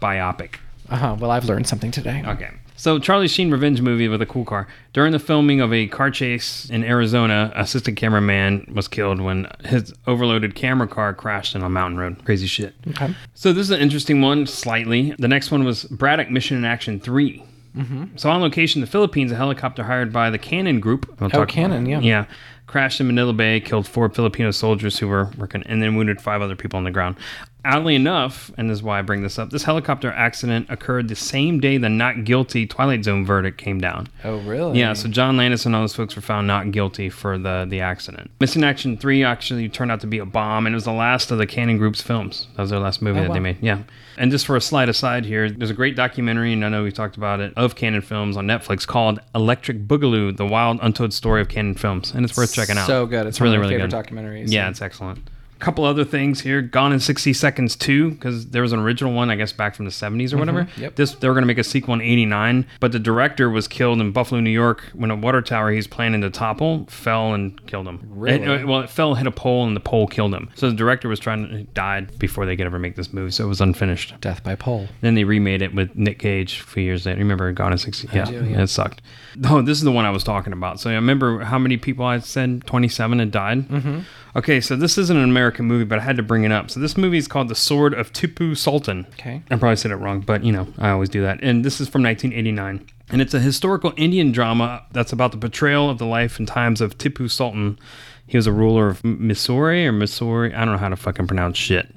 biopic. 0.00 0.56
Uh 0.88 0.96
huh. 0.96 1.16
Well, 1.18 1.30
I've 1.30 1.44
learned 1.44 1.66
something 1.66 1.90
today. 1.90 2.22
Okay. 2.26 2.50
So 2.78 3.00
Charlie 3.00 3.26
Sheen 3.26 3.50
revenge 3.50 3.82
movie 3.82 4.06
with 4.06 4.22
a 4.22 4.26
cool 4.26 4.44
car. 4.44 4.68
During 4.92 5.10
the 5.10 5.18
filming 5.18 5.60
of 5.60 5.72
a 5.72 5.88
car 5.88 6.12
chase 6.12 6.70
in 6.70 6.84
Arizona, 6.84 7.52
assistant 7.56 7.96
cameraman 7.96 8.72
was 8.72 8.86
killed 8.86 9.20
when 9.20 9.48
his 9.64 9.92
overloaded 10.06 10.54
camera 10.54 10.86
car 10.86 11.12
crashed 11.12 11.56
in 11.56 11.62
a 11.62 11.68
mountain 11.68 11.98
road. 11.98 12.24
Crazy 12.24 12.46
shit. 12.46 12.74
Okay. 12.90 13.12
So 13.34 13.52
this 13.52 13.62
is 13.66 13.70
an 13.72 13.80
interesting 13.80 14.20
one, 14.20 14.46
slightly. 14.46 15.12
The 15.18 15.26
next 15.26 15.50
one 15.50 15.64
was 15.64 15.84
Braddock 15.84 16.30
Missing 16.30 16.58
in 16.58 16.64
Action 16.64 17.00
3. 17.00 17.44
Mm-hmm. 17.76 18.04
So 18.16 18.30
on 18.30 18.40
location 18.40 18.80
in 18.80 18.86
the 18.86 18.90
Philippines, 18.90 19.32
a 19.32 19.36
helicopter 19.36 19.82
hired 19.82 20.12
by 20.12 20.30
the 20.30 20.38
Cannon 20.38 20.78
Group. 20.78 21.16
I'll 21.20 21.30
Oh, 21.34 21.46
Cannon, 21.46 21.84
yeah. 21.86 21.98
Yeah. 22.00 22.24
Crashed 22.68 23.00
in 23.00 23.06
Manila 23.06 23.32
Bay, 23.32 23.60
killed 23.60 23.88
four 23.88 24.08
Filipino 24.10 24.50
soldiers 24.50 24.98
who 24.98 25.08
were 25.08 25.30
working, 25.38 25.62
and 25.64 25.82
then 25.82 25.96
wounded 25.96 26.20
five 26.20 26.42
other 26.42 26.54
people 26.54 26.76
on 26.76 26.84
the 26.84 26.90
ground. 26.90 27.16
Oddly 27.64 27.96
enough, 27.96 28.50
and 28.56 28.70
this 28.70 28.78
is 28.78 28.82
why 28.82 28.98
I 28.98 29.02
bring 29.02 29.22
this 29.22 29.38
up, 29.38 29.50
this 29.50 29.64
helicopter 29.64 30.10
accident 30.12 30.66
occurred 30.70 31.08
the 31.08 31.16
same 31.16 31.58
day 31.60 31.76
the 31.76 31.88
not 31.88 32.24
guilty 32.24 32.66
Twilight 32.66 33.04
Zone 33.04 33.26
verdict 33.26 33.58
came 33.58 33.80
down. 33.80 34.08
Oh, 34.24 34.38
really? 34.38 34.78
Yeah, 34.78 34.92
so 34.92 35.08
John 35.08 35.36
Landis 35.36 35.66
and 35.66 35.74
all 35.74 35.82
those 35.82 35.94
folks 35.94 36.14
were 36.14 36.22
found 36.22 36.46
not 36.46 36.70
guilty 36.70 37.10
for 37.10 37.36
the 37.36 37.66
the 37.68 37.80
accident. 37.80 38.30
Missing 38.40 38.64
Action 38.64 38.96
3 38.96 39.24
actually 39.24 39.68
turned 39.68 39.90
out 39.90 40.00
to 40.00 40.06
be 40.06 40.18
a 40.18 40.24
bomb, 40.24 40.66
and 40.66 40.74
it 40.74 40.76
was 40.76 40.84
the 40.84 40.92
last 40.92 41.30
of 41.30 41.38
the 41.38 41.46
Cannon 41.46 41.78
Group's 41.78 42.00
films. 42.00 42.46
That 42.54 42.62
was 42.62 42.70
their 42.70 42.78
last 42.78 43.02
movie 43.02 43.20
oh, 43.20 43.24
that 43.24 43.32
they 43.32 43.40
made. 43.40 43.58
Yeah. 43.60 43.82
And 44.16 44.30
just 44.30 44.46
for 44.46 44.56
a 44.56 44.60
slight 44.60 44.88
aside 44.88 45.24
here, 45.24 45.50
there's 45.50 45.70
a 45.70 45.74
great 45.74 45.94
documentary, 45.94 46.52
and 46.52 46.64
I 46.64 46.68
know 46.68 46.84
we 46.84 46.92
talked 46.92 47.16
about 47.16 47.40
it, 47.40 47.52
of 47.56 47.74
Cannon 47.74 48.00
Films 48.02 48.36
on 48.36 48.46
Netflix 48.46 48.86
called 48.86 49.20
Electric 49.34 49.86
Boogaloo, 49.86 50.36
The 50.36 50.46
Wild 50.46 50.78
Untold 50.82 51.12
Story 51.12 51.40
of 51.40 51.48
Cannon 51.48 51.74
Films. 51.74 52.12
And 52.12 52.24
it's 52.24 52.36
worth 52.36 52.52
checking 52.52 52.78
out. 52.78 52.86
So 52.86 53.06
good. 53.06 53.26
It's, 53.26 53.36
It's 53.36 53.40
really, 53.40 53.58
one 53.58 53.66
of 53.66 53.70
my 53.70 53.76
really 53.76 53.88
favorite 53.88 54.08
good. 54.08 54.16
documentaries. 54.16 54.52
Yeah, 54.52 54.70
it's 54.70 54.82
excellent. 54.82 55.28
Couple 55.58 55.84
other 55.84 56.04
things 56.04 56.40
here. 56.40 56.62
Gone 56.62 56.92
in 56.92 57.00
60 57.00 57.32
Seconds 57.32 57.74
2, 57.76 58.12
because 58.12 58.46
there 58.50 58.62
was 58.62 58.72
an 58.72 58.78
original 58.78 59.12
one, 59.12 59.30
I 59.30 59.34
guess, 59.36 59.52
back 59.52 59.74
from 59.74 59.86
the 59.86 59.90
70s 59.90 60.32
or 60.32 60.38
whatever. 60.38 60.64
Mm-hmm. 60.64 60.80
Yep. 60.82 60.94
This 60.96 61.14
They 61.16 61.26
were 61.28 61.34
going 61.34 61.42
to 61.42 61.46
make 61.48 61.58
a 61.58 61.64
sequel 61.64 61.94
in 61.94 62.00
89, 62.00 62.66
but 62.80 62.92
the 62.92 62.98
director 62.98 63.50
was 63.50 63.66
killed 63.66 64.00
in 64.00 64.12
Buffalo, 64.12 64.40
New 64.40 64.50
York, 64.50 64.82
when 64.94 65.10
a 65.10 65.16
water 65.16 65.42
tower 65.42 65.70
he's 65.72 65.86
planning 65.86 66.20
to 66.20 66.30
topple 66.30 66.86
fell 66.88 67.34
and 67.34 67.64
killed 67.66 67.86
him. 67.88 68.00
Really? 68.08 68.42
It- 68.44 68.66
well, 68.66 68.80
it 68.80 68.90
fell, 68.90 69.14
hit 69.14 69.26
a 69.26 69.30
pole, 69.32 69.66
and 69.66 69.74
the 69.74 69.80
pole 69.80 70.06
killed 70.06 70.34
him. 70.34 70.50
So 70.54 70.70
the 70.70 70.76
director 70.76 71.08
was 71.08 71.18
trying 71.18 71.48
to, 71.48 71.62
died 71.74 72.18
before 72.18 72.46
they 72.46 72.56
could 72.56 72.66
ever 72.66 72.78
make 72.78 72.96
this 72.96 73.12
movie, 73.12 73.30
so 73.30 73.44
it 73.44 73.48
was 73.48 73.60
unfinished. 73.60 74.14
Death 74.20 74.42
by 74.44 74.54
pole. 74.54 74.88
Then 75.00 75.14
they 75.14 75.24
remade 75.24 75.62
it 75.62 75.74
with 75.74 75.94
Nick 75.96 76.18
Cage 76.20 76.60
a 76.60 76.62
few 76.64 76.82
years 76.82 77.04
later. 77.06 77.18
Remember 77.18 77.50
Gone 77.52 77.72
in 77.72 77.78
60? 77.78 78.08
Yeah, 78.12 78.24
do, 78.26 78.44
yeah. 78.44 78.62
it 78.62 78.66
sucked. 78.68 79.02
Oh, 79.44 79.60
this 79.62 79.78
is 79.78 79.84
the 79.84 79.92
one 79.92 80.04
I 80.04 80.10
was 80.10 80.24
talking 80.24 80.52
about. 80.52 80.80
So 80.80 80.90
I 80.90 80.94
remember 80.94 81.40
how 81.40 81.58
many 81.58 81.76
people 81.76 82.04
I 82.04 82.18
said 82.20 82.64
27 82.66 83.18
had 83.18 83.30
died? 83.30 83.68
Mm-hmm. 83.68 84.00
Okay, 84.36 84.60
so 84.60 84.76
this 84.76 84.98
isn't 84.98 85.16
an 85.16 85.24
American 85.24 85.64
movie, 85.66 85.84
but 85.84 85.98
I 85.98 86.02
had 86.02 86.16
to 86.18 86.22
bring 86.22 86.44
it 86.44 86.52
up. 86.52 86.70
So 86.70 86.80
this 86.80 86.96
movie 86.96 87.18
is 87.18 87.26
called 87.26 87.48
The 87.48 87.54
Sword 87.54 87.94
of 87.94 88.12
Tipu 88.12 88.56
Sultan. 88.56 89.06
Okay. 89.14 89.42
I 89.50 89.56
probably 89.56 89.76
said 89.76 89.90
it 89.90 89.96
wrong, 89.96 90.20
but 90.20 90.44
you 90.44 90.52
know, 90.52 90.68
I 90.78 90.90
always 90.90 91.08
do 91.08 91.22
that. 91.22 91.40
And 91.42 91.64
this 91.64 91.80
is 91.80 91.88
from 91.88 92.02
1989. 92.02 92.86
And 93.10 93.22
it's 93.22 93.32
a 93.32 93.40
historical 93.40 93.92
Indian 93.96 94.32
drama 94.32 94.84
that's 94.92 95.12
about 95.12 95.32
the 95.32 95.38
portrayal 95.38 95.88
of 95.88 95.98
the 95.98 96.04
life 96.06 96.38
and 96.38 96.46
times 96.46 96.80
of 96.80 96.98
Tipu 96.98 97.30
Sultan. 97.30 97.78
He 98.26 98.36
was 98.36 98.46
a 98.46 98.52
ruler 98.52 98.88
of 98.88 99.02
M- 99.04 99.26
Missouri 99.26 99.86
or 99.86 99.92
Missouri. 99.92 100.52
I 100.54 100.64
don't 100.64 100.72
know 100.72 100.78
how 100.78 100.90
to 100.90 100.96
fucking 100.96 101.26
pronounce 101.26 101.56
shit. 101.56 101.88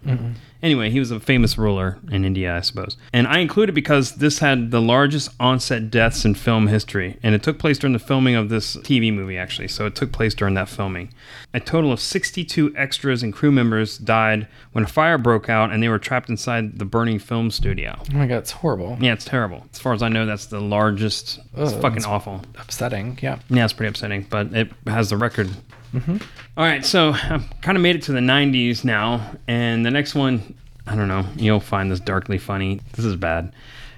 Anyway, 0.63 0.89
he 0.89 0.99
was 0.99 1.11
a 1.11 1.19
famous 1.19 1.57
ruler 1.57 1.97
in 2.11 2.23
India, 2.23 2.55
I 2.55 2.61
suppose. 2.61 2.97
And 3.13 3.27
I 3.27 3.39
include 3.39 3.69
it 3.69 3.73
because 3.73 4.15
this 4.15 4.39
had 4.39 4.71
the 4.71 4.81
largest 4.81 5.29
onset 5.39 5.89
deaths 5.89 6.23
in 6.23 6.35
film 6.35 6.67
history. 6.67 7.17
And 7.23 7.33
it 7.33 7.41
took 7.41 7.57
place 7.57 7.77
during 7.77 7.93
the 7.93 7.99
filming 7.99 8.35
of 8.35 8.49
this 8.49 8.75
TV 8.77 9.13
movie, 9.13 9.37
actually. 9.37 9.67
So 9.67 9.85
it 9.85 9.95
took 9.95 10.11
place 10.11 10.33
during 10.35 10.53
that 10.55 10.69
filming. 10.69 11.13
A 11.53 11.59
total 11.59 11.91
of 11.91 11.99
62 11.99 12.73
extras 12.77 13.23
and 13.23 13.33
crew 13.33 13.51
members 13.51 13.97
died 13.97 14.47
when 14.71 14.83
a 14.83 14.87
fire 14.87 15.17
broke 15.17 15.49
out 15.49 15.71
and 15.71 15.81
they 15.81 15.89
were 15.89 15.99
trapped 15.99 16.29
inside 16.29 16.79
the 16.79 16.85
burning 16.85 17.19
film 17.19 17.51
studio. 17.51 17.95
Oh 18.13 18.17
my 18.17 18.27
god, 18.27 18.37
it's 18.37 18.51
horrible. 18.51 18.97
Yeah, 19.01 19.13
it's 19.13 19.25
terrible. 19.25 19.65
As 19.73 19.79
far 19.79 19.93
as 19.93 20.03
I 20.03 20.09
know, 20.09 20.25
that's 20.25 20.45
the 20.45 20.61
largest. 20.61 21.39
It's 21.57 21.73
fucking 21.73 22.05
awful. 22.05 22.41
Upsetting. 22.59 23.17
Yeah. 23.21 23.39
Yeah, 23.49 23.63
it's 23.63 23.73
pretty 23.73 23.89
upsetting, 23.89 24.27
but 24.29 24.53
it 24.53 24.71
has 24.87 25.09
the 25.09 25.17
record. 25.17 25.49
Mm-hmm. 25.93 26.17
All 26.57 26.65
right, 26.65 26.85
so 26.85 27.11
I've 27.11 27.49
kind 27.61 27.77
of 27.77 27.81
made 27.81 27.95
it 27.95 28.03
to 28.03 28.11
the 28.11 28.19
90s 28.19 28.83
now, 28.83 29.31
and 29.47 29.85
the 29.85 29.91
next 29.91 30.15
one, 30.15 30.55
I 30.87 30.95
don't 30.95 31.07
know, 31.07 31.25
you'll 31.35 31.59
find 31.59 31.91
this 31.91 31.99
darkly 31.99 32.37
funny. 32.37 32.79
This 32.93 33.05
is 33.05 33.15
bad. 33.15 33.53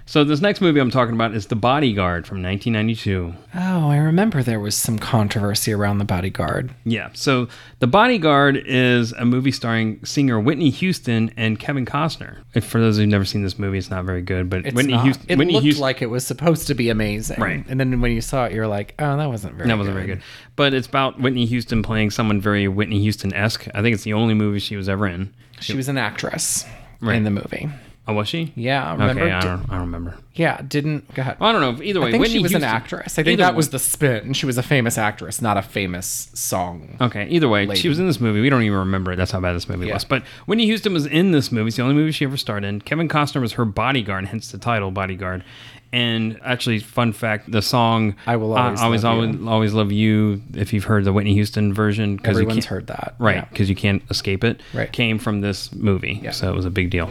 So 0.05 0.25
this 0.25 0.41
next 0.41 0.59
movie 0.59 0.81
I'm 0.81 0.91
talking 0.91 1.15
about 1.15 1.33
is 1.33 1.47
The 1.47 1.55
Bodyguard 1.55 2.27
from 2.27 2.43
1992. 2.43 3.33
Oh, 3.55 3.89
I 3.89 3.95
remember 3.97 4.43
there 4.43 4.59
was 4.59 4.75
some 4.75 4.99
controversy 4.99 5.71
around 5.71 5.99
the 5.99 6.05
bodyguard. 6.05 6.75
Yeah, 6.83 7.09
so 7.13 7.47
The 7.79 7.87
Bodyguard 7.87 8.57
is 8.65 9.13
a 9.13 9.23
movie 9.23 9.51
starring 9.51 10.03
singer 10.03 10.41
Whitney 10.41 10.71
Houston 10.71 11.31
and 11.37 11.57
Kevin 11.57 11.85
Costner. 11.85 12.39
If 12.53 12.65
for 12.65 12.81
those 12.81 12.97
who've 12.97 13.07
never 13.07 13.23
seen 13.23 13.43
this 13.43 13.57
movie, 13.57 13.77
it's 13.77 13.89
not 13.89 14.03
very 14.03 14.21
good, 14.21 14.49
but 14.49 14.65
It's 14.65 14.75
Whitney 14.75 14.91
not. 14.93 15.03
Houston, 15.05 15.25
It 15.29 15.37
Whitney 15.37 15.53
looked 15.53 15.63
Houston, 15.63 15.81
like 15.81 16.01
it 16.01 16.09
was 16.09 16.27
supposed 16.27 16.67
to 16.67 16.73
be 16.75 16.89
amazing. 16.89 17.39
Right. 17.39 17.65
And 17.69 17.79
then 17.79 18.01
when 18.01 18.11
you 18.11 18.19
saw 18.21 18.43
it, 18.45 18.51
you're 18.51 18.67
like, 18.67 18.95
oh, 18.99 19.15
that 19.15 19.29
wasn't 19.29 19.53
very 19.55 19.67
good. 19.67 19.71
That 19.71 19.77
wasn't 19.77 19.95
very 19.95 20.07
good. 20.07 20.21
But 20.57 20.73
it's 20.73 20.85
about 20.87 21.21
Whitney 21.21 21.45
Houston 21.45 21.81
playing 21.81 22.11
someone 22.11 22.41
very 22.41 22.67
Whitney 22.67 22.99
Houston 22.99 23.33
esque. 23.33 23.67
I 23.73 23.81
think 23.81 23.93
it's 23.93 24.03
the 24.03 24.13
only 24.13 24.33
movie 24.33 24.59
she 24.59 24.75
was 24.75 24.89
ever 24.89 25.07
in. 25.07 25.33
She 25.61 25.77
was 25.77 25.87
an 25.87 25.97
actress 25.97 26.65
Right. 26.99 27.15
in 27.15 27.23
the 27.23 27.31
movie. 27.31 27.69
Oh, 28.05 28.13
was 28.13 28.27
she? 28.27 28.51
Yeah, 28.55 28.91
remember? 28.91 29.21
Okay, 29.23 29.31
I 29.31 29.39
don't, 29.39 29.61
I 29.69 29.73
don't 29.73 29.81
remember. 29.81 30.15
Yeah, 30.35 30.61
didn't 30.67 31.13
go 31.13 31.21
ahead. 31.21 31.37
Well, 31.39 31.49
I 31.49 31.53
don't 31.53 31.61
know. 31.77 31.81
Either 31.83 32.01
way, 32.01 32.07
I 32.09 32.11
think 32.11 32.21
Whitney 32.21 32.33
she 32.39 32.43
was 32.43 32.51
Houston, 32.51 32.69
an 32.69 32.75
actress. 32.75 33.17
I 33.17 33.23
think 33.23 33.37
that 33.39 33.55
was 33.55 33.69
the 33.69 33.79
spin. 33.79 34.33
She 34.33 34.45
was 34.45 34.57
a 34.57 34.63
famous 34.63 34.97
actress, 34.97 35.41
not 35.41 35.55
a 35.55 35.61
famous 35.61 36.29
song. 36.33 36.97
Okay, 36.99 37.27
either 37.29 37.47
way, 37.47 37.65
lady. 37.65 37.79
she 37.79 37.87
was 37.87 37.99
in 37.99 38.07
this 38.07 38.19
movie. 38.19 38.41
We 38.41 38.49
don't 38.49 38.63
even 38.63 38.77
remember 38.79 39.13
it. 39.13 39.15
That's 39.15 39.31
how 39.31 39.39
bad 39.39 39.53
this 39.55 39.69
movie 39.69 39.87
Yeah. 39.87 39.93
was. 39.93 40.03
But 40.03 40.23
Whitney 40.47 40.65
Houston 40.65 40.91
was 40.93 41.05
in 41.05 41.31
this 41.31 41.49
movie. 41.49 41.69
It's 41.69 41.77
the 41.77 41.83
only 41.83 41.95
movie 41.95 42.11
she 42.11 42.25
ever 42.25 42.35
starred 42.35 42.65
in. 42.65 42.81
Kevin 42.81 43.07
Costner 43.07 43.39
was 43.39 43.53
her 43.53 43.63
bodyguard, 43.63 44.25
hence 44.25 44.51
the 44.51 44.57
title, 44.57 44.91
Bodyguard. 44.91 45.45
And 45.93 46.39
actually, 46.43 46.79
fun 46.79 47.13
fact: 47.13 47.49
the 47.51 47.61
song 47.61 48.15
I 48.27 48.35
Will 48.35 48.57
Always 48.57 48.81
always, 48.81 49.03
Love 49.05 49.13
always, 49.13 49.35
You. 49.35 49.47
always 49.49 49.73
love 49.73 49.91
you." 49.93 50.41
If 50.55 50.73
you've 50.73 50.85
heard 50.85 51.05
the 51.05 51.13
Whitney 51.13 51.35
Houston 51.35 51.73
version, 51.73 52.17
'cause 52.17 52.35
you 52.35 52.41
Everyone's 52.41 52.65
heard 52.65 52.87
that. 52.87 53.13
right? 53.19 53.35
Yeah. 53.37 53.45
Because 53.45 53.69
you 53.69 53.75
can't 53.75 54.01
escape 54.09 54.43
it. 54.43 54.59
Right. 54.73 54.91
Came 54.91 55.19
from 55.19 55.39
this 55.41 55.71
movie, 55.73 56.19
Yeah. 56.21 56.31
so 56.31 56.51
it 56.51 56.55
was 56.55 56.65
a 56.65 56.71
big 56.71 56.89
deal. 56.89 57.09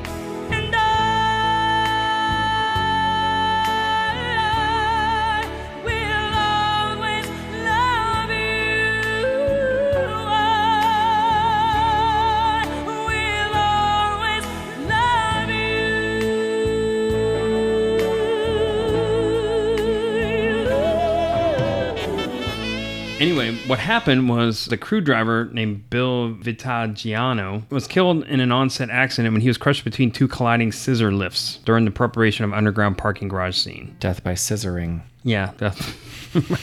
What 23.73 23.79
happened 23.79 24.29
was 24.29 24.67
the 24.67 24.77
crew 24.77 25.01
driver 25.01 25.49
named 25.51 25.89
Bill 25.89 26.35
Vitagiano 26.35 27.63
was 27.71 27.87
killed 27.87 28.23
in 28.25 28.39
an 28.39 28.53
onset 28.53 28.91
accident 28.91 29.33
when 29.33 29.41
he 29.41 29.49
was 29.49 29.57
crushed 29.57 29.83
between 29.83 30.11
two 30.11 30.29
colliding 30.29 30.73
scissor 30.73 31.11
lifts 31.11 31.59
during 31.65 31.87
the 31.87 31.91
preparation 31.91 32.45
of 32.45 32.53
underground 32.53 32.99
parking 32.99 33.29
garage 33.29 33.57
scene. 33.57 33.97
Death 33.99 34.23
by 34.23 34.35
scissoring. 34.35 35.01
Yeah, 35.23 35.53
that's, 35.57 35.91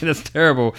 that's 0.01 0.22
terrible. 0.22 0.76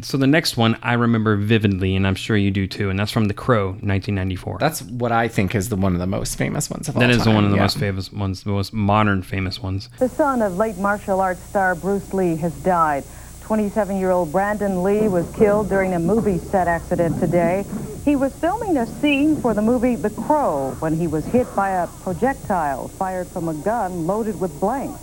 So 0.00 0.16
the 0.16 0.26
next 0.26 0.56
one 0.56 0.78
I 0.82 0.94
remember 0.94 1.36
vividly, 1.36 1.94
and 1.94 2.06
I'm 2.06 2.14
sure 2.14 2.38
you 2.38 2.50
do 2.50 2.66
too, 2.66 2.88
and 2.88 2.98
that's 2.98 3.12
from 3.12 3.26
The 3.26 3.34
Crow, 3.34 3.66
1994. 3.66 4.56
That's 4.58 4.80
what 4.80 5.12
I 5.12 5.28
think 5.28 5.54
is 5.54 5.68
the 5.68 5.76
one 5.76 5.92
of 5.92 5.98
the 5.98 6.06
most 6.06 6.38
famous 6.38 6.70
ones 6.70 6.88
of 6.88 6.96
all 6.96 7.02
time. 7.02 7.10
is 7.10 7.26
one 7.26 7.44
of 7.44 7.50
the 7.50 7.56
yeah. 7.56 7.62
most 7.64 7.76
famous 7.76 8.10
ones, 8.10 8.44
the 8.44 8.50
most 8.50 8.72
modern 8.72 9.20
famous 9.20 9.60
ones. 9.60 9.90
The 9.98 10.08
son 10.08 10.40
of 10.40 10.56
late 10.56 10.78
martial 10.78 11.20
arts 11.20 11.42
star 11.42 11.74
Bruce 11.74 12.14
Lee 12.14 12.36
has 12.36 12.54
died. 12.62 13.04
27-year-old 13.46 14.32
Brandon 14.32 14.82
Lee 14.82 15.06
was 15.06 15.30
killed 15.36 15.68
during 15.68 15.94
a 15.94 16.00
movie 16.00 16.38
set 16.38 16.66
accident 16.66 17.20
today. 17.20 17.64
He 18.04 18.16
was 18.16 18.34
filming 18.34 18.76
a 18.76 18.86
scene 18.86 19.40
for 19.40 19.54
the 19.54 19.62
movie 19.62 19.94
The 19.94 20.10
Crow 20.10 20.74
when 20.80 20.96
he 20.96 21.06
was 21.06 21.24
hit 21.26 21.46
by 21.54 21.70
a 21.70 21.86
projectile 21.86 22.88
fired 22.88 23.28
from 23.28 23.48
a 23.48 23.54
gun 23.54 24.04
loaded 24.04 24.40
with 24.40 24.58
blanks. 24.58 25.00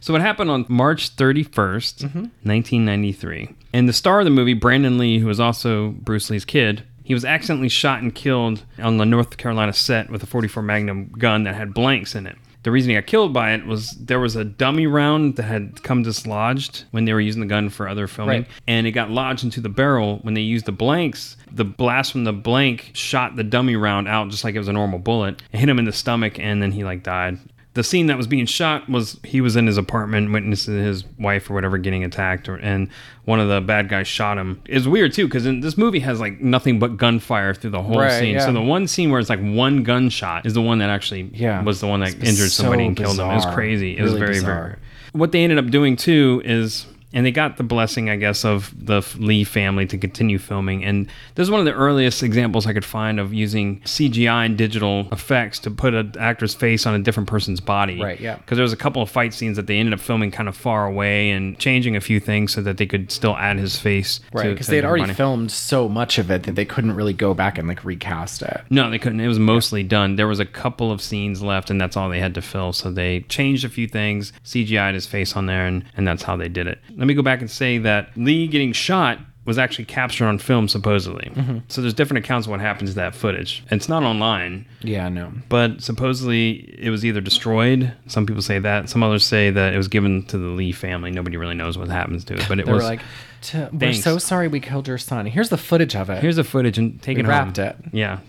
So 0.00 0.14
it 0.14 0.20
happened 0.20 0.50
on 0.50 0.66
March 0.68 1.16
31st, 1.16 2.02
1993. 2.02 3.54
And 3.72 3.88
the 3.88 3.94
star 3.94 4.18
of 4.18 4.26
the 4.26 4.30
movie, 4.30 4.52
Brandon 4.52 4.98
Lee, 4.98 5.18
who 5.18 5.26
was 5.26 5.40
also 5.40 5.92
Bruce 5.92 6.28
Lee's 6.28 6.44
kid, 6.44 6.82
he 7.04 7.14
was 7.14 7.24
accidentally 7.24 7.70
shot 7.70 8.02
and 8.02 8.14
killed 8.14 8.64
on 8.78 8.98
the 8.98 9.06
North 9.06 9.38
Carolina 9.38 9.72
set 9.72 10.10
with 10.10 10.22
a 10.22 10.26
44 10.26 10.62
Magnum 10.62 11.06
gun 11.16 11.44
that 11.44 11.54
had 11.54 11.72
blanks 11.72 12.14
in 12.14 12.26
it. 12.26 12.36
The 12.64 12.70
reason 12.70 12.90
he 12.90 12.94
got 12.96 13.06
killed 13.06 13.32
by 13.32 13.52
it 13.54 13.66
was 13.66 13.90
there 13.92 14.20
was 14.20 14.36
a 14.36 14.44
dummy 14.44 14.86
round 14.86 15.34
that 15.36 15.42
had 15.44 15.82
come 15.82 16.02
dislodged 16.04 16.84
when 16.92 17.04
they 17.06 17.12
were 17.12 17.20
using 17.20 17.40
the 17.40 17.46
gun 17.48 17.70
for 17.70 17.88
other 17.88 18.06
filming, 18.06 18.42
Right. 18.42 18.46
and 18.68 18.86
it 18.86 18.92
got 18.92 19.10
lodged 19.10 19.42
into 19.42 19.60
the 19.60 19.68
barrel. 19.68 20.20
When 20.22 20.34
they 20.34 20.40
used 20.42 20.66
the 20.66 20.72
blanks, 20.72 21.36
the 21.50 21.64
blast 21.64 22.12
from 22.12 22.22
the 22.24 22.32
blank 22.32 22.90
shot 22.94 23.34
the 23.36 23.42
dummy 23.44 23.74
round 23.76 24.06
out 24.06 24.28
just 24.30 24.44
like 24.44 24.54
it 24.54 24.58
was 24.58 24.68
a 24.68 24.72
normal 24.72 25.00
bullet. 25.00 25.42
It 25.52 25.58
hit 25.58 25.68
him 25.68 25.78
in 25.80 25.86
the 25.86 25.92
stomach, 25.92 26.38
and 26.38 26.62
then 26.62 26.70
he 26.72 26.84
like 26.84 27.02
died 27.02 27.38
the 27.74 27.82
scene 27.82 28.06
that 28.08 28.18
was 28.18 28.26
being 28.26 28.44
shot 28.44 28.86
was 28.88 29.18
he 29.24 29.40
was 29.40 29.56
in 29.56 29.66
his 29.66 29.78
apartment 29.78 30.30
witnessing 30.30 30.76
his 30.78 31.04
wife 31.18 31.48
or 31.50 31.54
whatever 31.54 31.78
getting 31.78 32.04
attacked 32.04 32.46
or, 32.48 32.56
and 32.56 32.88
one 33.24 33.40
of 33.40 33.48
the 33.48 33.60
bad 33.62 33.88
guys 33.88 34.06
shot 34.06 34.36
him 34.36 34.60
it's 34.66 34.86
weird 34.86 35.12
too 35.12 35.26
because 35.26 35.44
this 35.44 35.78
movie 35.78 36.00
has 36.00 36.20
like 36.20 36.40
nothing 36.40 36.78
but 36.78 36.96
gunfire 36.98 37.54
through 37.54 37.70
the 37.70 37.80
whole 37.82 37.98
Right, 38.00 38.18
scene 38.18 38.34
yeah. 38.34 38.44
so 38.44 38.52
the 38.52 38.60
one 38.60 38.86
scene 38.88 39.10
where 39.10 39.20
it's 39.20 39.30
like 39.30 39.40
one 39.40 39.84
gunshot 39.84 40.44
is 40.44 40.52
the 40.54 40.60
one 40.62 40.78
that 40.80 40.90
actually 40.90 41.30
Yeah. 41.32 41.62
was 41.62 41.80
the 41.80 41.86
one 41.86 42.00
that 42.00 42.10
It's 42.10 42.28
injured 42.28 42.50
so 42.50 42.64
somebody 42.64 42.84
and 42.86 42.96
killed 42.96 43.16
them 43.16 43.30
it 43.30 43.34
was 43.36 43.46
crazy 43.46 43.96
it 43.96 44.02
was 44.02 44.12
Really 44.12 44.20
very 44.20 44.34
bizarre. 44.34 44.62
very 44.64 44.76
what 45.12 45.32
they 45.32 45.42
ended 45.42 45.58
up 45.58 45.70
doing 45.70 45.96
too 45.96 46.42
is 46.44 46.86
and 47.12 47.26
they 47.26 47.30
got 47.30 47.56
the 47.56 47.62
blessing, 47.62 48.08
I 48.08 48.16
guess, 48.16 48.44
of 48.44 48.72
the 48.76 49.06
Lee 49.18 49.44
family 49.44 49.86
to 49.86 49.98
continue 49.98 50.38
filming. 50.38 50.84
And 50.84 51.06
this 51.34 51.44
is 51.44 51.50
one 51.50 51.60
of 51.60 51.66
the 51.66 51.72
earliest 51.72 52.22
examples 52.22 52.66
I 52.66 52.72
could 52.72 52.84
find 52.84 53.20
of 53.20 53.34
using 53.34 53.80
CGI 53.80 54.46
and 54.46 54.56
digital 54.56 55.08
effects 55.12 55.58
to 55.60 55.70
put 55.70 55.94
an 55.94 56.12
actor's 56.18 56.54
face 56.54 56.86
on 56.86 56.94
a 56.94 56.98
different 56.98 57.28
person's 57.28 57.60
body. 57.60 58.00
Right, 58.00 58.20
yeah. 58.20 58.36
Because 58.36 58.56
there 58.56 58.62
was 58.62 58.72
a 58.72 58.76
couple 58.76 59.02
of 59.02 59.10
fight 59.10 59.34
scenes 59.34 59.56
that 59.56 59.66
they 59.66 59.78
ended 59.78 59.94
up 59.94 60.00
filming 60.00 60.30
kind 60.30 60.48
of 60.48 60.56
far 60.56 60.86
away 60.86 61.30
and 61.30 61.58
changing 61.58 61.96
a 61.96 62.00
few 62.00 62.20
things 62.20 62.52
so 62.52 62.62
that 62.62 62.78
they 62.78 62.86
could 62.86 63.10
still 63.10 63.36
add 63.36 63.58
his 63.58 63.78
face. 63.78 64.20
Right, 64.32 64.50
because 64.50 64.66
they 64.66 64.76
had 64.76 64.84
already 64.84 65.02
everybody. 65.02 65.16
filmed 65.16 65.52
so 65.52 65.88
much 65.88 66.18
of 66.18 66.30
it 66.30 66.44
that 66.44 66.54
they 66.54 66.64
couldn't 66.64 66.92
really 66.92 67.12
go 67.12 67.34
back 67.34 67.58
and 67.58 67.68
like 67.68 67.84
recast 67.84 68.42
it. 68.42 68.62
No, 68.70 68.90
they 68.90 68.98
couldn't. 68.98 69.20
It 69.20 69.28
was 69.28 69.38
mostly 69.38 69.82
done. 69.82 70.16
There 70.16 70.28
was 70.28 70.40
a 70.40 70.46
couple 70.46 70.90
of 70.90 71.02
scenes 71.02 71.42
left, 71.42 71.70
and 71.70 71.80
that's 71.80 71.96
all 71.96 72.08
they 72.08 72.20
had 72.20 72.34
to 72.34 72.42
fill. 72.42 72.72
So 72.72 72.90
they 72.90 73.20
changed 73.22 73.64
a 73.64 73.68
few 73.68 73.86
things, 73.86 74.32
CGI'd 74.44 74.94
his 74.94 75.06
face 75.06 75.36
on 75.36 75.46
there, 75.46 75.66
and, 75.66 75.84
and 75.96 76.06
that's 76.06 76.22
how 76.22 76.36
they 76.36 76.48
did 76.48 76.66
it. 76.66 76.80
Let 77.02 77.08
me 77.08 77.14
go 77.14 77.22
back 77.22 77.40
and 77.40 77.50
say 77.50 77.78
that 77.78 78.10
Lee 78.16 78.46
getting 78.46 78.72
shot 78.72 79.18
was 79.44 79.58
actually 79.58 79.86
captured 79.86 80.26
on 80.28 80.38
film, 80.38 80.68
supposedly. 80.68 81.32
Mm-hmm. 81.34 81.58
So 81.66 81.80
there's 81.80 81.94
different 81.94 82.24
accounts 82.24 82.46
of 82.46 82.52
what 82.52 82.60
happens 82.60 82.90
to 82.90 82.94
that 82.94 83.12
footage. 83.16 83.64
It's 83.72 83.88
not 83.88 84.04
online, 84.04 84.66
Yeah, 84.82 85.08
no. 85.08 85.32
but 85.48 85.82
supposedly 85.82 86.50
it 86.78 86.90
was 86.90 87.04
either 87.04 87.20
destroyed. 87.20 87.92
Some 88.06 88.24
people 88.24 88.40
say 88.40 88.60
that. 88.60 88.88
Some 88.88 89.02
others 89.02 89.24
say 89.24 89.50
that 89.50 89.74
it 89.74 89.76
was 89.76 89.88
given 89.88 90.22
to 90.26 90.38
the 90.38 90.46
Lee 90.46 90.70
family. 90.70 91.10
Nobody 91.10 91.36
really 91.36 91.56
knows 91.56 91.76
what 91.76 91.88
happens 91.88 92.24
to 92.26 92.34
it, 92.34 92.44
but 92.48 92.60
it 92.60 92.66
was 92.68 92.76
were 92.84 92.88
like, 92.88 93.00
"T- 93.40 93.66
"We're 93.72 93.94
so 93.94 94.18
sorry 94.18 94.46
we 94.46 94.60
killed 94.60 94.86
your 94.86 94.96
son. 94.98 95.26
Here's 95.26 95.48
the 95.48 95.58
footage 95.58 95.96
of 95.96 96.08
it." 96.08 96.22
Here's 96.22 96.36
the 96.36 96.44
footage 96.44 96.78
and 96.78 97.02
take 97.02 97.16
We 97.16 97.24
it 97.24 97.26
wrapped 97.26 97.56
home. 97.56 97.66
it. 97.66 97.76
Yeah. 97.92 98.20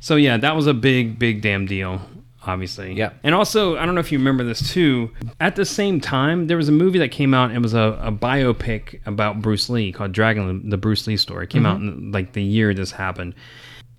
So 0.00 0.16
yeah, 0.16 0.36
that 0.38 0.56
was 0.56 0.66
a 0.66 0.74
big, 0.74 1.16
big 1.20 1.42
damn 1.42 1.66
deal. 1.66 2.00
Obviously. 2.46 2.94
Yeah. 2.94 3.10
And 3.24 3.34
also, 3.34 3.76
I 3.76 3.84
don't 3.84 3.96
know 3.96 4.00
if 4.00 4.12
you 4.12 4.18
remember 4.18 4.44
this 4.44 4.72
too. 4.72 5.10
At 5.40 5.56
the 5.56 5.64
same 5.64 6.00
time, 6.00 6.46
there 6.46 6.56
was 6.56 6.68
a 6.68 6.72
movie 6.72 7.00
that 7.00 7.10
came 7.10 7.34
out. 7.34 7.50
It 7.50 7.58
was 7.58 7.74
a, 7.74 7.98
a 8.00 8.12
biopic 8.12 9.00
about 9.04 9.42
Bruce 9.42 9.68
Lee 9.68 9.90
called 9.90 10.12
Dragon, 10.12 10.70
the 10.70 10.76
Bruce 10.76 11.06
Lee 11.08 11.16
story. 11.16 11.44
It 11.44 11.50
came 11.50 11.64
mm-hmm. 11.64 11.72
out 11.72 11.80
in 11.80 12.12
like 12.12 12.34
the 12.34 12.42
year 12.42 12.72
this 12.72 12.92
happened. 12.92 13.34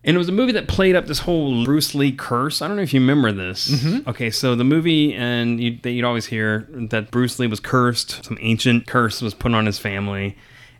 And 0.05 0.15
it 0.15 0.17
was 0.17 0.29
a 0.29 0.31
movie 0.31 0.53
that 0.53 0.69
played 0.69 0.95
up 0.95 1.07
this 1.07 1.19
whole 1.19 1.65
Bruce 1.65 1.93
Lee 1.93 2.13
curse. 2.13 2.61
I 2.61 2.69
don't 2.69 2.77
know 2.77 2.83
if 2.83 2.93
you 2.93 3.01
remember 3.01 3.33
this. 3.33 3.67
Mm-hmm. 3.67 4.09
Okay, 4.09 4.29
so 4.29 4.55
the 4.55 4.63
movie, 4.63 5.13
and 5.13 5.59
you, 5.59 5.77
that 5.81 5.91
you'd 5.91 6.05
always 6.05 6.25
hear 6.25 6.65
that 6.71 7.11
Bruce 7.11 7.39
Lee 7.39 7.47
was 7.47 7.59
cursed. 7.59 8.23
Some 8.23 8.37
ancient 8.39 8.87
curse 8.87 9.21
was 9.21 9.33
put 9.33 9.53
on 9.53 9.65
his 9.65 9.77
family. 9.77 10.37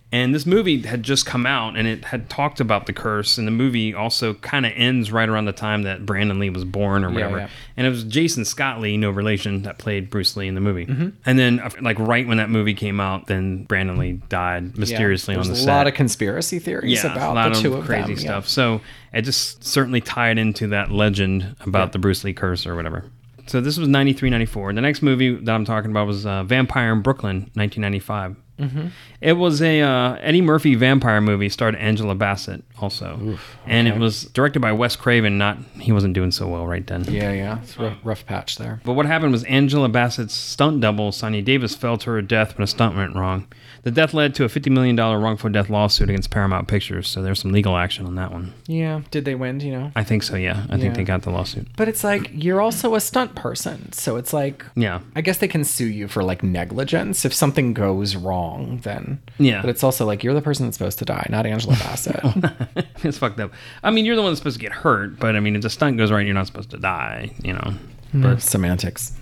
And 0.09 0.33
this 0.33 0.45
movie 0.45 0.83
had 0.83 1.03
just 1.03 1.25
come 1.25 1.45
out 1.45 1.75
and 1.75 1.85
it 1.85 2.05
had 2.05 2.29
talked 2.29 2.61
about 2.61 2.85
the 2.85 2.93
curse. 2.93 3.37
And 3.37 3.45
the 3.45 3.51
movie 3.51 3.93
also 3.93 4.35
kind 4.35 4.65
of 4.65 4.71
ends 4.73 5.11
right 5.11 5.27
around 5.27 5.45
the 5.45 5.51
time 5.51 5.83
that 5.83 6.05
Brandon 6.05 6.39
Lee 6.39 6.49
was 6.49 6.63
born 6.63 7.03
or 7.03 7.09
whatever. 7.11 7.39
yeah. 7.39 7.49
And 7.75 7.85
it 7.85 7.89
was 7.89 8.05
Jason 8.05 8.45
Scott 8.45 8.79
Lee, 8.79 8.95
no 8.95 9.09
relation, 9.09 9.63
that 9.63 9.79
played 9.79 10.09
Bruce 10.09 10.37
Lee 10.37 10.47
in 10.47 10.55
the 10.55 10.61
movie. 10.61 10.85
And 11.25 11.37
then, 11.37 11.59
uh, 11.59 11.69
like, 11.81 11.99
right 11.99 12.25
when 12.25 12.37
that 12.37 12.49
movie 12.49 12.73
came 12.73 13.01
out, 13.01 13.27
then 13.27 13.65
Brandon 13.65 13.97
Lee 13.97 14.13
died 14.29 14.77
mysteriously 14.77 15.35
There's 15.35 15.47
on 15.47 15.51
the 15.51 15.57
set. 15.57 15.65
There's 15.65 15.75
a 15.75 15.77
lot 15.77 15.87
of 15.87 15.93
conspiracy 15.93 16.59
theories 16.59 17.03
yeah, 17.03 17.11
about 17.11 17.33
the 17.33 17.57
of 17.57 17.61
two 17.61 17.73
of 17.73 17.85
crazy 17.85 18.15
them. 18.15 18.23
yeah. 18.23 18.29
stuff. 18.29 18.47
So 18.47 18.79
it 19.11 19.23
just 19.23 19.61
certainly 19.63 19.99
tied 19.99 20.37
into 20.37 20.67
that 20.67 20.89
legend 20.89 21.57
about 21.59 21.91
the 21.91 21.99
Bruce 21.99 22.23
Lee 22.23 22.33
curse 22.33 22.65
or 22.65 22.77
whatever. 22.77 23.11
So 23.47 23.61
this 23.61 23.77
was 23.77 23.87
93, 23.87 24.29
94. 24.29 24.73
The 24.73 24.81
next 24.81 25.01
movie 25.01 25.35
that 25.35 25.53
I'm 25.53 25.65
talking 25.65 25.91
about 25.91 26.07
was 26.07 26.25
uh, 26.25 26.43
Vampire 26.43 26.93
in 26.93 27.01
Brooklyn, 27.01 27.49
1995. 27.55 28.35
Mm-hmm. 28.59 28.87
It 29.21 29.33
was 29.33 29.61
a 29.61 29.81
uh, 29.81 30.15
Eddie 30.15 30.41
Murphy 30.41 30.75
vampire 30.75 31.21
movie, 31.21 31.49
starred 31.49 31.75
Angela 31.75 32.15
Bassett 32.15 32.63
also, 32.79 33.37
and 33.65 33.87
it 33.87 33.97
was 33.97 34.23
directed 34.25 34.59
by 34.61 34.71
Wes 34.71 34.95
Craven. 34.95 35.37
Not 35.37 35.57
he 35.79 35.91
wasn't 35.91 36.13
doing 36.13 36.31
so 36.31 36.47
well 36.47 36.65
right 36.65 36.85
then. 36.85 37.03
Yeah, 37.05 37.31
yeah. 37.31 37.61
It's 37.61 37.77
a 37.77 37.83
rough, 37.83 37.97
rough 38.03 38.25
patch 38.25 38.57
there. 38.57 38.81
But 38.83 38.93
what 38.93 39.05
happened 39.05 39.31
was 39.31 39.43
Angela 39.45 39.89
Bassett's 39.89 40.33
stunt 40.33 40.81
double, 40.81 41.11
Sonny 41.11 41.41
Davis, 41.41 41.75
fell 41.75 41.97
to 41.99 42.11
her 42.11 42.21
death 42.21 42.57
when 42.57 42.63
a 42.63 42.67
stunt 42.67 42.95
went 42.95 43.15
wrong. 43.15 43.47
The 43.87 43.91
death 43.91 44.13
led 44.13 44.35
to 44.35 44.43
a 44.43 44.49
$50 44.49 44.69
million 44.69 44.97
wrongful 44.97 45.49
death 45.49 45.69
lawsuit 45.69 46.09
against 46.09 46.29
Paramount 46.29 46.67
Pictures, 46.67 47.07
so 47.07 47.21
there's 47.21 47.39
some 47.39 47.53
legal 47.53 47.77
action 47.77 48.05
on 48.05 48.15
that 48.15 48.33
one. 48.33 48.53
Yeah. 48.67 48.99
Did 49.11 49.23
they 49.23 49.33
win? 49.33 49.59
Do 49.59 49.65
you 49.65 49.71
know? 49.71 49.93
I 49.95 50.03
think 50.03 50.23
so, 50.23 50.35
yeah. 50.35 50.65
I 50.69 50.75
Yeah. 50.75 50.81
think 50.81 50.95
they 50.95 51.05
got 51.05 51.21
the 51.21 51.29
lawsuit. 51.29 51.67
But 51.77 51.87
it's 51.87 52.03
like 52.03 52.29
you're 52.33 52.59
also 52.59 52.95
a 52.95 52.99
stunt 52.99 53.35
person, 53.35 53.93
so 53.93 54.17
it's 54.17 54.33
like 54.33 54.65
Yeah. 54.75 54.99
I 55.15 55.21
guess 55.21 55.37
they 55.37 55.47
can 55.47 55.63
sue 55.63 55.85
you 55.85 56.09
for 56.09 56.21
like 56.21 56.43
negligence 56.43 57.23
if 57.23 57.33
something 57.33 57.73
goes 57.73 58.17
wrong. 58.17 58.81
Then 58.83 59.21
Yeah. 59.37 59.61
But 59.61 59.69
it's 59.69 59.85
also 59.85 60.05
like 60.05 60.21
you're 60.21 60.33
the 60.33 60.41
person 60.41 60.65
that's 60.65 60.77
supposed 60.77 60.99
to 60.99 61.05
die, 61.05 61.25
not 61.29 61.45
Angela 61.45 61.75
Bassett. 61.77 62.19
it's 63.05 63.17
fucked 63.17 63.39
up. 63.39 63.53
I 63.83 63.91
mean, 63.91 64.03
you're 64.03 64.17
the 64.17 64.21
one 64.21 64.31
that's 64.31 64.41
supposed 64.41 64.57
to 64.59 64.61
get 64.61 64.73
hurt, 64.73 65.17
but 65.17 65.37
I 65.37 65.39
mean, 65.39 65.55
if 65.55 65.61
the 65.61 65.69
stunt 65.69 65.95
goes 65.97 66.11
right, 66.11 66.25
you're 66.25 66.35
not 66.35 66.47
supposed 66.47 66.71
to 66.71 66.77
die, 66.77 67.31
you 67.41 67.53
know. 67.53 67.73
Hmm, 68.11 68.21
but 68.21 68.41
semantics. 68.41 69.13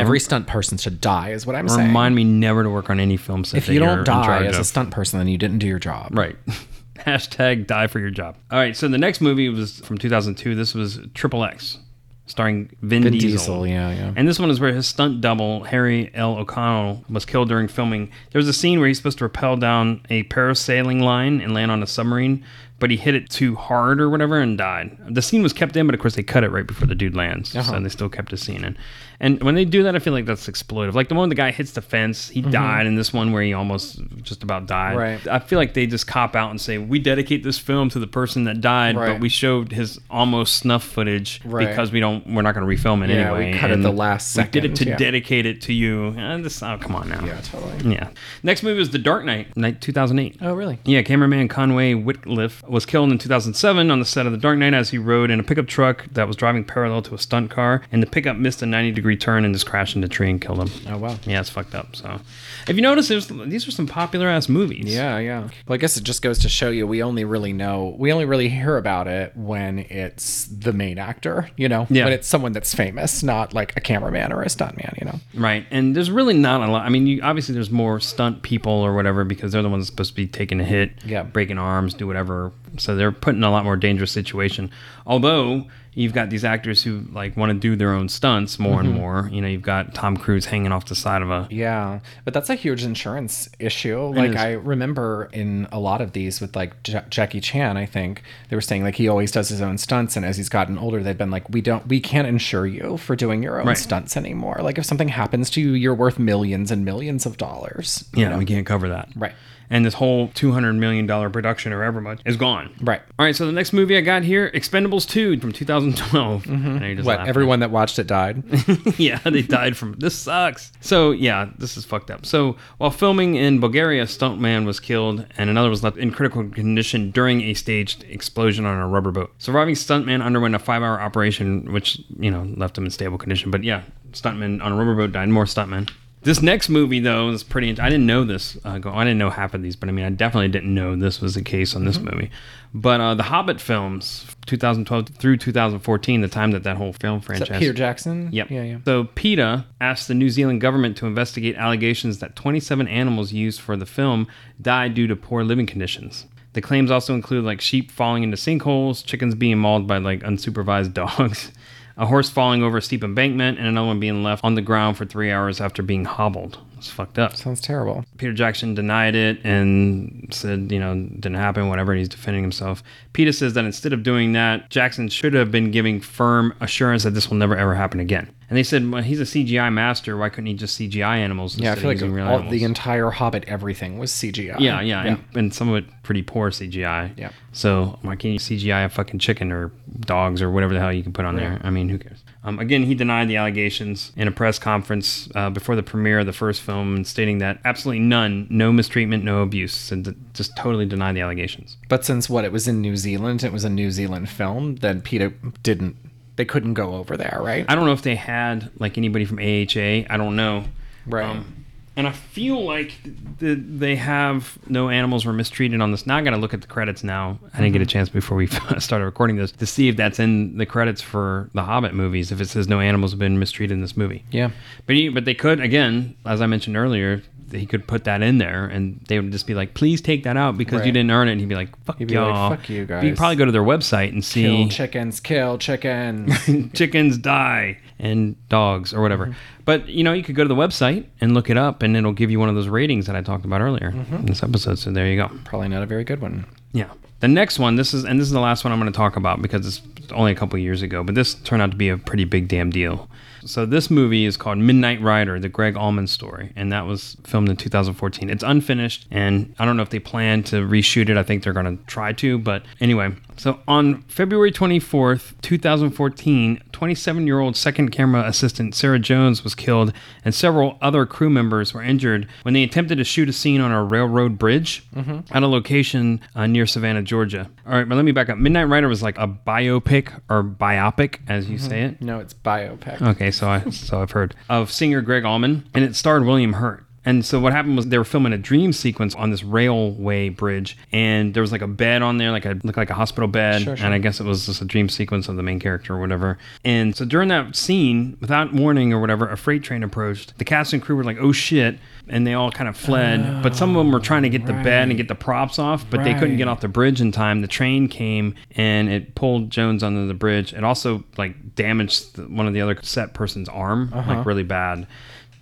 Every 0.00 0.20
stunt 0.20 0.46
person 0.46 0.78
should 0.78 1.00
die, 1.00 1.30
is 1.30 1.46
what 1.46 1.56
I'm 1.56 1.68
saying. 1.68 1.88
Remind 1.88 2.14
me 2.14 2.24
never 2.24 2.62
to 2.62 2.70
work 2.70 2.90
on 2.90 3.00
any 3.00 3.16
film 3.16 3.44
set 3.44 3.58
if 3.58 3.68
you 3.68 3.78
don't 3.78 4.04
die 4.04 4.44
as 4.46 4.58
a 4.58 4.64
stunt 4.64 4.90
person, 4.90 5.18
then 5.18 5.28
you 5.28 5.38
didn't 5.38 5.58
do 5.58 5.66
your 5.66 5.78
job. 5.78 6.16
Right. 6.16 6.36
Hashtag 6.98 7.66
die 7.66 7.86
for 7.88 7.98
your 7.98 8.10
job. 8.10 8.36
All 8.50 8.58
right. 8.58 8.76
So 8.76 8.86
the 8.88 8.98
next 8.98 9.20
movie 9.20 9.48
was 9.48 9.80
from 9.80 9.98
2002. 9.98 10.54
This 10.54 10.74
was 10.74 11.00
Triple 11.14 11.44
X. 11.44 11.78
starring 12.26 12.70
Vin, 12.82 13.02
Vin 13.02 13.12
Diesel. 13.14 13.28
Diesel, 13.30 13.66
yeah, 13.66 13.92
yeah. 13.92 14.12
And 14.14 14.28
this 14.28 14.38
one 14.38 14.50
is 14.50 14.60
where 14.60 14.72
his 14.72 14.86
stunt 14.86 15.20
double, 15.20 15.64
Harry 15.64 16.10
L. 16.14 16.36
O'Connor, 16.36 17.00
was 17.10 17.24
killed 17.24 17.48
during 17.48 17.66
filming. 17.66 18.10
There 18.30 18.38
was 18.38 18.46
a 18.48 18.52
scene 18.52 18.78
where 18.78 18.86
he's 18.86 18.98
supposed 18.98 19.18
to 19.18 19.24
rappel 19.24 19.56
down 19.56 20.04
a 20.10 20.22
parasailing 20.24 21.00
line 21.02 21.40
and 21.40 21.54
land 21.54 21.70
on 21.72 21.82
a 21.82 21.86
submarine, 21.86 22.44
but 22.78 22.90
he 22.90 22.96
hit 22.96 23.14
it 23.14 23.28
too 23.30 23.56
hard 23.56 24.00
or 24.00 24.08
whatever 24.08 24.38
and 24.40 24.56
died. 24.56 24.96
The 25.08 25.22
scene 25.22 25.42
was 25.42 25.52
kept 25.52 25.76
in, 25.76 25.86
but 25.86 25.94
of 25.94 26.00
course 26.00 26.14
they 26.14 26.22
cut 26.22 26.44
it 26.44 26.50
right 26.50 26.66
before 26.66 26.86
the 26.86 26.94
dude 26.94 27.16
lands. 27.16 27.54
Uh-huh. 27.56 27.72
So 27.72 27.80
they 27.80 27.88
still 27.88 28.08
kept 28.08 28.30
the 28.30 28.36
scene 28.36 28.64
in. 28.64 28.76
And 29.22 29.40
when 29.40 29.54
they 29.54 29.64
do 29.64 29.84
that, 29.84 29.94
I 29.94 30.00
feel 30.00 30.12
like 30.12 30.26
that's 30.26 30.48
exploitive. 30.48 30.94
Like 30.94 31.08
the 31.08 31.14
one 31.14 31.28
the 31.28 31.36
guy 31.36 31.52
hits 31.52 31.72
the 31.72 31.80
fence, 31.80 32.28
he 32.28 32.42
mm-hmm. 32.42 32.50
died, 32.50 32.86
and 32.86 32.98
this 32.98 33.12
one 33.12 33.30
where 33.30 33.42
he 33.42 33.54
almost 33.54 34.00
just 34.22 34.42
about 34.42 34.66
died. 34.66 34.96
Right. 34.96 35.26
I 35.28 35.38
feel 35.38 35.58
like 35.58 35.74
they 35.74 35.86
just 35.86 36.06
cop 36.06 36.34
out 36.36 36.50
and 36.50 36.60
say, 36.60 36.78
we 36.78 36.98
dedicate 36.98 37.42
this 37.42 37.58
film 37.58 37.88
to 37.90 37.98
the 37.98 38.06
person 38.06 38.44
that 38.44 38.60
died, 38.60 38.94
but 38.94 39.20
we 39.20 39.28
showed 39.28 39.72
his 39.72 40.00
almost 40.10 40.56
snuff 40.56 40.84
footage 40.84 41.40
Right. 41.44 41.68
because 41.68 41.92
we 41.92 42.00
don't, 42.00 42.26
we're 42.26 42.42
not 42.42 42.54
going 42.54 42.66
to 42.66 42.82
refilm 42.82 43.02
it 43.04 43.10
Yeah, 43.10 43.32
we 43.32 43.44
anyway. 43.44 43.58
cut 43.58 43.70
it 43.70 43.82
the 43.82 43.90
last 43.92 44.32
second. 44.32 44.54
We 44.62 44.68
did 44.68 44.70
it 44.72 44.84
to 44.84 44.90
yeah. 44.90 44.96
dedicate 44.96 45.46
it 45.46 45.60
to 45.62 45.72
you. 45.72 46.08
And 46.08 46.44
this, 46.44 46.62
oh, 46.62 46.78
come 46.80 46.94
on 46.94 47.08
now. 47.08 47.24
Yeah, 47.24 47.40
totally. 47.40 47.92
Yeah. 47.92 48.10
Next 48.42 48.62
movie 48.62 48.78
was 48.78 48.90
The 48.90 48.98
Dark 48.98 49.24
Knight, 49.24 49.56
night 49.56 49.80
2008. 49.80 50.38
Oh, 50.40 50.54
really? 50.54 50.78
Yeah, 50.84 51.02
cameraman 51.02 51.48
Conway 51.48 51.94
Wickliffe 51.94 52.66
was 52.68 52.86
killed 52.86 53.10
in 53.12 53.18
2007 53.18 53.90
on 53.90 53.98
the 53.98 54.04
set 54.04 54.26
of 54.26 54.32
The 54.32 54.38
Dark 54.38 54.58
Knight 54.58 54.74
as 54.74 54.90
he 54.90 54.98
rode 54.98 55.30
in 55.30 55.40
a 55.40 55.42
pickup 55.42 55.66
truck 55.66 56.06
that 56.12 56.26
was 56.26 56.36
driving 56.36 56.64
parallel 56.64 57.02
to 57.02 57.14
a 57.14 57.18
stunt 57.18 57.50
car, 57.50 57.82
and 57.92 58.02
the 58.02 58.06
pickup 58.06 58.36
missed 58.36 58.62
a 58.62 58.66
90 58.66 58.92
degree 58.92 59.16
turn 59.16 59.44
and 59.44 59.54
just 59.54 59.66
crashed 59.66 59.96
into 59.96 60.06
a 60.06 60.08
tree 60.08 60.30
and 60.30 60.40
killed 60.40 60.58
him. 60.68 60.92
Oh, 60.92 60.98
wow. 60.98 61.16
Yeah, 61.24 61.40
it's 61.40 61.50
fucked 61.50 61.74
up. 61.74 61.94
So, 61.96 62.20
if 62.68 62.76
you 62.76 62.82
notice, 62.82 63.08
there's, 63.08 63.28
these 63.28 63.66
are 63.66 63.70
some 63.70 63.86
popular 63.86 64.11
ass 64.20 64.48
movies. 64.48 64.94
Yeah, 64.94 65.18
yeah. 65.18 65.40
Well, 65.66 65.74
I 65.74 65.76
guess 65.78 65.96
it 65.96 66.04
just 66.04 66.20
goes 66.22 66.38
to 66.40 66.48
show 66.48 66.68
you 66.70 66.86
we 66.86 67.02
only 67.02 67.24
really 67.24 67.52
know, 67.52 67.94
we 67.98 68.12
only 68.12 68.24
really 68.24 68.48
hear 68.48 68.76
about 68.76 69.06
it 69.08 69.36
when 69.36 69.78
it's 69.80 70.44
the 70.46 70.72
main 70.72 70.98
actor, 70.98 71.48
you 71.56 71.68
know? 71.68 71.86
Yeah. 71.88 72.04
When 72.04 72.12
it's 72.12 72.28
someone 72.28 72.52
that's 72.52 72.74
famous, 72.74 73.22
not 73.22 73.54
like 73.54 73.76
a 73.76 73.80
cameraman 73.80 74.32
or 74.32 74.42
a 74.42 74.46
stuntman, 74.46 74.98
you 74.98 75.06
know? 75.06 75.20
Right, 75.34 75.66
and 75.70 75.96
there's 75.96 76.10
really 76.10 76.34
not 76.34 76.60
a 76.68 76.70
lot. 76.70 76.84
I 76.84 76.88
mean, 76.90 77.06
you, 77.06 77.22
obviously 77.22 77.54
there's 77.54 77.70
more 77.70 78.00
stunt 78.00 78.42
people 78.42 78.72
or 78.72 78.94
whatever 78.94 79.24
because 79.24 79.52
they're 79.52 79.62
the 79.62 79.68
ones 79.70 79.86
supposed 79.86 80.10
to 80.10 80.16
be 80.16 80.26
taking 80.26 80.60
a 80.60 80.64
hit, 80.64 80.92
Yeah. 81.04 81.22
breaking 81.22 81.58
arms, 81.58 81.94
do 81.94 82.06
whatever. 82.06 82.52
So 82.78 82.96
they're 82.96 83.12
put 83.12 83.34
in 83.34 83.44
a 83.44 83.50
lot 83.50 83.64
more 83.64 83.76
dangerous 83.76 84.10
situation. 84.12 84.70
Although 85.06 85.66
you've 85.94 86.14
got 86.14 86.30
these 86.30 86.44
actors 86.44 86.82
who 86.82 87.04
like 87.12 87.36
want 87.36 87.50
to 87.50 87.58
do 87.58 87.76
their 87.76 87.92
own 87.92 88.08
stunts 88.08 88.58
more 88.58 88.78
Mm-hmm. 88.78 88.88
and 88.88 88.94
more. 88.98 89.28
You 89.30 89.40
know, 89.42 89.48
you've 89.48 89.60
got 89.62 89.94
Tom 89.94 90.16
Cruise 90.16 90.46
hanging 90.46 90.72
off 90.72 90.86
the 90.86 90.94
side 90.94 91.20
of 91.20 91.30
a 91.30 91.46
Yeah, 91.50 92.00
but 92.24 92.32
that's 92.32 92.48
a 92.48 92.54
huge 92.54 92.82
insurance 92.82 93.48
issue. 93.58 93.98
Like 94.14 94.30
is. 94.30 94.36
I 94.36 94.52
remember 94.52 95.28
in 95.32 95.68
a 95.70 95.78
lot 95.78 96.00
of 96.00 96.12
these 96.12 96.40
with 96.40 96.56
like 96.56 96.72
Ja 96.88 97.02
Jackie 97.10 97.40
Chan, 97.40 97.76
I 97.76 97.84
think 97.86 98.22
they 98.48 98.56
were 98.56 98.62
saying 98.62 98.82
like 98.84 98.94
he 98.94 99.06
always 99.08 99.30
does 99.30 99.48
his 99.50 99.60
own 99.60 99.76
stunts, 99.76 100.16
and 100.16 100.24
as 100.24 100.36
he's 100.38 100.48
gotten 100.48 100.78
older, 100.78 101.02
they've 101.02 101.18
been 101.18 101.30
like, 101.30 101.48
we 101.50 101.60
don't, 101.60 101.86
we 101.86 102.00
can't 102.00 102.26
insure 102.26 102.66
you 102.66 102.96
for 102.96 103.14
doing 103.14 103.42
your 103.42 103.60
own 103.60 103.66
Right. 103.66 103.76
stunts 103.76 104.16
anymore. 104.16 104.60
Like 104.62 104.78
if 104.78 104.84
something 104.86 105.08
happens 105.08 105.50
to 105.50 105.60
you, 105.60 105.72
you're 105.72 105.94
worth 105.94 106.18
millions 106.18 106.70
and 106.70 106.84
millions 106.84 107.26
of 107.26 107.36
dollars. 107.36 108.04
you 108.14 108.22
Yeah, 108.22 108.30
know? 108.30 108.38
we 108.38 108.46
can't 108.46 108.66
cover 108.66 108.88
that. 108.88 109.10
Right. 109.14 109.32
And 109.70 109.84
this 109.84 109.94
whole 109.94 110.28
two 110.28 110.52
hundred 110.52 110.74
million 110.74 111.06
dollar 111.06 111.30
production 111.30 111.72
or 111.72 111.80
however 111.82 112.00
much 112.00 112.20
is 112.24 112.36
gone. 112.36 112.74
Right. 112.80 113.00
All 113.18 113.24
right. 113.24 113.34
So 113.34 113.46
the 113.46 113.52
next 113.52 113.72
movie 113.72 113.96
I 113.96 114.00
got 114.00 114.22
here, 114.22 114.50
Expendables 114.50 115.08
two 115.08 115.38
from 115.40 115.52
two 115.52 115.64
thousand 115.64 115.96
twelve. 115.96 116.46
Mm-hmm. 116.52 117.04
What 117.04 117.26
everyone 117.26 117.60
that 117.60 117.70
watched 117.70 117.98
it 117.98 118.06
died. 118.06 118.42
yeah, 118.98 119.18
they 119.24 119.42
died 119.42 119.76
from 119.76 119.94
this 119.94 120.14
sucks. 120.14 120.72
So 120.80 121.10
yeah, 121.10 121.50
this 121.58 121.76
is 121.76 121.84
fucked 121.84 122.10
up. 122.10 122.26
So 122.26 122.56
while 122.78 122.90
filming 122.90 123.36
in 123.36 123.60
Bulgaria, 123.60 124.02
a 124.02 124.06
stuntman 124.06 124.66
was 124.66 124.80
killed 124.80 125.26
and 125.38 125.50
another 125.50 125.70
was 125.70 125.82
left 125.82 125.96
in 125.96 126.10
critical 126.12 126.48
condition 126.48 127.10
during 127.10 127.40
a 127.42 127.54
staged 127.54 128.04
explosion 128.04 128.66
on 128.66 128.78
a 128.78 128.86
rubber 128.86 129.10
boat. 129.10 129.32
Surviving 129.38 129.74
stuntman 129.74 130.22
underwent 130.22 130.54
a 130.54 130.58
five-hour 130.58 131.00
operation, 131.00 131.72
which 131.72 132.00
you 132.18 132.30
know 132.30 132.42
left 132.56 132.76
him 132.76 132.84
in 132.84 132.90
stable 132.90 133.18
condition. 133.18 133.50
But 133.50 133.64
yeah, 133.64 133.82
stuntman 134.12 134.62
on 134.62 134.72
a 134.72 134.76
rubber 134.76 134.94
boat 134.94 135.12
died. 135.12 135.28
More 135.28 135.44
stuntmen. 135.44 135.90
This 136.24 136.40
next 136.40 136.68
movie, 136.68 137.00
though, 137.00 137.30
is 137.30 137.42
pretty. 137.42 137.70
I 137.80 137.88
didn't 137.88 138.06
know 138.06 138.24
this. 138.24 138.56
Uh, 138.64 138.78
go, 138.78 138.92
I 138.92 139.02
didn't 139.02 139.18
know 139.18 139.30
half 139.30 139.54
of 139.54 139.62
these, 139.62 139.74
but 139.74 139.88
I 139.88 139.92
mean, 139.92 140.04
I 140.04 140.10
definitely 140.10 140.48
didn't 140.48 140.72
know 140.72 140.94
this 140.94 141.20
was 141.20 141.34
the 141.34 141.42
case 141.42 141.74
on 141.74 141.84
this 141.84 141.98
movie. 141.98 142.30
But 142.72 143.00
uh, 143.00 143.14
the 143.14 143.24
Hobbit 143.24 143.60
films, 143.60 144.24
2012 144.46 145.08
through 145.08 145.36
2014, 145.38 146.20
the 146.20 146.28
time 146.28 146.52
that 146.52 146.62
that 146.62 146.76
whole 146.76 146.92
film 146.92 147.18
Is 147.18 147.24
franchise. 147.24 147.58
Peter 147.58 147.72
Jackson? 147.72 148.28
Yep. 148.32 148.50
Yeah, 148.50 148.62
yeah. 148.62 148.78
So 148.84 149.04
PETA 149.04 149.66
asked 149.80 150.08
the 150.08 150.14
New 150.14 150.30
Zealand 150.30 150.60
government 150.60 150.96
to 150.98 151.06
investigate 151.06 151.56
allegations 151.56 152.20
that 152.20 152.36
27 152.36 152.86
animals 152.86 153.32
used 153.32 153.60
for 153.60 153.76
the 153.76 153.86
film 153.86 154.28
died 154.60 154.94
due 154.94 155.06
to 155.08 155.16
poor 155.16 155.44
living 155.44 155.66
conditions. 155.66 156.26
The 156.52 156.60
claims 156.60 156.90
also 156.90 157.14
include 157.14 157.44
like 157.44 157.60
sheep 157.60 157.90
falling 157.90 158.22
into 158.22 158.36
sinkholes, 158.36 159.04
chickens 159.04 159.34
being 159.34 159.58
mauled 159.58 159.86
by 159.86 159.98
like 159.98 160.20
unsupervised 160.20 160.92
dogs, 160.94 161.50
a 161.96 162.06
horse 162.06 162.30
falling 162.30 162.62
over 162.62 162.78
a 162.78 162.82
steep 162.82 163.04
embankment, 163.04 163.58
and 163.58 163.66
another 163.66 163.86
one 163.86 164.00
being 164.00 164.22
left 164.22 164.44
on 164.44 164.54
the 164.54 164.62
ground 164.62 164.96
for 164.96 165.04
three 165.04 165.30
hours 165.30 165.60
after 165.60 165.82
being 165.82 166.04
hobbled. 166.04 166.58
It's 166.76 166.90
fucked 166.90 167.18
up. 167.18 167.36
Sounds 167.36 167.60
terrible. 167.60 168.04
Peter 168.16 168.32
Jackson 168.32 168.74
denied 168.74 169.14
it 169.14 169.38
and 169.44 170.28
said, 170.32 170.72
you 170.72 170.80
know, 170.80 170.94
didn't 170.94 171.34
happen, 171.34 171.68
whatever, 171.68 171.92
and 171.92 172.00
he's 172.00 172.08
defending 172.08 172.42
himself. 172.42 172.82
Peter 173.12 173.30
says 173.30 173.54
that 173.54 173.64
instead 173.64 173.92
of 173.92 174.02
doing 174.02 174.32
that, 174.32 174.68
Jackson 174.68 175.08
should 175.08 175.32
have 175.34 175.52
been 175.52 175.70
giving 175.70 176.00
firm 176.00 176.52
assurance 176.60 177.04
that 177.04 177.10
this 177.10 177.28
will 177.28 177.36
never 177.36 177.56
ever 177.56 177.74
happen 177.74 178.00
again. 178.00 178.34
And 178.52 178.58
they 178.58 178.64
said, 178.64 178.90
well, 178.90 179.02
he's 179.02 179.18
a 179.18 179.24
CGI 179.24 179.72
master. 179.72 180.14
Why 180.14 180.28
couldn't 180.28 180.44
he 180.44 180.52
just 180.52 180.78
CGI 180.78 181.16
animals? 181.16 181.56
Yeah, 181.56 181.72
I 181.72 181.74
feel 181.74 181.88
like 181.88 182.02
all, 182.02 182.18
animals? 182.18 182.50
the 182.50 182.64
entire 182.64 183.08
Hobbit, 183.08 183.44
everything 183.46 183.98
was 183.98 184.12
CGI. 184.12 184.60
Yeah, 184.60 184.82
yeah, 184.82 185.04
And, 185.04 185.24
and 185.34 185.54
some 185.54 185.70
of 185.70 185.76
it 185.76 185.86
pretty 186.02 186.20
poor 186.20 186.50
CGI. 186.50 187.16
Yeah. 187.16 187.30
So 187.52 187.98
why 188.02 188.14
can't 188.14 188.34
you 188.34 188.38
CGI 188.38 188.84
a 188.84 188.90
fucking 188.90 189.20
chicken 189.20 189.52
or 189.52 189.72
dogs 190.00 190.42
or 190.42 190.50
whatever 190.50 190.74
the 190.74 190.80
hell 190.80 190.92
you 190.92 191.02
can 191.02 191.14
put 191.14 191.24
on 191.24 191.36
there? 191.36 191.62
I 191.64 191.70
mean, 191.70 191.88
who 191.88 191.96
cares? 191.96 192.22
Um, 192.44 192.58
again, 192.58 192.82
he 192.82 192.94
denied 192.94 193.28
the 193.28 193.36
allegations 193.36 194.12
in 194.16 194.28
a 194.28 194.30
press 194.30 194.58
conference 194.58 195.30
uh, 195.34 195.48
before 195.48 195.74
the 195.74 195.82
premiere 195.82 196.18
of 196.18 196.26
the 196.26 196.34
first 196.34 196.60
film, 196.60 197.04
stating 197.04 197.38
that 197.38 197.58
absolutely 197.64 198.00
none, 198.00 198.46
no 198.50 198.70
mistreatment, 198.70 199.24
no 199.24 199.40
abuse, 199.40 199.90
and 199.90 200.14
just 200.34 200.54
totally 200.58 200.84
denied 200.84 201.16
the 201.16 201.22
allegations. 201.22 201.78
But 201.88 202.04
since 202.04 202.28
what 202.28 202.44
it 202.44 202.52
was 202.52 202.68
in 202.68 202.82
New 202.82 202.98
Zealand, 202.98 203.44
it 203.44 203.52
was 203.52 203.64
a 203.64 203.70
New 203.70 203.90
Zealand 203.90 204.28
film, 204.28 204.76
then 204.76 205.00
Peter 205.00 205.30
didn't. 205.62 205.96
They 206.36 206.44
couldn't 206.44 206.74
go 206.74 206.94
over 206.94 207.16
there, 207.16 207.38
right? 207.42 207.64
I 207.68 207.74
don't 207.74 207.84
know 207.84 207.92
if 207.92 208.02
they 208.02 208.16
had 208.16 208.70
like 208.78 208.96
anybody 208.96 209.24
from 209.24 209.38
AHA. 209.38 210.06
I 210.12 210.16
don't 210.16 210.34
know. 210.36 210.64
Right. 211.06 211.24
Um, 211.28 211.64
and 211.94 212.06
I 212.06 212.12
feel 212.12 212.64
like 212.64 212.94
th- 213.38 213.58
they 213.60 213.96
have 213.96 214.56
no 214.66 214.88
animals 214.88 215.26
were 215.26 215.34
mistreated 215.34 215.82
on 215.82 215.90
this. 215.90 216.06
Now 216.06 216.16
I 216.16 216.22
got 216.22 216.30
to 216.30 216.38
look 216.38 216.54
at 216.54 216.62
the 216.62 216.66
credits 216.66 217.04
now. 217.04 217.38
I 217.52 217.58
didn't 217.58 217.74
get 217.74 217.82
a 217.82 217.86
chance 217.86 218.08
before 218.08 218.36
we 218.38 218.46
started 218.78 219.04
recording 219.04 219.36
this 219.36 219.52
to 219.52 219.66
see 219.66 219.88
if 219.90 219.96
that's 219.96 220.18
in 220.18 220.56
the 220.56 220.64
credits 220.64 221.02
for 221.02 221.50
the 221.52 221.64
Hobbit 221.64 221.92
movies. 221.92 222.32
If 222.32 222.40
it 222.40 222.48
says 222.48 222.66
no 222.66 222.80
animals 222.80 223.10
have 223.12 223.18
been 223.18 223.38
mistreated 223.38 223.74
in 223.74 223.82
this 223.82 223.94
movie. 223.94 224.24
yeah. 224.30 224.52
But 224.86 224.96
but 225.12 225.26
they 225.26 225.34
could 225.34 225.60
again, 225.60 226.16
as 226.24 226.40
I 226.40 226.46
mentioned 226.46 226.78
earlier, 226.78 227.22
he 227.52 227.66
could 227.66 227.86
put 227.86 228.04
that 228.04 228.22
in 228.22 228.38
there, 228.38 228.66
and 228.66 229.00
they 229.08 229.18
would 229.18 229.32
just 229.32 229.46
be 229.46 229.54
like, 229.54 229.74
"Please 229.74 230.00
take 230.00 230.24
that 230.24 230.36
out 230.36 230.56
because 230.56 230.84
you 230.86 230.92
didn't 230.92 231.10
earn 231.10 231.28
it." 231.28 231.32
And 231.32 231.40
he'd 231.40 231.48
be 231.48 231.54
like, 231.54 231.76
"Fuck 231.84 231.98
He'd 231.98 232.08
be 232.08 232.14
like, 232.16 232.34
y'all." 232.34 232.50
"Fuck 232.50 232.68
you 232.68 232.86
But 232.86 233.04
You'd 233.04 233.16
probably 233.16 233.36
go 233.36 233.44
to 233.44 233.52
their 233.52 233.62
website 233.62 234.10
and 234.10 234.24
see 234.24 234.42
Kill 234.42 234.68
chickens, 234.68 235.20
kill 235.20 235.58
chickens. 235.58 236.72
chickens 236.74 237.18
die 237.18 237.78
and 237.98 238.36
dogs 238.48 238.92
or 238.92 239.00
whatever. 239.00 239.26
Mm-hmm. 239.26 239.62
But 239.64 239.88
you 239.88 240.04
know, 240.04 240.12
you 240.12 240.22
could 240.22 240.34
go 240.34 240.42
to 240.42 240.48
the 240.48 240.54
website 240.54 241.06
and 241.20 241.34
look 241.34 241.48
it 241.48 241.56
up, 241.56 241.82
and 241.82 241.96
it'll 241.96 242.12
give 242.12 242.30
you 242.30 242.40
one 242.40 242.48
of 242.48 242.54
those 242.54 242.68
ratings 242.68 243.06
that 243.06 243.16
I 243.16 243.22
talked 243.22 243.44
about 243.44 243.60
earlier 243.60 243.92
mm-hmm. 243.92 244.16
in 244.16 244.26
this 244.26 244.42
episode. 244.42 244.78
So 244.78 244.90
there 244.90 245.06
you 245.06 245.16
go. 245.16 245.30
Probably 245.44 245.68
not 245.68 245.82
a 245.82 245.86
very 245.86 246.04
good 246.04 246.20
one. 246.20 246.44
Yeah. 246.72 246.90
The 247.22 247.28
next 247.28 247.60
one, 247.60 247.76
this 247.76 247.94
is, 247.94 248.04
and 248.04 248.18
this 248.18 248.26
is 248.26 248.32
the 248.32 248.40
last 248.40 248.64
one 248.64 248.72
I'm 248.72 248.80
going 248.80 248.92
to 248.92 248.96
talk 248.96 249.14
about 249.14 249.40
because 249.40 249.64
it's 249.64 249.80
only 250.10 250.32
a 250.32 250.34
couple 250.34 250.58
years 250.58 250.82
ago, 250.82 251.04
but 251.04 251.14
this 251.14 251.34
turned 251.34 251.62
out 251.62 251.70
to 251.70 251.76
be 251.76 251.88
a 251.88 251.96
pretty 251.96 252.24
big 252.24 252.48
damn 252.48 252.68
deal. 252.68 253.08
So 253.44 253.66
this 253.66 253.90
movie 253.90 254.24
is 254.24 254.36
called 254.36 254.58
Midnight 254.58 255.00
Rider, 255.00 255.38
the 255.40 255.48
Gregg 255.48 255.76
Allman 255.76 256.06
story, 256.06 256.52
and 256.54 256.72
that 256.72 256.86
was 256.86 257.16
filmed 257.24 257.48
in 257.48 257.56
2014. 257.56 258.30
It's 258.30 258.42
unfinished, 258.42 259.06
and 259.10 259.54
I 259.58 259.64
don't 259.64 259.76
know 259.76 259.82
if 259.82 259.90
they 259.90 259.98
plan 259.98 260.42
to 260.44 260.56
reshoot 260.56 261.08
it. 261.08 261.16
I 261.16 261.22
think 261.22 261.42
they're 261.42 261.52
going 261.52 261.78
to 261.78 261.84
try 261.84 262.12
to, 262.14 262.38
but 262.38 262.64
anyway. 262.80 263.14
So 263.36 263.58
on 263.66 264.02
February 264.02 264.52
24th, 264.52 265.32
2014, 265.42 266.62
27-year-old 266.72 267.56
second 267.56 267.90
camera 267.90 268.22
assistant 268.26 268.74
Sarah 268.74 268.98
Jones 269.00 269.42
was 269.42 269.54
killed, 269.54 269.92
and 270.24 270.34
several 270.34 270.78
other 270.80 271.04
crew 271.06 271.30
members 271.30 271.74
were 271.74 271.82
injured 271.82 272.28
when 272.42 272.54
they 272.54 272.62
attempted 272.62 272.98
to 272.98 273.04
shoot 273.04 273.28
a 273.28 273.32
scene 273.32 273.60
on 273.60 273.72
a 273.72 273.82
railroad 273.82 274.38
bridge 274.38 274.84
at 275.32 275.42
a 275.42 275.48
location 275.48 276.20
uh, 276.36 276.46
near 276.46 276.66
Savannah, 276.66 277.02
Georgia. 277.12 277.50
All 277.66 277.74
right, 277.74 277.86
but 277.86 277.96
let 277.96 278.06
me 278.06 278.12
back 278.12 278.30
up. 278.30 278.38
Midnight 278.38 278.64
Rider 278.64 278.88
was 278.88 279.02
like 279.02 279.18
a 279.18 279.28
biopic 279.28 280.18
or 280.30 280.42
biopic, 280.42 281.18
as 281.28 281.50
you 281.50 281.58
say 281.58 281.82
mm-hmm. 281.82 281.94
it. 281.96 282.00
No, 282.00 282.20
it's 282.20 282.32
biopic. 282.32 283.02
Okay, 283.02 283.30
so 283.30 283.50
I 283.50 283.68
so 283.68 284.00
I've 284.00 284.12
heard 284.12 284.34
of 284.48 284.72
singer 284.72 285.02
Gregg 285.02 285.26
Allman, 285.26 285.68
and 285.74 285.84
it 285.84 285.94
starred 285.94 286.24
William 286.24 286.54
Hurt. 286.54 286.86
And 287.04 287.24
so 287.26 287.40
what 287.40 287.52
happened 287.52 287.76
was 287.76 287.86
they 287.88 287.98
were 287.98 288.04
filming 288.04 288.32
a 288.32 288.38
dream 288.38 288.72
sequence 288.72 289.14
on 289.16 289.30
this 289.30 289.42
railway 289.42 290.28
bridge, 290.28 290.76
and 290.92 291.34
there 291.34 291.40
was 291.40 291.50
like 291.50 291.60
a 291.62 291.66
bed 291.66 292.00
on 292.02 292.18
there, 292.18 292.30
like 292.30 292.44
a 292.44 292.56
looked 292.62 292.76
like 292.78 292.90
a 292.90 292.94
hospital 292.94 293.26
bed, 293.28 293.62
Sure, 293.62 293.76
sure. 293.76 293.84
and 293.84 293.92
I 293.94 293.98
guess 293.98 294.20
it 294.20 294.24
was 294.24 294.46
just 294.46 294.62
a 294.62 294.64
dream 294.64 294.88
sequence 294.88 295.28
of 295.28 295.36
the 295.36 295.42
main 295.42 295.58
character 295.58 295.94
or 295.94 296.00
whatever. 296.00 296.38
And 296.64 296.94
so 296.94 297.04
during 297.04 297.28
that 297.28 297.56
scene, 297.56 298.16
without 298.20 298.52
warning 298.52 298.92
or 298.92 299.00
whatever, 299.00 299.28
a 299.28 299.36
freight 299.36 299.62
train 299.64 299.82
approached. 299.82 300.38
The 300.38 300.44
cast 300.44 300.72
and 300.72 300.80
crew 300.82 300.94
were 300.96 301.04
like, 301.04 301.18
"Oh 301.20 301.32
shit!" 301.32 301.78
and 302.08 302.26
they 302.26 302.34
all 302.34 302.50
kind 302.50 302.68
of 302.68 302.76
fled. 302.76 303.42
but 303.42 303.54
some 303.56 303.70
of 303.70 303.76
them 303.76 303.92
were 303.92 304.00
trying 304.00 304.22
to 304.22 304.28
get 304.28 304.44
the 304.46 304.52
bed 304.52 304.88
and 304.88 304.96
get 304.96 305.08
the 305.08 305.14
props 305.14 305.58
off, 305.58 305.84
but 305.90 306.02
they 306.04 306.14
couldn't 306.14 306.36
get 306.36 306.48
off 306.48 306.60
the 306.60 306.68
bridge 306.68 307.00
in 307.00 307.10
time. 307.12 307.40
The 307.40 307.46
train 307.48 307.88
came 307.88 308.34
and 308.56 308.88
it 308.88 309.14
pulled 309.14 309.50
Jones 309.50 309.82
under 309.82 310.06
the 310.06 310.14
bridge. 310.14 310.52
It 310.52 310.64
also 310.64 311.04
like 311.16 311.54
damaged 311.54 312.18
one 312.18 312.46
of 312.48 312.54
the 312.54 312.60
other 312.60 312.76
set 312.82 313.14
person's 313.14 313.48
arm, 313.48 313.90
Uh-huh. 313.92 314.14
like 314.16 314.26
really 314.26 314.42
bad. 314.42 314.86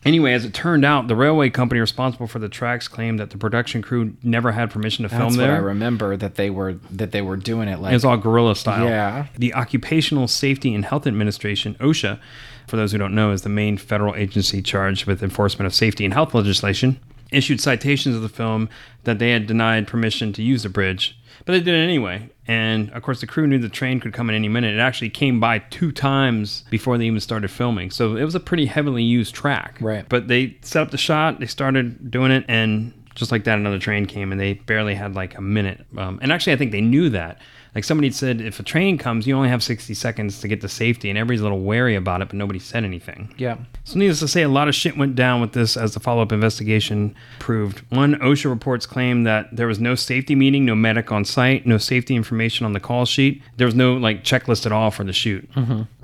Anyway, 0.05 0.33
as 0.33 0.47
it 0.47 0.55
turned 0.55 0.83
out, 0.85 1.09
the 1.09 1.15
railway 1.17 1.51
company 1.51 1.79
responsible 1.79 2.27
for 2.27 2.39
the 2.39 2.49
tracks 2.49 2.89
claimed 2.89 3.21
that 3.21 3.31
the 3.31 3.37
production 3.37 3.83
crew 3.83 4.15
never 4.23 4.53
had 4.53 4.71
permission 4.71 5.03
to 5.03 5.11
film 5.11 5.35
there. 5.35 5.51
what 5.51 5.57
I 5.57 5.59
remember 5.59 6.17
that 6.17 6.37
they 6.37 6.49
were 6.49 6.75
that 6.91 7.13
they 7.13 7.21
were 7.21 7.37
doing 7.37 7.69
it 7.69 7.81
like 7.81 7.93
It's 7.93 8.05
all 8.05 8.17
guerrilla 8.17 8.57
style. 8.57 8.87
Yeah. 8.87 9.27
The 9.37 9.53
Occupational 9.53 10.27
Safety 10.27 10.75
and 10.75 10.87
Health 10.87 11.07
Administration, 11.07 11.75
OSHA, 11.81 12.19
for 12.67 12.77
those 12.77 12.93
who 12.93 12.99
don't 12.99 13.15
know, 13.15 13.33
is 13.33 13.43
the 13.43 13.51
main 13.51 13.77
federal 13.77 14.15
agency 14.15 14.63
charged 14.63 15.05
with 15.05 15.23
enforcement 15.23 15.67
of 15.67 15.75
safety 15.75 16.07
and 16.07 16.15
health 16.15 16.33
legislation, 16.35 16.99
issued 17.31 17.61
citations 17.61 18.17
of 18.17 18.23
the 18.23 18.29
film 18.31 18.71
that 19.05 19.19
they 19.19 19.33
had 19.33 19.47
denied 19.47 19.87
permission 19.87 20.33
to 20.33 20.43
use 20.43 20.63
the 20.63 20.71
bridge. 20.71 21.20
But 21.45 21.53
they 21.53 21.61
did 21.61 21.75
it 21.75 21.83
anyway. 21.83 22.31
And 22.47 22.91
of 22.91 23.03
course, 23.03 23.21
the 23.21 23.27
crew 23.27 23.47
knew 23.47 23.59
the 23.59 23.69
train 23.69 24.01
could 24.01 24.13
come 24.13 24.29
at 24.29 24.35
any 24.35 24.49
minute. 24.49 24.75
It 24.75 24.81
actually 24.81 25.11
came 25.11 25.41
by 25.41 25.61
two 25.61 25.93
times 25.93 26.65
before 26.71 26.99
they 26.99 27.07
even 27.07 27.21
started 27.21 27.51
filming. 27.51 27.91
So 27.91 28.17
it 28.17 28.25
was 28.25 28.35
a 28.35 28.41
pretty 28.41 28.67
heavily 28.67 29.03
used 29.03 29.35
track. 29.35 29.79
Right. 29.81 30.09
But 30.09 30.29
they 30.29 30.57
set 30.63 30.83
up 30.83 30.91
the 30.91 30.99
shot, 30.99 31.41
they 31.41 31.47
started 31.47 32.11
doing 32.11 32.33
it, 32.33 32.45
and 32.49 32.93
just 33.21 33.31
like 33.31 33.45
that, 33.45 33.59
another 33.59 33.79
train 33.79 34.07
came, 34.07 34.33
and 34.33 34.41
they 34.41 34.55
barely 34.55 34.95
had 34.95 35.15
like 35.15 35.37
a 35.37 35.43
minute. 35.43 35.87
Um, 35.97 36.19
and 36.23 36.33
actually, 36.33 36.55
I 36.55 36.57
think 36.57 36.73
they 36.73 36.81
knew 36.81 37.11
that. 37.11 37.39
Like 37.75 37.85
somebody 37.85 38.11
said, 38.11 38.41
if 38.41 38.59
a 38.59 38.65
train 38.65 38.99
comes, 38.99 39.29
you 39.29 39.37
only 39.37 39.49
have 39.49 39.63
60 39.63 39.95
seconds 39.95 40.41
to 40.41 40.49
get 40.49 40.61
to 40.63 40.69
safety, 40.69 41.09
and 41.09 41.17
everybody's 41.17 41.41
a 41.41 41.45
little 41.45 41.61
wary 41.61 41.95
about 41.95 42.21
it, 42.23 42.29
but 42.29 42.35
nobody 42.35 42.59
said 42.59 42.83
anything. 42.83 43.33
Yeah. 43.37 43.59
So, 43.85 43.99
needless 43.99 44.19
to 44.21 44.29
say, 44.29 44.43
a 44.43 44.49
lot 44.49 44.67
of 44.67 44.75
shit 44.75 44.97
went 44.97 45.15
down 45.15 45.41
with 45.41 45.53
this 45.53 45.77
as 45.77 45.95
the 45.95 46.01
follow 46.01 46.23
up 46.23 46.33
investigation 46.33 47.15
proved. 47.39 47.81
One, 47.91 48.17
OSHA 48.17 48.51
reports 48.51 48.87
claim 48.87 49.23
that 49.25 49.55
there 49.55 49.69
was 49.69 49.79
no 49.79 49.95
safety 49.95 50.35
meeting, 50.35 50.65
no 50.65 50.75
medic 50.75 51.13
on 51.13 51.25
site, 51.25 51.65
no 51.67 51.79
safety 51.79 52.17
information 52.17 52.67
on 52.67 52.73
the 52.73 52.81
call 52.81 53.05
sheet. 53.05 53.41
There 53.59 53.67
was 53.67 53.77
no 53.77 53.95
like 53.95 54.25
checklist 54.25 54.67
at 54.67 54.73
all 54.73 54.91
for 54.91 55.05
the 55.05 55.13
shoot. 55.13 55.49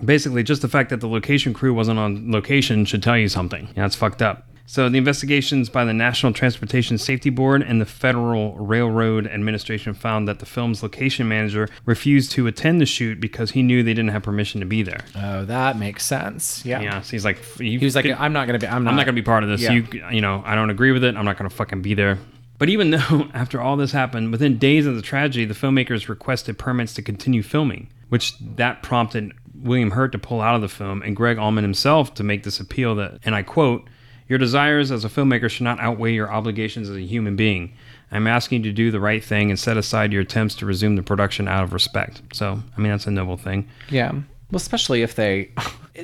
Basically, 0.04 0.44
just 0.44 0.62
the 0.62 0.68
fact 0.68 0.90
that 0.90 1.00
the 1.00 1.08
location 1.08 1.52
crew 1.54 1.74
wasn't 1.74 1.98
on 1.98 2.30
location 2.30 2.84
should 2.84 3.02
tell 3.02 3.16
you 3.18 3.28
something. 3.28 3.68
Yeah, 3.74 3.86
it's 3.86 3.96
fucked 3.96 4.22
up. 4.22 4.46
So, 4.68 4.88
the 4.88 4.98
investigations 4.98 5.68
by 5.68 5.84
the 5.84 5.94
National 5.94 6.32
Transportation 6.32 6.98
Safety 6.98 7.30
Board 7.30 7.62
and 7.62 7.80
the 7.80 7.86
Federal 7.86 8.54
Railroad 8.56 9.26
Administration 9.28 9.94
found 9.94 10.26
that 10.26 10.40
the 10.40 10.46
film's 10.46 10.82
location 10.82 11.28
manager 11.28 11.68
refused 11.84 12.32
to 12.32 12.46
attend 12.48 12.80
the 12.80 12.86
shoot 12.86 13.20
because 13.20 13.52
he 13.52 13.62
knew 13.62 13.82
they 13.82 13.94
didn't 13.94 14.10
have 14.10 14.24
permission 14.24 14.60
to 14.60 14.66
be 14.66 14.82
there. 14.82 15.04
Oh, 15.14 15.44
that 15.44 15.78
makes 15.78 16.04
sense. 16.04 16.64
Yeah. 16.64 16.80
Yeah, 16.80 17.00
so 17.00 17.10
he's 17.12 17.24
like, 17.24 17.38
He 17.58 17.78
was 17.78 17.94
like, 17.94 18.04
did- 18.04 18.16
I'm 18.18 18.32
not 18.32 18.46
gonna 18.46 18.58
be. 18.58 18.66
I'm 18.66 18.82
not. 18.84 18.90
I'm 18.90 18.96
not 18.96 19.04
going 19.06 19.14
to 19.14 19.22
be 19.22 19.24
part 19.24 19.44
of 19.44 19.48
this. 19.48 19.60
Yeah. 19.60 19.72
You, 19.72 19.86
you 20.10 20.20
know, 20.20 20.42
I 20.44 20.54
don't 20.54 20.70
agree 20.70 20.90
with 20.92 21.04
it. 21.04 21.16
I'm 21.16 21.24
not 21.24 21.38
going 21.38 21.48
to 21.48 21.54
fucking 21.54 21.82
be 21.82 21.94
there. 21.94 22.18
But 22.58 22.68
even 22.68 22.90
though 22.92 23.28
after 23.34 23.60
all 23.60 23.76
this 23.76 23.92
happened, 23.92 24.32
within 24.32 24.58
days 24.58 24.86
of 24.86 24.96
the 24.96 25.02
tragedy, 25.02 25.44
the 25.44 25.54
filmmakers 25.54 26.08
requested 26.08 26.58
permits 26.58 26.92
to 26.94 27.02
continue 27.02 27.42
filming, 27.42 27.88
which 28.08 28.34
that 28.56 28.82
prompted 28.82 29.32
William 29.54 29.92
Hurt 29.92 30.12
to 30.12 30.18
pull 30.18 30.40
out 30.40 30.54
of 30.54 30.60
the 30.60 30.68
film 30.68 31.02
and 31.02 31.14
Gregg 31.14 31.38
Allman 31.38 31.64
himself 31.64 32.14
to 32.14 32.24
make 32.24 32.42
this 32.42 32.58
appeal 32.60 32.94
that, 32.96 33.18
and 33.24 33.34
I 33.34 33.42
quote, 33.42 33.88
"Your 34.28 34.38
desires 34.38 34.90
as 34.90 35.04
a 35.04 35.08
filmmaker 35.08 35.48
should 35.50 35.64
not 35.64 35.80
outweigh 35.80 36.12
your 36.14 36.30
obligations 36.32 36.88
as 36.90 36.96
a 36.96 37.00
human 37.02 37.36
being. 37.36 37.72
I'm 38.12 38.26
asking 38.26 38.62
you 38.64 38.70
to 38.70 38.74
do 38.74 38.90
the 38.90 39.00
right 39.00 39.22
thing 39.24 39.50
and 39.50 39.58
set 39.58 39.76
aside 39.76 40.12
your 40.12 40.22
attempts 40.22 40.54
to 40.56 40.66
resume 40.66 40.96
the 40.96 41.02
production 41.02 41.48
out 41.48 41.64
of 41.64 41.72
respect." 41.72 42.22
So, 42.32 42.62
I 42.76 42.80
mean, 42.80 42.90
that's 42.92 43.06
a 43.06 43.10
noble 43.10 43.36
thing. 43.36 43.68
Yeah. 43.90 44.12
Well, 44.12 44.56
especially 44.56 45.02
if 45.02 45.14
they. 45.14 45.50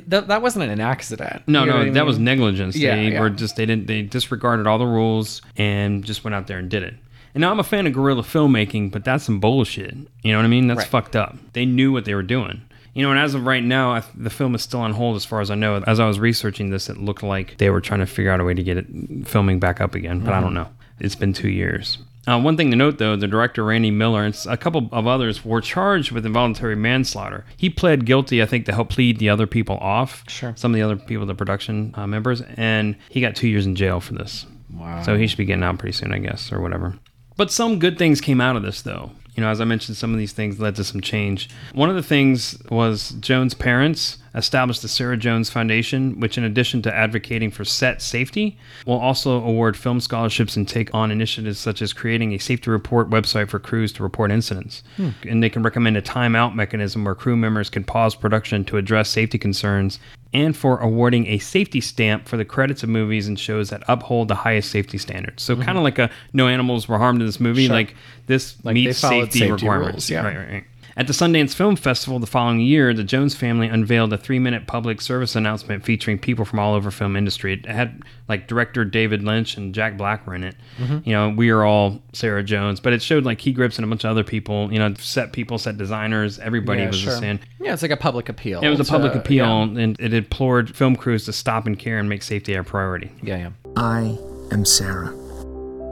That, 0.07 0.27
that 0.29 0.41
wasn't 0.41 0.71
an 0.71 0.79
accident. 0.79 1.43
No, 1.45 1.59
You 1.65 1.65
know 1.69 1.83
no, 1.83 1.89
I 1.89 1.89
that 1.91 2.05
was 2.07 2.17
negligence. 2.17 2.75
Yeah, 2.75 2.95
they 2.95 3.11
yeah. 3.11 3.19
were 3.21 3.29
just 3.29 3.57
they 3.57 3.67
didn't 3.67 3.85
they 3.85 4.01
disregarded 4.01 4.65
all 4.65 4.79
the 4.79 4.87
rules 4.87 5.43
and 5.55 6.03
just 6.03 6.23
went 6.23 6.33
out 6.33 6.47
there 6.47 6.57
and 6.57 6.67
did 6.67 6.81
it. 6.81 6.95
And 7.35 7.41
now 7.41 7.51
I'm 7.51 7.59
a 7.59 7.63
fan 7.63 7.85
of 7.85 7.93
guerrilla 7.93 8.23
filmmaking, 8.23 8.91
but 8.91 9.05
that's 9.05 9.23
some 9.23 9.39
bullshit. 9.39 9.95
You 10.23 10.31
know 10.31 10.39
what 10.39 10.45
I 10.45 10.47
mean? 10.47 10.65
That's 10.65 10.79
Right. 10.79 10.87
fucked 10.87 11.15
up. 11.15 11.37
They 11.53 11.65
knew 11.65 11.91
what 11.91 12.05
they 12.05 12.15
were 12.15 12.23
doing. 12.23 12.61
You 12.93 13.03
know, 13.03 13.09
and 13.11 13.19
as 13.19 13.33
of 13.33 13.45
right 13.45 13.63
now, 13.63 13.91
I, 13.93 14.03
the 14.15 14.29
film 14.29 14.53
is 14.55 14.61
still 14.61 14.81
on 14.81 14.93
hold 14.93 15.15
as 15.15 15.25
far 15.25 15.41
as 15.41 15.49
I 15.49 15.55
know. 15.55 15.77
As 15.87 15.99
I 15.99 16.07
was 16.07 16.19
researching 16.19 16.69
this, 16.69 16.89
it 16.89 16.97
looked 16.97 17.23
like 17.23 17.57
they 17.57 17.69
were 17.71 17.81
trying 17.81 18.01
to 18.01 18.05
figure 18.05 18.31
out 18.31 18.39
a 18.39 18.43
way 18.43 18.53
to 18.53 18.61
get 18.63 18.77
it 18.77 18.85
filming 19.25 19.59
back 19.59 19.81
up 19.81 19.95
again, 19.95 20.19
but 20.19 20.29
I 20.29 20.33
Mm-hmm. 20.37 20.43
don't 20.43 20.53
know. 20.53 20.69
It's 20.99 21.15
been 21.15 21.33
two 21.33 21.49
years. 21.49 21.97
Uh, 22.25 22.39
one 22.39 22.55
thing 22.55 22.69
to 22.69 22.77
note, 22.77 22.99
though, 22.99 23.15
the 23.17 23.27
director 23.27 23.65
Randy 23.65 23.91
Miller 23.91 24.23
and 24.23 24.37
a 24.47 24.55
couple 24.55 24.87
of 24.93 25.07
others 25.07 25.43
were 25.43 25.59
charged 25.59 26.11
with 26.11 26.25
involuntary 26.25 26.75
manslaughter. 26.75 27.43
He 27.57 27.69
pled 27.69 28.05
guilty, 28.05 28.41
I 28.41 28.45
think, 28.45 28.65
to 28.67 28.73
help 28.73 28.89
plead 28.89 29.17
the 29.19 29.27
other 29.27 29.45
people 29.47 29.77
off. 29.79 30.23
Sure. 30.29 30.53
Some 30.55 30.71
of 30.71 30.75
the 30.75 30.83
other 30.83 30.95
people, 30.95 31.25
the 31.25 31.35
production 31.35 31.93
uh, 31.97 32.07
members, 32.07 32.41
and 32.41 32.95
he 33.09 33.19
got 33.19 33.35
two 33.35 33.47
years 33.49 33.65
in 33.65 33.75
jail 33.75 33.99
for 33.99 34.13
this. 34.13 34.45
Wow. 34.71 35.01
So 35.01 35.17
he 35.17 35.27
should 35.27 35.37
be 35.37 35.45
getting 35.45 35.63
out 35.63 35.79
pretty 35.79 35.91
soon, 35.97 36.13
I 36.13 36.19
guess, 36.19 36.53
or 36.53 36.61
whatever. 36.61 36.97
But 37.35 37.51
some 37.51 37.79
good 37.79 37.97
things 37.97 38.21
came 38.21 38.39
out 38.39 38.55
of 38.55 38.63
this, 38.63 38.83
though. 38.83 39.11
You 39.35 39.41
know, 39.41 39.49
as 39.49 39.59
I 39.59 39.65
mentioned, 39.65 39.97
some 39.97 40.11
of 40.11 40.19
these 40.19 40.33
things 40.33 40.59
led 40.59 40.75
to 40.75 40.83
some 40.83 41.01
change. 41.01 41.49
One 41.73 41.89
of 41.89 41.95
the 41.95 42.03
things 42.03 42.61
was 42.69 43.11
Jones' 43.19 43.53
parents 43.53 44.17
established 44.35 44.81
the 44.81 44.87
Sarah 44.87 45.17
Jones 45.17 45.49
Foundation, 45.49 46.19
which, 46.19 46.37
in 46.37 46.43
addition 46.43 46.81
to 46.83 46.95
advocating 46.95 47.51
for 47.51 47.63
set 47.65 48.01
safety, 48.01 48.57
will 48.85 48.99
also 48.99 49.43
award 49.43 49.77
film 49.77 49.99
scholarships 49.99 50.55
and 50.55 50.67
take 50.67 50.93
on 50.93 51.11
initiatives 51.11 51.59
such 51.59 51.81
as 51.81 51.93
creating 51.93 52.33
a 52.33 52.37
safety 52.39 52.69
report 52.71 53.09
website 53.09 53.49
for 53.49 53.59
crews 53.59 53.91
to 53.93 54.03
report 54.03 54.31
incidents. 54.31 54.83
And 55.27 55.43
they 55.43 55.49
can 55.49 55.61
recommend 55.63 55.97
a 55.97 56.01
timeout 56.01 56.55
mechanism 56.55 57.03
where 57.05 57.15
crew 57.15 57.35
members 57.37 57.69
can 57.69 57.83
pause 57.83 58.15
production 58.15 58.63
to 58.65 58.77
address 58.77 59.09
safety 59.09 59.37
concerns 59.37 59.99
and 60.35 60.57
for 60.57 60.79
awarding 60.79 61.27
a 61.27 61.37
safety 61.37 61.79
stamp 61.79 62.27
for 62.27 62.37
the 62.37 62.45
credits 62.45 62.81
of 62.81 62.89
movies 62.89 63.27
and 63.27 63.39
shows 63.39 63.69
that 63.69 63.83
uphold 63.87 64.27
the 64.29 64.33
highest 64.35 64.71
safety 64.71 64.97
standards. 64.97 65.43
So 65.43 65.55
kind 65.55 65.77
of 65.77 65.83
like 65.83 65.99
a 65.99 66.09
no 66.33 66.47
animals 66.47 66.87
were 66.87 66.97
harmed 66.97 67.21
in 67.21 67.27
this 67.27 67.39
movie, 67.39 67.67
Sure. 67.67 67.75
like 67.75 67.95
this 68.25 68.55
Like 68.63 68.73
meets 68.73 68.97
safety, 68.97 69.39
safety 69.39 69.51
requirements. 69.51 69.93
rules, 69.93 70.09
yeah. 70.09 70.23
Right, 70.25 70.37
right, 70.37 70.49
right. 70.53 70.63
At 70.95 71.07
the 71.07 71.13
Sundance 71.13 71.55
Film 71.55 71.75
Festival 71.75 72.19
the 72.19 72.27
following 72.27 72.59
year, 72.59 72.93
the 72.93 73.03
Jones 73.03 73.33
family 73.33 73.67
unveiled 73.67 74.13
a 74.13 74.17
three-minute 74.17 74.67
public 74.67 75.01
service 75.01 75.35
announcement 75.35 75.83
featuring 75.83 76.19
people 76.19 76.45
from 76.45 76.59
all 76.59 76.75
over 76.75 76.91
film 76.91 77.15
industry. 77.15 77.53
It 77.53 77.65
had 77.65 78.03
like 78.29 78.47
director 78.47 78.85
David 78.85 79.23
Lynch 79.23 79.57
and 79.57 79.73
Jack 79.73 79.97
Black 79.97 80.27
were 80.27 80.35
in 80.35 80.43
it. 80.43 80.55
Mm-hmm. 80.77 80.99
You 81.09 81.13
know, 81.15 81.29
we 81.29 81.49
are 81.49 81.63
all 81.63 81.99
Sarah 82.13 82.43
Jones, 82.43 82.79
but 82.79 82.93
it 82.93 83.01
showed 83.01 83.25
like 83.25 83.39
Key 83.39 83.53
Grips 83.53 83.77
and 83.79 83.85
a 83.85 83.87
bunch 83.87 84.03
of 84.03 84.11
other 84.11 84.23
people. 84.23 84.71
You 84.71 84.77
know, 84.77 84.93
set 84.99 85.33
people, 85.33 85.57
set 85.57 85.77
designers, 85.77 86.37
everybody 86.37 86.81
Yeah, 86.81 86.87
was 86.89 86.97
sure. 86.97 87.11
just 87.13 87.23
in. 87.23 87.39
Yeah, 87.59 87.73
it's 87.73 87.81
like 87.81 87.89
a 87.89 87.97
public 87.97 88.29
appeal. 88.29 88.61
It 88.61 88.69
was 88.69 88.79
a 88.79 88.83
to- 88.83 88.89
public 88.91 89.15
appeal, 89.15 89.45
Yeah, 89.47 89.81
and 89.83 89.99
it 89.99 90.13
implored 90.13 90.75
film 90.75 90.95
crews 90.95 91.25
to 91.25 91.33
stop 91.33 91.65
and 91.65 91.77
care 91.79 91.97
and 91.97 92.07
make 92.07 92.21
safety 92.21 92.53
a 92.53 92.63
priority. 92.63 93.11
yeah. 93.23 93.37
yeah. 93.37 93.49
I 93.75 94.15
am 94.51 94.63
Sarah. 94.63 95.07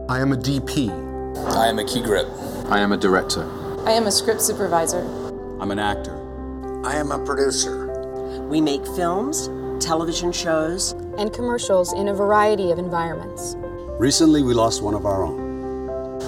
I 0.09 0.19
am 0.19 0.31
a 0.31 0.37
DP. 0.37 0.89
I 1.55 1.67
am 1.69 1.79
a 1.79 1.85
key 1.85 2.03
grip. 2.03 2.27
I 2.69 2.79
am 2.79 2.91
a 2.91 2.97
director. 2.97 3.49
I 3.83 3.93
am 3.93 4.05
a 4.05 4.11
script 4.11 4.41
supervisor. 4.41 5.01
I'm 5.59 5.71
an 5.71 5.79
actor. 5.79 6.15
I 6.85 6.97
am 6.97 7.11
a 7.11 7.17
producer. 7.25 7.87
We 8.47 8.61
make 8.61 8.85
films, 8.85 9.49
television 9.83 10.31
shows, 10.31 10.91
And 11.17 11.33
commercials 11.33 11.91
in 11.93 12.07
a 12.07 12.13
variety 12.13 12.71
of 12.71 12.77
environments. 12.77 13.55
Recently, 13.99 14.43
we 14.43 14.53
lost 14.53 14.83
one 14.83 14.93
of 14.93 15.07
our 15.07 15.23
own. 15.23 16.21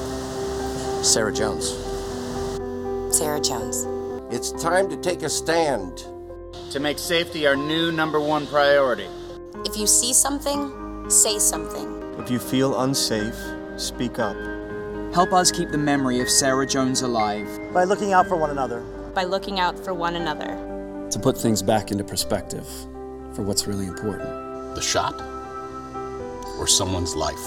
Sarah 1.04 1.32
Jones. 1.32 1.70
Sarah 3.16 3.40
Jones. 3.40 3.86
It's 4.34 4.52
time 4.52 4.90
to 4.90 4.98
take 4.98 5.22
a 5.22 5.30
stand. 5.30 6.06
To 6.72 6.80
make 6.80 6.98
safety 6.98 7.46
our 7.46 7.56
new 7.56 7.92
number 7.92 8.20
one 8.20 8.48
priority. 8.48 9.08
If 9.64 9.78
you 9.78 9.86
see 9.86 10.12
something, 10.12 11.08
say 11.08 11.38
something. 11.38 12.02
If 12.18 12.32
you 12.32 12.40
feel 12.40 12.82
unsafe, 12.82 13.38
speak 13.78 14.18
up. 14.18 14.36
Help 15.14 15.32
us 15.32 15.52
keep 15.52 15.70
the 15.70 15.78
memory 15.78 16.22
of 16.22 16.28
Sarah 16.28 16.66
Jones 16.66 17.04
alive. 17.04 17.48
By 17.72 17.84
looking 17.84 18.14
out 18.14 18.28
for 18.28 18.36
one 18.36 18.50
another. 18.50 18.82
By 19.14 19.26
looking 19.26 19.60
out 19.60 19.78
for 19.78 19.94
one 19.94 20.16
another. 20.16 21.08
To 21.12 21.20
put 21.20 21.38
things 21.38 21.62
back 21.62 21.92
into 21.92 22.04
perspective 22.04 22.68
for 23.36 23.44
what's 23.44 23.68
really 23.68 23.86
important. 23.86 24.74
The 24.74 24.82
shot 24.82 25.14
or 26.58 26.66
someone's 26.66 27.16
life. 27.16 27.38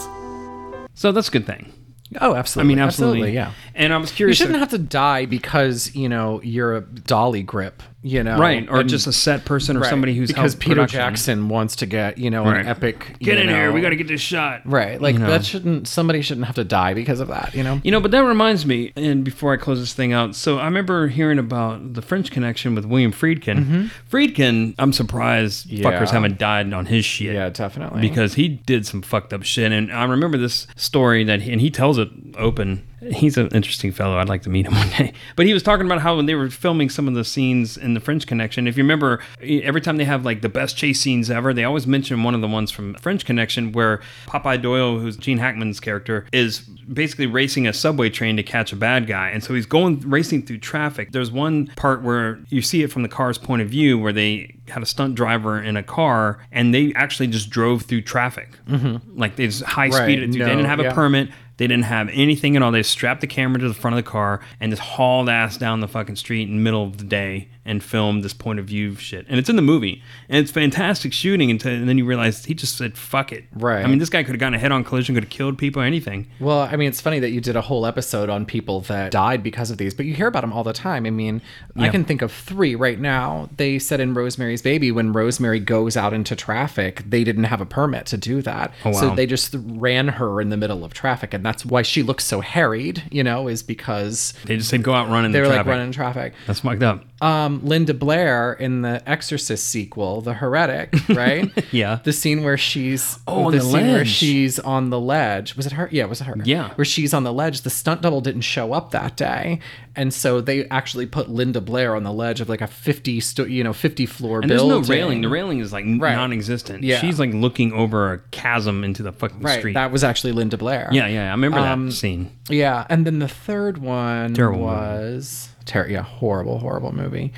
So 0.95 1.11
that's 1.11 1.27
a 1.27 1.33
good 1.33 1.45
thing. 1.45 1.73
Oh, 2.21 2.37
absolutely. 2.37 2.73
I 2.73 2.77
mean, 2.77 2.85
absolutely. 2.85 3.33
yeah. 3.33 3.51
And 3.75 3.93
I 3.93 3.97
was 3.97 4.13
curious. 4.13 4.39
You 4.39 4.45
shouldn't 4.45 4.61
have 4.61 4.71
to 4.71 4.79
die 4.79 5.27
because 5.27 5.93
you 5.93 6.09
know 6.09 6.41
you're 6.45 6.77
a 6.77 6.83
dolly 6.83 7.43
grip. 7.43 7.83
You 8.07 8.23
know, 8.23 8.39
Right, 8.39 8.67
or 8.71 8.81
and- 8.81 8.89
just 8.89 9.07
a 9.09 9.13
set 9.13 9.45
person 9.45 9.77
or 9.77 9.81
Right, 9.81 9.91
somebody 9.91 10.15
who's 10.15 10.29
because 10.29 10.55
Peter 10.55 10.75
production. 10.77 10.99
Jackson 11.01 11.49
wants 11.49 11.75
to 11.77 11.87
get 11.87 12.19
you 12.19 12.31
know 12.31 12.45
Right. 12.45 12.61
an 12.61 12.67
epic. 12.69 13.17
Get 13.19 13.37
you 13.39 13.43
in 13.45 13.49
here. 13.49 13.73
We 13.73 13.81
got 13.81 13.91
to 13.91 13.97
get 13.97 14.07
this 14.09 14.21
shot. 14.21 14.63
right. 14.65 15.01
Like 15.01 15.15
You 15.15 15.19
know. 15.21 15.27
that 15.31 15.45
shouldn't 15.45 15.89
somebody 15.89 16.23
shouldn't 16.23 16.47
have 16.47 16.55
to 16.57 16.65
die 16.65 16.95
because 16.95 17.19
of 17.21 17.29
that. 17.29 17.55
You 17.55 17.65
know. 17.65 17.81
You 17.83 17.91
know, 17.91 18.01
but 18.01 18.13
that 18.13 18.21
reminds 18.25 18.65
me, 18.65 18.93
and 18.97 19.25
before 19.25 19.53
I 19.53 19.57
close 19.57 19.81
this 19.81 19.93
thing 19.93 20.13
out, 20.13 20.35
so 20.37 20.59
I 20.59 20.65
remember 20.67 21.09
hearing 21.09 21.39
about 21.39 21.95
the 21.95 22.03
French 22.03 22.31
Connection 22.31 22.75
with 22.75 22.85
William 22.85 23.13
Friedkin. 23.13 23.65
Mhm. 23.67 23.91
Friedkin, 24.11 24.75
I'm 24.79 24.93
surprised 24.93 25.67
Yeah. 25.71 25.85
fuckers 25.91 26.11
haven't 26.11 26.39
died 26.39 26.73
on 26.73 26.87
his 26.87 27.05
shit. 27.05 27.35
Yeah, 27.35 27.49
definitely. 27.51 28.01
Because 28.01 28.35
he 28.35 28.49
did 28.49 28.87
some 28.87 29.03
fucked 29.03 29.33
up 29.33 29.43
shit, 29.43 29.73
and 29.73 29.93
I 29.93 30.05
remember 30.05 30.39
this 30.39 30.67
story 30.77 31.25
that, 31.25 31.43
he, 31.43 31.53
and 31.53 31.61
he 31.61 31.71
tells 31.71 31.99
it 31.99 32.09
open. 32.39 32.83
He's 33.13 33.37
an 33.37 33.49
interesting 33.49 33.93
fellow. 33.93 34.17
I'd 34.17 34.29
like 34.29 34.43
to 34.43 34.51
meet 34.51 34.67
him 34.67 34.75
one 34.77 34.89
day. 34.91 35.13
But 35.37 35.47
he 35.47 35.53
was 35.53 35.63
talking 35.63 35.87
about 35.87 36.01
how 36.01 36.17
when 36.17 36.27
they 36.27 36.35
were 36.35 36.51
filming 36.51 36.91
some 36.91 37.09
of 37.09 37.15
the 37.15 37.25
scenes 37.25 37.77
in 37.77 37.95
the 37.95 38.01
French 38.01 38.27
Connection, 38.27 38.67
if 38.67 38.77
you 38.77 38.83
remember, 38.83 39.21
every 39.43 39.81
time 39.81 39.97
they 39.97 40.05
have 40.05 40.25
like 40.25 40.43
the 40.43 40.49
best 40.49 40.77
chase 40.77 41.01
scenes 41.01 41.31
ever, 41.31 41.53
they 41.55 41.65
always 41.65 41.87
mention 41.87 42.23
one 42.23 42.35
of 42.35 42.41
the 42.41 42.49
ones 42.49 42.71
from 42.71 42.95
French 42.95 43.25
Connection 43.25 43.73
where 43.73 44.01
Popeye 44.27 44.61
Doyle, 44.61 44.99
who's 44.99 45.17
Gene 45.17 45.39
Hackman's 45.39 45.81
character, 45.81 46.27
is 46.33 46.61
basically 46.61 47.27
racing 47.27 47.67
a 47.67 47.73
subway 47.73 48.09
train 48.11 48.37
to 48.37 48.43
catch 48.43 48.73
a 48.73 48.77
bad 48.77 49.07
guy. 49.07 49.31
And 49.31 49.43
so 49.43 49.55
he's 49.55 49.67
going 49.67 50.01
racing 50.01 50.47
through 50.47 50.59
traffic. 50.59 51.13
There's 51.13 51.31
one 51.31 51.67
part 51.77 52.03
where 52.03 52.39
you 52.49 52.63
see 52.63 52.83
it 52.83 52.93
from 52.93 53.03
the 53.03 53.09
car's 53.09 53.39
point 53.39 53.63
of 53.63 53.69
view 53.69 53.99
where 53.99 54.13
they 54.13 54.55
had 54.69 54.83
a 54.83 54.87
stunt 54.87 55.15
driver 55.15 55.63
in 55.63 55.77
a 55.77 55.83
car 55.83 56.39
and 56.51 56.75
they 56.75 56.93
actually 56.95 57.29
just 57.29 57.51
drove 57.51 57.83
through 57.83 58.03
traffic. 58.03 58.51
Mhm. 58.69 59.01
Like 59.15 59.37
they 59.37 59.47
just 59.47 59.63
high 59.63 59.89
Right, 59.89 60.03
speed. 60.03 60.33
They 60.33 60.39
no, 60.39 60.47
didn't 60.47 60.65
have 60.65 60.81
a 60.81 60.91
permit. 60.93 61.29
They 61.57 61.67
didn't 61.67 61.85
have 61.85 62.09
anything 62.13 62.57
at 62.57 62.63
all. 62.63 62.73
They 62.73 62.83
strapped 62.83 63.21
the 63.21 63.27
camera 63.27 63.61
to 63.61 63.69
the 63.69 63.75
front 63.75 63.97
of 63.97 64.05
the 64.05 64.11
car 64.11 64.41
and 64.61 64.71
just 64.71 64.83
hauled 64.83 65.29
ass 65.29 65.57
down 65.57 65.81
the 65.81 65.89
fucking 65.89 66.17
street 66.17 66.49
in 66.49 66.57
the 66.57 66.63
middle 66.63 66.85
of 66.85 66.99
the 66.99 67.05
day 67.05 67.49
and 67.67 67.83
filmed 67.83 68.23
this 68.25 68.33
point 68.33 68.59
of 68.59 68.67
view 68.67 68.95
shit. 68.97 69.27
And 69.29 69.39
it's 69.39 69.49
in 69.49 69.57
the 69.57 69.63
movie. 69.63 70.03
And 70.29 70.39
it's 70.39 70.51
fantastic 70.51 71.13
shooting 71.13 71.51
until 71.51 71.73
and 71.73 71.89
then 71.89 71.99
you 71.99 72.05
realize 72.05 72.45
he 72.45 72.55
just 72.55 72.77
said 72.79 72.97
fuck 72.97 73.33
it. 73.33 73.45
Right. 73.55 73.85
I 73.85 73.89
mean 73.89 73.99
this 73.99 74.09
guy 74.09 74.23
could 74.23 74.33
have 74.33 74.41
gotten 74.41 74.55
a 74.55 74.59
head 74.59 74.73
on 74.73 74.85
collision, 74.85 75.15
could 75.15 75.25
have 75.25 75.31
killed 75.31 75.59
people, 75.59 75.83
anything. 75.83 76.29
Well, 76.41 76.61
I 76.61 76.77
mean, 76.77 76.89
it's 76.89 77.01
funny 77.01 77.19
that 77.21 77.31
you 77.31 77.41
did 77.41 77.57
a 77.57 77.61
whole 77.61 77.87
episode 77.87 78.31
on 78.31 78.47
people 78.47 78.81
that 78.83 79.11
died 79.11 79.43
because 79.43 79.71
of 79.71 79.79
these, 79.79 79.95
but 79.95 80.07
you 80.07 80.15
hear 80.15 80.27
about 80.27 80.43
them 80.43 80.53
all 80.53 80.65
the 80.65 80.73
time. 80.73 81.07
I 81.07 81.11
mean, 81.11 81.43
I 81.77 81.89
can 81.89 82.05
think 82.05 82.23
of 82.23 82.33
three 82.33 82.75
right 82.75 82.99
now. 82.99 83.49
They 83.57 83.79
said 83.79 84.01
in 84.01 84.15
Rosemary's 84.15 84.63
Baby, 84.63 84.93
when 84.93 85.13
Rosemary 85.13 85.61
goes 85.61 85.97
out 85.97 86.13
into 86.13 86.37
traffic, 86.37 87.03
they 87.07 87.25
didn't 87.25 87.45
have 87.45 87.61
a 87.61 87.67
permit 87.67 88.07
to 88.07 88.17
do 88.17 88.43
that. 88.43 88.73
Oh, 88.85 88.93
So 88.93 89.15
they 89.15 89.27
just 89.27 89.55
ran 89.59 90.09
her 90.09 90.41
in 90.41 90.51
the 90.51 90.57
middle 90.57 90.85
of 90.85 90.95
traffic. 90.95 91.35
And 91.35 91.45
that's 91.45 91.65
why 91.65 91.83
she 91.83 92.03
looks 92.03 92.25
so 92.25 92.41
harried, 92.41 93.03
you 93.11 93.25
know, 93.25 93.49
is 93.49 93.63
because 93.63 94.35
They 94.45 94.57
just 94.57 94.71
said 94.71 94.83
go 94.83 94.93
out 94.93 95.09
running 95.09 95.33
they 95.33 95.41
the 95.41 95.49
were 95.49 95.55
like 95.55 95.67
running 95.67 95.93
traffic. 95.93 96.35
That's 96.47 96.61
fucked 96.61 96.83
up. 96.83 97.05
Um, 97.23 97.56
Linda 97.65 97.95
Blair 97.95 98.53
in 98.55 98.83
the 98.83 99.03
Exorcist 99.09 99.69
sequel, 99.69 100.21
The 100.21 100.35
Heretic, 100.35 100.95
right? 101.09 101.51
Yeah. 101.73 102.01
The 102.05 102.13
scene 102.13 102.43
where 102.43 102.57
she's 102.59 103.19
Oh, 103.27 103.47
on 103.47 103.53
the, 103.53 103.59
the 103.59 103.65
scene 103.65 103.87
where 103.93 104.05
she's 104.05 104.59
on 104.59 104.91
the 104.91 105.01
ledge. 105.01 105.57
Was 105.57 105.67
it 105.67 105.73
her? 105.73 105.89
Yeah, 105.93 106.05
was 106.07 106.21
it 106.21 106.25
her? 106.25 106.37
Yeah. 106.45 106.73
Where 106.75 106.85
she's 106.85 107.15
on 107.15 107.25
the 107.25 107.33
ledge. 107.33 107.63
The 107.63 107.71
stunt 107.71 108.03
double 108.03 108.21
didn't 108.21 108.43
show 108.43 108.73
up 108.73 108.91
that 108.91 109.17
day, 109.17 109.61
and 109.95 110.13
so 110.13 110.41
they 110.41 110.67
actually 110.69 111.07
put 111.07 111.29
Linda 111.31 111.61
Blair 111.61 111.95
on 111.97 112.03
the 112.03 112.13
ledge 112.13 112.41
of 112.41 112.49
like 112.49 112.61
a 112.61 112.67
fifty, 112.67 113.21
sto- 113.21 113.45
you 113.47 113.65
know, 113.65 113.73
fifty 113.73 114.07
floor 114.07 114.41
And 114.41 114.51
there's 114.51 114.63
no 114.65 114.81
railing. 114.81 115.21
The 115.23 115.29
railing 115.29 115.59
is 115.61 115.73
like 115.73 115.85
Right. 115.87 116.15
non-existent. 116.15 116.83
Yeah. 116.83 116.99
She's 117.01 117.19
like 117.19 117.33
looking 117.33 117.73
over 117.73 118.13
a 118.13 118.19
chasm 118.31 118.85
into 118.85 119.03
the 119.03 119.13
fucking 119.13 119.41
Right. 119.41 119.59
street. 119.59 119.75
That 119.75 119.91
was 119.93 120.05
actually 120.05 120.33
Linda 120.33 120.57
Blair. 120.57 120.89
yeah, 120.93 121.07
yeah. 121.07 121.29
I 121.29 121.31
remember 121.31 121.59
Um, 121.59 121.87
that 121.87 121.93
scene. 121.93 122.31
Yeah, 122.49 122.87
and 122.91 123.07
then 123.07 123.19
the 123.19 123.29
third 123.29 123.79
one 123.79 124.35
Terrible 124.35 124.67
movie. 124.71 125.27
Ter- 125.67 125.89
yeah, 125.89 126.03
horrible, 126.03 126.59
horrible 126.59 126.93
movie. 126.95 127.33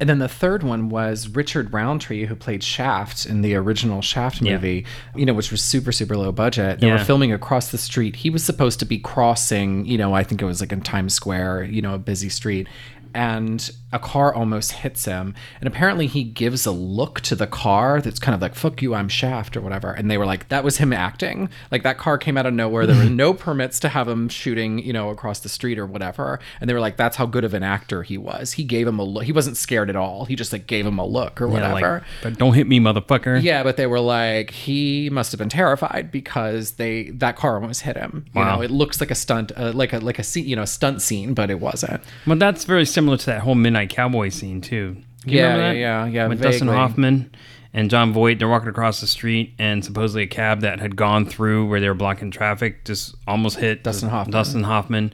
And 0.00 0.08
then 0.08 0.18
the 0.18 0.28
third 0.28 0.64
one 0.64 0.88
was 0.88 1.28
Richard 1.28 1.72
Roundtree, 1.72 2.26
who 2.26 2.34
played 2.34 2.64
Shaft 2.64 3.24
in 3.24 3.42
the 3.42 3.54
original 3.54 4.02
Shaft 4.02 4.42
Yeah. 4.42 4.54
movie, 4.54 4.84
you 5.14 5.24
know, 5.24 5.32
which 5.32 5.52
was 5.52 5.62
super, 5.62 5.92
super 5.92 6.16
low 6.16 6.32
budget. 6.32 6.80
They 6.80 6.88
Yeah. 6.88 6.94
were 6.94 7.04
filming 7.04 7.32
across 7.32 7.70
the 7.70 7.78
street. 7.78 8.16
He 8.16 8.28
was 8.30 8.42
supposed 8.42 8.80
to 8.80 8.84
be 8.84 8.98
crossing, 8.98 9.86
you 9.86 9.96
know, 9.98 10.12
I 10.12 10.24
think 10.24 10.42
it 10.42 10.44
was 10.44 10.60
like 10.60 10.72
in 10.72 10.80
Times 10.80 11.14
Square, 11.14 11.64
you 11.64 11.82
know, 11.82 11.94
a 11.94 11.98
busy 11.98 12.28
street. 12.28 12.66
And 13.14 13.70
a 13.92 13.98
car 13.98 14.34
almost 14.34 14.72
hits 14.72 15.04
him. 15.04 15.34
And 15.60 15.68
apparently 15.68 16.06
he 16.06 16.24
gives 16.24 16.66
a 16.66 16.70
look 16.72 17.20
to 17.22 17.34
the 17.34 17.46
car 17.46 18.00
that's 18.00 18.18
kind 18.18 18.34
of 18.34 18.40
like, 18.40 18.54
fuck 18.54 18.80
you, 18.82 18.94
I'm 18.94 19.08
Shaft 19.08 19.56
or 19.56 19.60
whatever. 19.60 19.92
And 19.92 20.10
they 20.10 20.18
were 20.18 20.26
like, 20.26 20.48
that 20.48 20.64
was 20.64 20.78
him 20.78 20.92
acting. 20.92 21.48
Like 21.70 21.82
that 21.82 21.98
car 21.98 22.18
came 22.18 22.36
out 22.38 22.46
of 22.46 22.54
nowhere. 22.54 22.86
There 22.86 22.96
were 22.96 23.10
no 23.10 23.34
permits 23.34 23.78
to 23.80 23.88
have 23.90 24.08
him 24.08 24.28
shooting, 24.28 24.78
you 24.78 24.92
know, 24.92 25.10
across 25.10 25.40
the 25.40 25.48
street 25.48 25.78
or 25.78 25.86
whatever. 25.86 26.40
And 26.60 26.68
they 26.70 26.74
were 26.74 26.80
like, 26.80 26.96
that's 26.96 27.16
how 27.16 27.26
good 27.26 27.44
of 27.44 27.54
an 27.54 27.62
actor 27.62 28.02
he 28.02 28.16
was. 28.18 28.52
He 28.52 28.64
gave 28.64 28.86
him 28.86 28.98
a 28.98 29.04
look. 29.04 29.24
He 29.24 29.32
wasn't 29.32 29.56
scared 29.56 29.90
at 29.90 29.96
all. 29.96 30.24
He 30.24 30.36
just 30.36 30.52
like 30.52 30.66
gave 30.66 30.86
him 30.86 30.98
a 30.98 31.06
look 31.06 31.40
or 31.40 31.46
Yeah, 31.46 31.52
whatever. 31.52 31.92
like, 31.98 32.02
but 32.22 32.38
don't 32.38 32.54
hit 32.54 32.66
me, 32.66 32.80
motherfucker. 32.80 33.42
Yeah, 33.42 33.62
but 33.62 33.76
they 33.76 33.86
were 33.86 34.00
like, 34.00 34.50
he 34.50 35.10
must 35.10 35.32
have 35.32 35.38
been 35.38 35.48
terrified 35.48 36.10
because 36.10 36.72
they 36.72 37.10
that 37.10 37.36
car 37.36 37.56
almost 37.56 37.82
hit 37.82 37.96
him. 37.96 38.24
You 38.34 38.40
Wow. 38.40 38.56
know, 38.56 38.62
it 38.62 38.70
looks 38.70 39.00
like 39.00 39.10
a 39.10 39.14
stunt, 39.14 39.52
uh, 39.56 39.72
like 39.74 39.92
a 39.92 39.98
like 39.98 40.18
a 40.18 40.22
scene, 40.22 40.46
you 40.46 40.56
know, 40.56 40.64
stunt 40.64 41.02
scene, 41.02 41.34
but 41.34 41.50
it 41.50 41.60
wasn't. 41.60 42.02
Well, 42.26 42.38
that's 42.38 42.64
very 42.64 42.86
similar 42.86 43.16
to 43.18 43.26
that 43.26 43.40
whole 43.42 43.54
Midnight 43.54 43.81
Cowboy 43.86 44.28
scene 44.30 44.60
too. 44.60 44.96
You 45.24 45.38
Yeah, 45.38 45.42
remember 45.52 45.62
that? 45.74 45.76
yeah, 45.78 46.06
yeah, 46.06 46.26
With 46.28 46.40
Dustin. 46.42 46.68
Hoffman 46.68 47.30
and 47.74 47.88
Jon 47.90 48.12
Voight, 48.12 48.38
they're 48.38 48.48
walking 48.48 48.68
across 48.68 49.00
the 49.00 49.06
street, 49.06 49.54
and 49.58 49.84
supposedly 49.84 50.24
a 50.24 50.26
cab 50.26 50.60
that 50.60 50.80
had 50.80 50.96
gone 50.96 51.24
through 51.26 51.68
where 51.68 51.80
they 51.80 51.88
were 51.88 51.94
blocking 51.94 52.30
traffic 52.30 52.84
just 52.84 53.14
almost 53.26 53.58
hit 53.58 53.82
Dustin 53.84 54.08
Hoffman. 54.08 54.32
Dustin 54.32 54.62
Hoffman, 54.64 55.12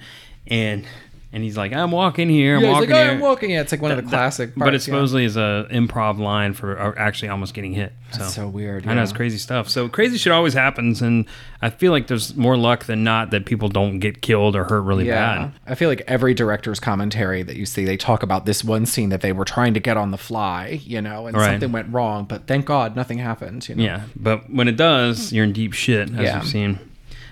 and 0.49 0.85
and 1.33 1.43
he's 1.43 1.57
like, 1.57 1.73
"I'm 1.73 1.91
walking 1.91 2.29
here. 2.29 2.57
I'm 2.57 2.63
yeah, 2.63 2.69
he's 2.69 2.75
walking 2.75 2.91
like, 2.91 2.99
oh, 2.99 3.03
here." 3.05 3.13
I'm 3.13 3.21
walking. 3.21 3.51
Yeah, 3.51 3.61
it's 3.61 3.73
like 3.73 3.83
one 3.83 3.91
of 3.91 3.97
the 3.99 4.03
That- 4.03 4.11
that- 4.11 4.17
classic. 4.17 4.53
but 4.57 4.69
it 4.69 4.71
parts, 4.73 4.89
yeah. 4.89 4.95
supposedly 4.95 5.25
is 5.25 5.37
a 5.37 5.67
improv 5.71 6.19
line 6.19 6.55
for 6.55 6.79
uh, 6.79 6.93
actually 6.97 7.29
almost 7.29 7.55
getting 7.55 7.73
hit. 7.75 7.93
So. 8.13 8.19
That's 8.21 8.35
so 8.35 8.49
weird, 8.49 8.87
I 8.87 8.95
know 8.95 9.03
it's 9.03 9.13
crazy 9.13 9.37
stuff. 9.37 9.69
So 9.69 9.87
crazy 9.87 10.17
shit 10.17 10.33
always 10.33 10.55
happens, 10.55 11.03
and 11.03 11.27
I 11.61 11.69
feel 11.69 11.93
like 11.93 12.07
there's 12.07 12.35
more 12.37 12.57
luck 12.57 12.87
than 12.87 13.05
not 13.05 13.31
that 13.33 13.45
people 13.45 13.69
don't 13.69 13.99
get 13.99 14.23
killed 14.23 14.57
or 14.57 14.65
hurt 14.65 14.81
really 14.81 15.05
bad. 15.07 15.53
I 15.67 15.75
feel 15.75 15.91
like 15.91 16.03
every 16.07 16.33
director's 16.33 16.81
commentary 16.81 17.43
that 17.43 17.57
you 17.57 17.67
see, 17.67 17.85
they 17.85 17.99
talk 17.99 18.23
about 18.23 18.47
this 18.47 18.65
one 18.65 18.87
scene 18.87 19.11
that 19.11 19.21
they 19.21 19.33
were 19.33 19.45
trying 19.45 19.75
to 19.75 19.81
get 19.81 19.99
on 19.99 20.11
the 20.11 20.17
fly, 20.17 20.81
you 20.85 21.03
know, 21.03 21.27
and 21.27 21.37
Right. 21.37 21.51
something 21.51 21.71
went 21.71 21.93
wrong, 21.93 22.25
but 22.25 22.47
thank 22.47 22.65
God 22.65 22.97
nothing 22.97 23.19
happened. 23.19 23.69
You 23.69 23.75
know? 23.75 23.85
Yeah, 23.85 24.01
but 24.17 24.51
when 24.51 24.69
it 24.69 24.77
does, 24.79 25.31
you're 25.33 25.45
in 25.45 25.53
deep 25.53 25.75
shit, 25.75 26.09
as 26.11 26.17
Yeah. 26.21 26.37
you've 26.39 26.47
seen. 26.49 26.79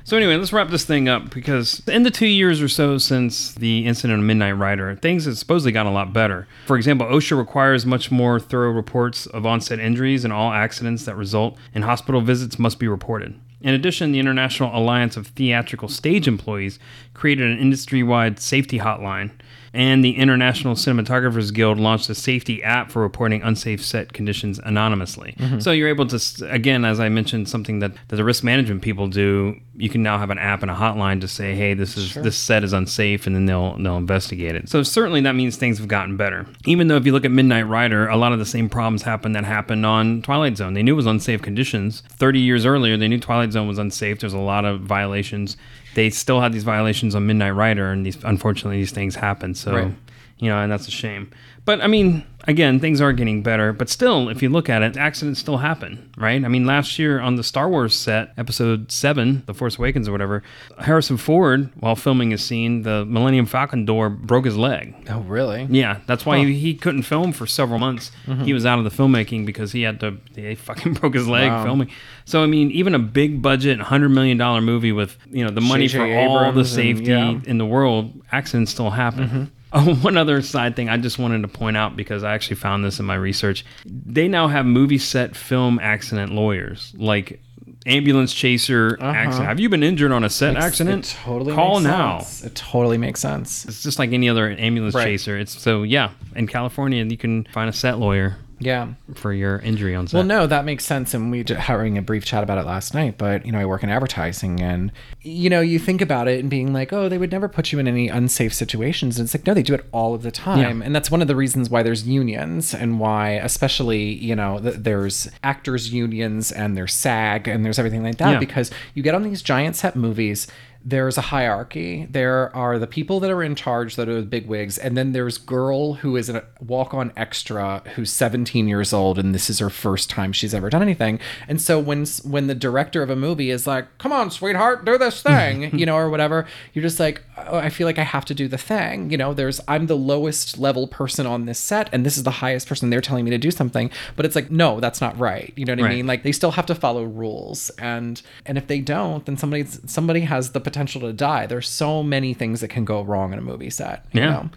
So 0.07 0.17
anyway, 0.17 0.37
let's 0.37 0.53
wrap 0.53 0.71
this 0.71 0.85
thing 0.85 1.09
up 1.09 1.35
because 1.35 1.83
in 1.89 2.05
the 2.05 2.13
two 2.13 2.29
years 2.29 2.63
or 2.63 2.69
so 2.69 2.97
since 2.97 3.51
the 3.55 3.85
incident 3.87 4.21
of 4.21 4.25
Midnight 4.25 4.53
Rider, 4.53 4.95
things 4.95 5.25
have 5.25 5.37
supposedly 5.37 5.73
gotten 5.73 5.91
a 5.91 5.95
lot 5.97 6.13
better. 6.13 6.47
For 6.67 6.77
example, 6.77 7.09
OSHA 7.09 7.37
requires 7.37 7.85
much 7.85 8.13
more 8.13 8.39
thorough 8.39 8.71
reports 8.71 9.27
of 9.27 9.45
onset 9.45 9.81
injuries, 9.81 10.23
and 10.23 10.33
all 10.33 10.53
accidents 10.53 11.07
that 11.07 11.17
result 11.17 11.59
in 11.75 11.83
hospital 11.83 12.21
visits 12.21 12.57
must 12.57 12.79
be 12.79 12.87
reported. 12.87 13.35
In 13.61 13.75
addition, 13.75 14.13
the 14.13 14.21
International 14.21 14.71
Alliance 14.79 15.17
of 15.17 15.27
Theatrical 15.27 15.89
Stage 15.89 16.29
Employees 16.29 16.79
created 17.13 17.51
an 17.51 17.59
industry-wide 17.59 18.39
safety 18.39 18.79
hotline 18.79 19.33
and 19.75 20.05
the 20.05 20.17
International 20.17 20.75
Cinematographers 20.75 21.53
Guild 21.53 21.79
launched 21.79 22.09
a 22.11 22.15
safety 22.15 22.63
app 22.63 22.91
for 22.91 23.03
reporting 23.03 23.43
unsafe 23.43 23.85
set 23.85 24.13
conditions 24.13 24.59
anonymously. 24.65 25.35
Mhm. 25.39 25.63
So 25.63 25.73
you're 25.73 25.89
able 25.89 26.07
to, 26.07 26.19
again, 26.51 26.85
as 26.85 27.01
I 27.01 27.09
mentioned, 27.09 27.49
something 27.49 27.79
that, 27.81 27.93
that 28.09 28.17
the 28.17 28.25
risk 28.25 28.45
management 28.45 28.83
people 28.83 29.09
do. 29.09 29.57
You 29.79 29.89
can 29.91 30.03
now 30.03 30.19
have 30.19 30.31
an 30.31 30.39
app 30.39 30.63
and 30.63 30.71
a 30.71 30.75
hotline 30.75 31.21
to 31.21 31.29
say, 31.29 31.55
"Hey, 31.55 31.75
this 31.75 31.99
is 31.99 32.09
Sure. 32.09 32.23
this 32.23 32.37
set 32.37 32.65
is 32.65 32.73
unsafe," 32.73 33.27
and 33.27 33.37
then 33.37 33.45
they'll 33.47 33.77
they'll 33.79 33.99
investigate 33.99 34.55
it. 34.55 34.69
So 34.71 34.83
certainly 34.83 35.21
that 35.21 35.35
means 35.35 35.57
things 35.57 35.77
have 35.79 35.89
gotten 35.89 36.17
better. 36.17 36.47
Even 36.65 36.89
though 36.89 36.97
if 36.97 37.05
you 37.05 37.13
look 37.13 37.27
at 37.27 37.31
Midnight 37.31 37.69
Rider, 37.69 38.09
a 38.09 38.17
lot 38.17 38.33
of 38.33 38.39
the 38.39 38.47
same 38.47 38.69
problems 38.71 39.03
happened 39.03 39.35
that 39.35 39.45
happened 39.45 39.85
on 39.85 40.23
Twilight 40.23 40.57
Zone. 40.57 40.73
They 40.73 40.83
knew 40.83 40.95
it 40.95 40.97
was 40.97 41.07
unsafe 41.07 41.43
conditions. 41.43 42.03
Thirty 42.09 42.41
years 42.41 42.65
earlier, 42.65 42.97
they 42.97 43.09
knew 43.09 43.19
Twilight 43.19 43.53
Zone 43.53 43.69
was 43.69 43.79
unsafe. 43.79 44.21
There's 44.21 44.33
a 44.33 44.39
lot 44.39 44.65
of 44.65 44.81
violations. 44.81 45.57
They 45.97 46.11
still 46.11 46.43
had 46.43 46.53
these 46.53 46.63
violations 46.63 47.15
on 47.15 47.27
Midnight 47.27 47.53
Rider, 47.53 47.91
and 47.91 48.05
these 48.05 48.23
unfortunately 48.23 48.77
these 48.77 48.93
things 48.93 49.17
happen. 49.17 49.55
So 49.55 49.75
Right. 49.75 49.93
you 50.39 50.51
know, 50.51 50.59
and 50.59 50.71
that's 50.71 50.87
a 50.87 50.91
shame. 50.91 51.31
But 51.65 51.81
I 51.81 51.87
mean, 51.87 52.23
again, 52.47 52.81
things 52.81 53.01
are 53.01 53.13
getting 53.13 53.43
better. 53.43 53.73
But 53.73 53.89
still, 53.89 54.29
if 54.29 54.43
you 54.43 54.49
look 54.49 54.69
at 54.69 54.83
it, 54.83 54.97
accidents 54.97 55.41
still 55.41 55.59
happen, 55.59 56.11
right? 56.17 56.45
I 56.45 56.49
mean, 56.49 56.67
last 56.67 56.99
year 56.99 57.21
on 57.21 57.37
the 57.37 57.43
Star 57.43 57.69
Wars 57.69 57.95
set, 57.95 58.33
Episode 58.37 58.91
Seven, 58.93 59.43
The 59.47 59.55
Force 59.55 59.79
Awakens 59.79 60.09
or 60.09 60.13
whatever, 60.13 60.43
Harrison 60.79 61.17
Ford, 61.17 61.71
while 61.81 61.97
filming 61.97 62.33
a 62.33 62.39
scene, 62.39 62.83
the 62.83 63.05
Millennium 63.05 63.47
Falcon 63.47 63.85
door 63.85 64.09
broke 64.11 64.45
his 64.45 64.57
leg. 64.57 64.95
Oh, 65.11 65.21
really? 65.21 65.67
Yeah, 65.71 65.99
that's 66.07 66.25
why 66.27 66.39
Huh. 66.39 66.45
he, 66.45 66.55
he 66.59 66.75
couldn't 66.75 67.03
film 67.03 67.33
for 67.33 67.47
several 67.47 67.79
months. 67.79 68.11
Mhm. 68.27 68.45
He 68.45 68.53
was 68.53 68.65
out 68.67 68.79
of 68.79 68.85
the 68.85 68.91
filmmaking 68.91 69.47
because 69.47 69.73
he 69.73 69.83
had 69.83 70.01
to. 70.01 70.17
He 70.35 70.55
fucking 70.55 70.95
broke 71.01 71.15
his 71.15 71.29
leg 71.29 71.51
Wow. 71.51 71.65
filming. 71.65 71.91
So 72.25 72.43
I 72.43 72.47
mean, 72.47 72.71
even 72.73 72.95
a 72.95 72.99
big 72.99 73.41
budget, 73.43 73.79
hundred 73.81 74.09
million 74.11 74.37
dollar 74.37 74.61
movie 74.61 74.93
with 74.93 75.17
you 75.31 75.45
know 75.45 75.51
the 75.51 75.61
money 75.61 75.87
J.J. 75.87 75.99
for 75.99 76.19
all 76.19 76.35
the 76.35 76.49
Abrams 76.49 76.57
and- 76.57 76.67
safety 76.69 77.11
yeah. 77.11 77.19
Mm-hmm. 77.33 77.49
in 77.51 77.59
the 77.59 77.67
world, 77.67 78.13
accidents 78.33 78.71
still 78.73 78.91
happen. 78.91 79.53
Oh, 79.73 79.95
one 79.97 80.17
other 80.17 80.41
side 80.43 80.77
thing 80.77 80.89
I 80.89 80.97
just 80.97 81.19
wanted 81.19 81.43
to 81.43 81.49
point 81.49 81.77
out 81.77 81.97
because 81.97 82.23
I 82.25 82.35
actually 82.35 82.57
found 82.57 82.85
this 82.85 82.99
in 83.01 83.05
my 83.05 83.17
research. 83.17 83.65
They 83.85 84.29
now 84.29 84.49
have 84.49 84.65
movie 84.65 84.97
set 84.99 85.37
film 85.37 85.79
accident 85.81 86.33
lawyers. 86.33 86.95
Like 86.97 87.41
ambulance 87.85 88.33
chaser 88.33 88.97
accident. 89.03 89.47
Have 89.49 89.61
you 89.61 89.69
been 89.69 89.83
injured 89.83 90.13
on 90.13 90.25
a 90.25 90.31
set 90.31 90.55
Makes- 90.55 90.65
accident? 90.67 91.05
Uh-huh. 91.19 91.31
It 91.31 91.35
totally 91.35 91.55
call 91.55 91.75
makes 91.81 91.85
now. 91.85 92.19
sense. 92.21 92.45
It 92.45 92.55
totally 92.55 92.99
makes 92.99 93.21
sense. 93.21 93.65
It's 93.67 93.83
just 93.83 93.99
like 93.99 94.13
any 94.13 94.29
other 94.29 94.49
ambulance 94.51 94.95
Right. 94.95 95.05
chaser. 95.05 95.37
It's 95.37 95.61
so 95.61 95.83
yeah. 95.83 96.11
In 96.35 96.47
California, 96.47 97.05
you 97.05 97.17
can 97.17 97.45
find 97.53 97.69
a 97.69 97.73
set 97.73 97.99
lawyer. 97.99 98.37
Yeah. 98.59 98.95
For 99.15 99.33
your 99.35 99.59
injury 99.59 99.95
on 99.95 100.07
set. 100.07 100.17
Well, 100.17 100.25
no, 100.25 100.47
that 100.47 100.65
makes 100.65 100.85
sense. 100.87 101.13
And 101.13 101.31
we 101.31 101.43
were 101.47 101.55
having 101.57 101.99
a 101.99 102.03
brief 102.03 102.25
chat 102.25 102.43
about 102.43 102.57
it 102.57 102.65
last 102.65 102.95
night. 102.95 103.19
But 103.19 103.45
you 103.45 103.53
know, 103.53 103.59
I 103.59 103.67
work 103.67 103.83
in 103.83 103.91
advertising, 103.91 104.61
and 104.63 104.93
you 105.21 105.51
know, 105.51 105.61
you 105.61 105.79
think 105.79 106.01
about 106.01 106.27
it 106.27 106.41
and 106.41 106.49
being 106.49 106.73
like, 106.73 106.93
oh, 106.93 107.09
they 107.09 107.19
would 107.19 107.31
never 107.31 107.49
put 107.49 107.71
you 107.73 107.79
in 107.79 107.87
any 107.87 108.09
unsafe 108.09 108.55
situations. 108.55 109.19
And 109.19 109.27
it's 109.27 109.35
like, 109.35 109.47
no, 109.47 109.53
they 109.53 109.63
do 109.63 109.75
it 109.75 109.85
all 109.93 110.15
of 110.15 110.23
the 110.23 110.31
time. 110.31 110.81
And 110.81 110.95
that's 110.95 111.11
one 111.11 111.21
of 111.21 111.29
the 111.29 111.37
reasons 111.37 111.69
why 111.69 111.83
there's 111.83 112.07
unions 112.09 112.73
and 112.73 112.99
why, 112.99 113.33
especially, 113.33 114.05
you 114.15 114.35
know, 114.35 114.59
th- 114.59 114.77
there's 114.79 115.29
actors 115.43 115.93
unions 115.93 116.51
and 116.51 116.77
there's 116.77 116.95
SAG 116.95 117.49
and 117.49 117.65
there's 117.65 117.79
everything 117.79 118.03
like 118.03 118.17
that 118.19 118.33
Yeah. 118.33 118.39
because 118.39 118.71
you 118.95 119.03
get 119.03 119.15
on 119.15 119.23
these 119.23 119.43
giant 119.43 119.77
set 119.77 119.97
movies. 119.97 120.47
There's 120.89 121.19
a 121.19 121.23
hierarchy. 121.23 122.07
There 122.09 122.55
are 122.55 122.79
the 122.79 122.87
people 122.87 123.19
that 123.19 123.31
are 123.31 123.43
in 123.43 123.57
charge 123.57 123.97
that 123.97 124.09
are 124.09 124.21
the 124.21 124.27
big 124.27 124.47
wigs, 124.47 124.79
and 124.79 124.97
then 124.97 125.11
there's 125.11 125.37
girl 125.37 125.95
who 125.95 126.15
is 126.15 126.29
a 126.31 126.45
walk-on 126.61 127.13
extra 127.17 127.83
who's 127.97 128.13
17 128.13 128.69
years 128.69 128.93
old, 128.93 129.19
and 129.19 129.35
this 129.35 129.51
is 129.51 129.59
her 129.59 129.69
first 129.69 130.09
time 130.09 130.33
she's 130.33 130.55
ever 130.55 130.71
done 130.71 130.83
anything. 130.83 131.19
And 131.49 131.61
so 131.61 131.81
when 131.81 132.07
when 132.23 132.47
the 132.47 132.55
director 132.55 133.03
of 133.03 133.11
a 133.11 133.17
movie 133.17 133.51
is 133.51 133.67
like, 133.67 133.99
"Come 133.99 134.13
on, 134.13 134.31
sweetheart, 134.31 134.85
do 134.85 134.97
this 134.97 135.23
thing," 135.23 135.77
you 135.79 135.87
know, 135.87 135.97
or 135.97 136.09
whatever, 136.09 136.47
you're 136.73 136.85
just 136.85 137.01
like, 137.01 137.23
"I 137.37 137.69
feel 137.69 137.87
like 137.87 137.99
I 137.99 138.03
have 138.05 138.25
to 138.27 138.35
do 138.35 138.49
the 138.49 138.59
thing." 138.59 139.11
You 139.11 139.17
know, 139.17 139.35
there's 139.35 139.61
I'm 139.69 139.87
the 139.87 139.97
lowest 139.97 140.59
level 140.59 140.87
person 140.89 141.27
on 141.27 141.47
this 141.47 141.59
set, 141.59 141.89
and 141.93 142.05
this 142.05 142.17
is 142.17 142.23
the 142.23 142.31
highest 142.31 142.69
person. 142.69 142.91
They're 142.91 143.01
telling 143.01 143.25
me 143.25 143.31
to 143.31 143.39
do 143.39 143.51
something, 143.51 143.91
but 144.17 144.25
it's 144.25 144.35
like, 144.35 144.51
no, 144.51 144.81
that's 144.81 145.01
not 145.01 145.19
right. 145.19 145.53
You 145.57 145.65
know 145.65 145.75
what 145.75 145.85
I 145.85 145.89
mean? 145.95 146.07
Like 146.07 146.23
they 146.23 146.33
still 146.33 146.53
have 146.53 146.67
to 146.67 146.75
follow 146.75 147.05
rules, 147.05 147.71
and 147.79 148.21
and 148.47 148.57
if 148.59 148.67
they 148.67 148.81
don't, 148.81 149.25
then 149.27 149.37
somebody's 149.37 149.81
somebody 149.87 150.21
has 150.21 150.53
the 150.53 150.61
potential 150.61 151.01
to 151.03 151.13
die. 151.13 151.47
There's 151.47 151.69
so 151.69 152.03
many 152.03 152.35
things 152.35 152.61
that 152.61 152.69
can 152.69 152.85
go 152.85 153.03
wrong 153.03 153.33
in 153.33 153.39
a 153.39 153.43
movie 153.43 153.71
set. 153.71 154.05
You 154.13 154.21
Yeah. 154.23 154.31
Know? 154.31 154.51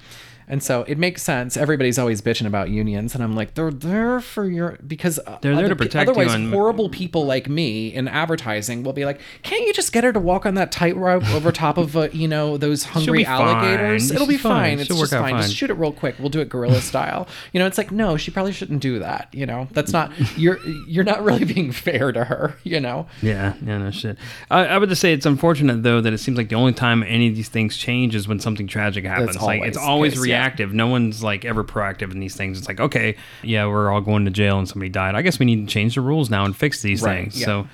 And 0.49 0.63
so 0.63 0.83
it 0.87 0.97
makes 0.97 1.21
sense. 1.21 1.55
Everybody's 1.55 1.99
always 1.99 2.21
bitching 2.21 2.47
about 2.47 2.69
unions, 2.69 3.13
and 3.13 3.23
I'm 3.23 3.35
like, 3.35 3.53
they're 3.53 3.71
there 3.71 4.19
for 4.19 4.49
your 4.49 4.77
because 4.85 5.19
They're 5.41 5.55
there 5.55 5.69
to 5.69 5.75
pe- 5.75 5.85
protect 5.85 6.07
you 6.07 6.11
Otherwise, 6.11 6.51
horrible 6.51 6.89
people 6.89 7.25
like 7.25 7.47
me 7.47 7.93
in 7.93 8.07
advertising 8.07 8.83
will 8.83 8.93
be 8.93 9.05
like, 9.05 9.21
can't 9.43 9.65
you 9.65 9.73
just 9.73 9.93
get 9.93 10.03
her 10.03 10.11
to 10.11 10.19
walk 10.19 10.45
on 10.45 10.55
that 10.55 10.71
tightrope 10.71 11.29
over 11.33 11.51
top 11.51 11.77
of 11.77 11.95
uh, 11.95 12.09
you 12.11 12.27
know 12.27 12.57
those 12.57 12.83
hungry 12.83 13.19
be 13.19 13.23
fine. 13.25 13.47
alligators? 13.47 14.11
It'll 14.11 14.27
be 14.27 14.37
fine. 14.37 14.51
fine. 14.51 14.79
It's 14.79 14.87
She'll 14.87 14.97
just 14.97 15.13
out 15.13 15.21
fine. 15.21 15.41
Just 15.41 15.55
shoot 15.55 15.69
it 15.69 15.75
real 15.75 15.93
quick. 15.93 16.15
We'll 16.19 16.29
do 16.29 16.41
it 16.41 16.49
guerrilla 16.49 16.81
style. 16.81 17.27
You 17.53 17.59
know, 17.59 17.67
it's 17.67 17.77
like 17.77 17.91
no, 17.91 18.17
she 18.17 18.31
probably 18.31 18.51
shouldn't 18.51 18.81
do 18.81 18.99
that. 18.99 19.29
You 19.31 19.45
know, 19.45 19.67
that's 19.71 19.93
not 19.93 20.11
you're 20.37 20.59
you're 20.87 21.03
not 21.03 21.23
really 21.23 21.45
being 21.45 21.71
fair 21.71 22.11
to 22.11 22.23
her. 22.25 22.57
You 22.63 22.79
know. 22.79 23.07
Yeah, 23.21 23.53
yeah, 23.63 23.77
no 23.77 23.91
shit. 23.91 24.17
I, 24.49 24.65
I 24.65 24.77
would 24.77 24.89
just 24.89 25.01
say 25.01 25.13
it's 25.13 25.25
unfortunate 25.25 25.83
though 25.83 26.01
that 26.01 26.11
it 26.11 26.17
seems 26.17 26.37
like 26.37 26.49
the 26.49 26.55
only 26.55 26.73
time 26.73 27.03
any 27.03 27.29
of 27.29 27.35
these 27.35 27.49
things 27.49 27.77
change 27.77 28.15
is 28.15 28.27
when 28.27 28.39
something 28.39 28.65
tragic 28.67 29.05
happens. 29.05 29.39
like 29.39 29.61
it's 29.61 29.77
always 29.77 29.99
always 29.99 30.13
the 30.13 30.27
case, 30.27 30.29
yeah. 30.29 30.38
Reactive. 30.39 30.73
No 30.73 30.87
one's 30.87 31.21
like 31.23 31.43
ever 31.45 31.63
proactive 31.63 32.11
in 32.11 32.19
these 32.19 32.35
things. 32.35 32.57
It's 32.57 32.67
like 32.67 32.79
okay, 32.79 33.15
yeah, 33.43 33.65
we're 33.67 33.91
all 33.91 34.01
going 34.01 34.25
to 34.25 34.31
jail 34.31 34.57
and 34.57 34.67
somebody 34.67 34.89
died. 34.89 35.15
I 35.15 35.21
guess 35.21 35.39
we 35.39 35.45
need 35.45 35.67
to 35.67 35.71
change 35.71 35.95
the 35.95 36.01
rules 36.01 36.29
now 36.29 36.45
and 36.45 36.55
fix 36.55 36.81
these 36.81 37.01
Right, 37.01 37.23
things. 37.23 37.39
yeah. 37.39 37.45
So, 37.45 37.67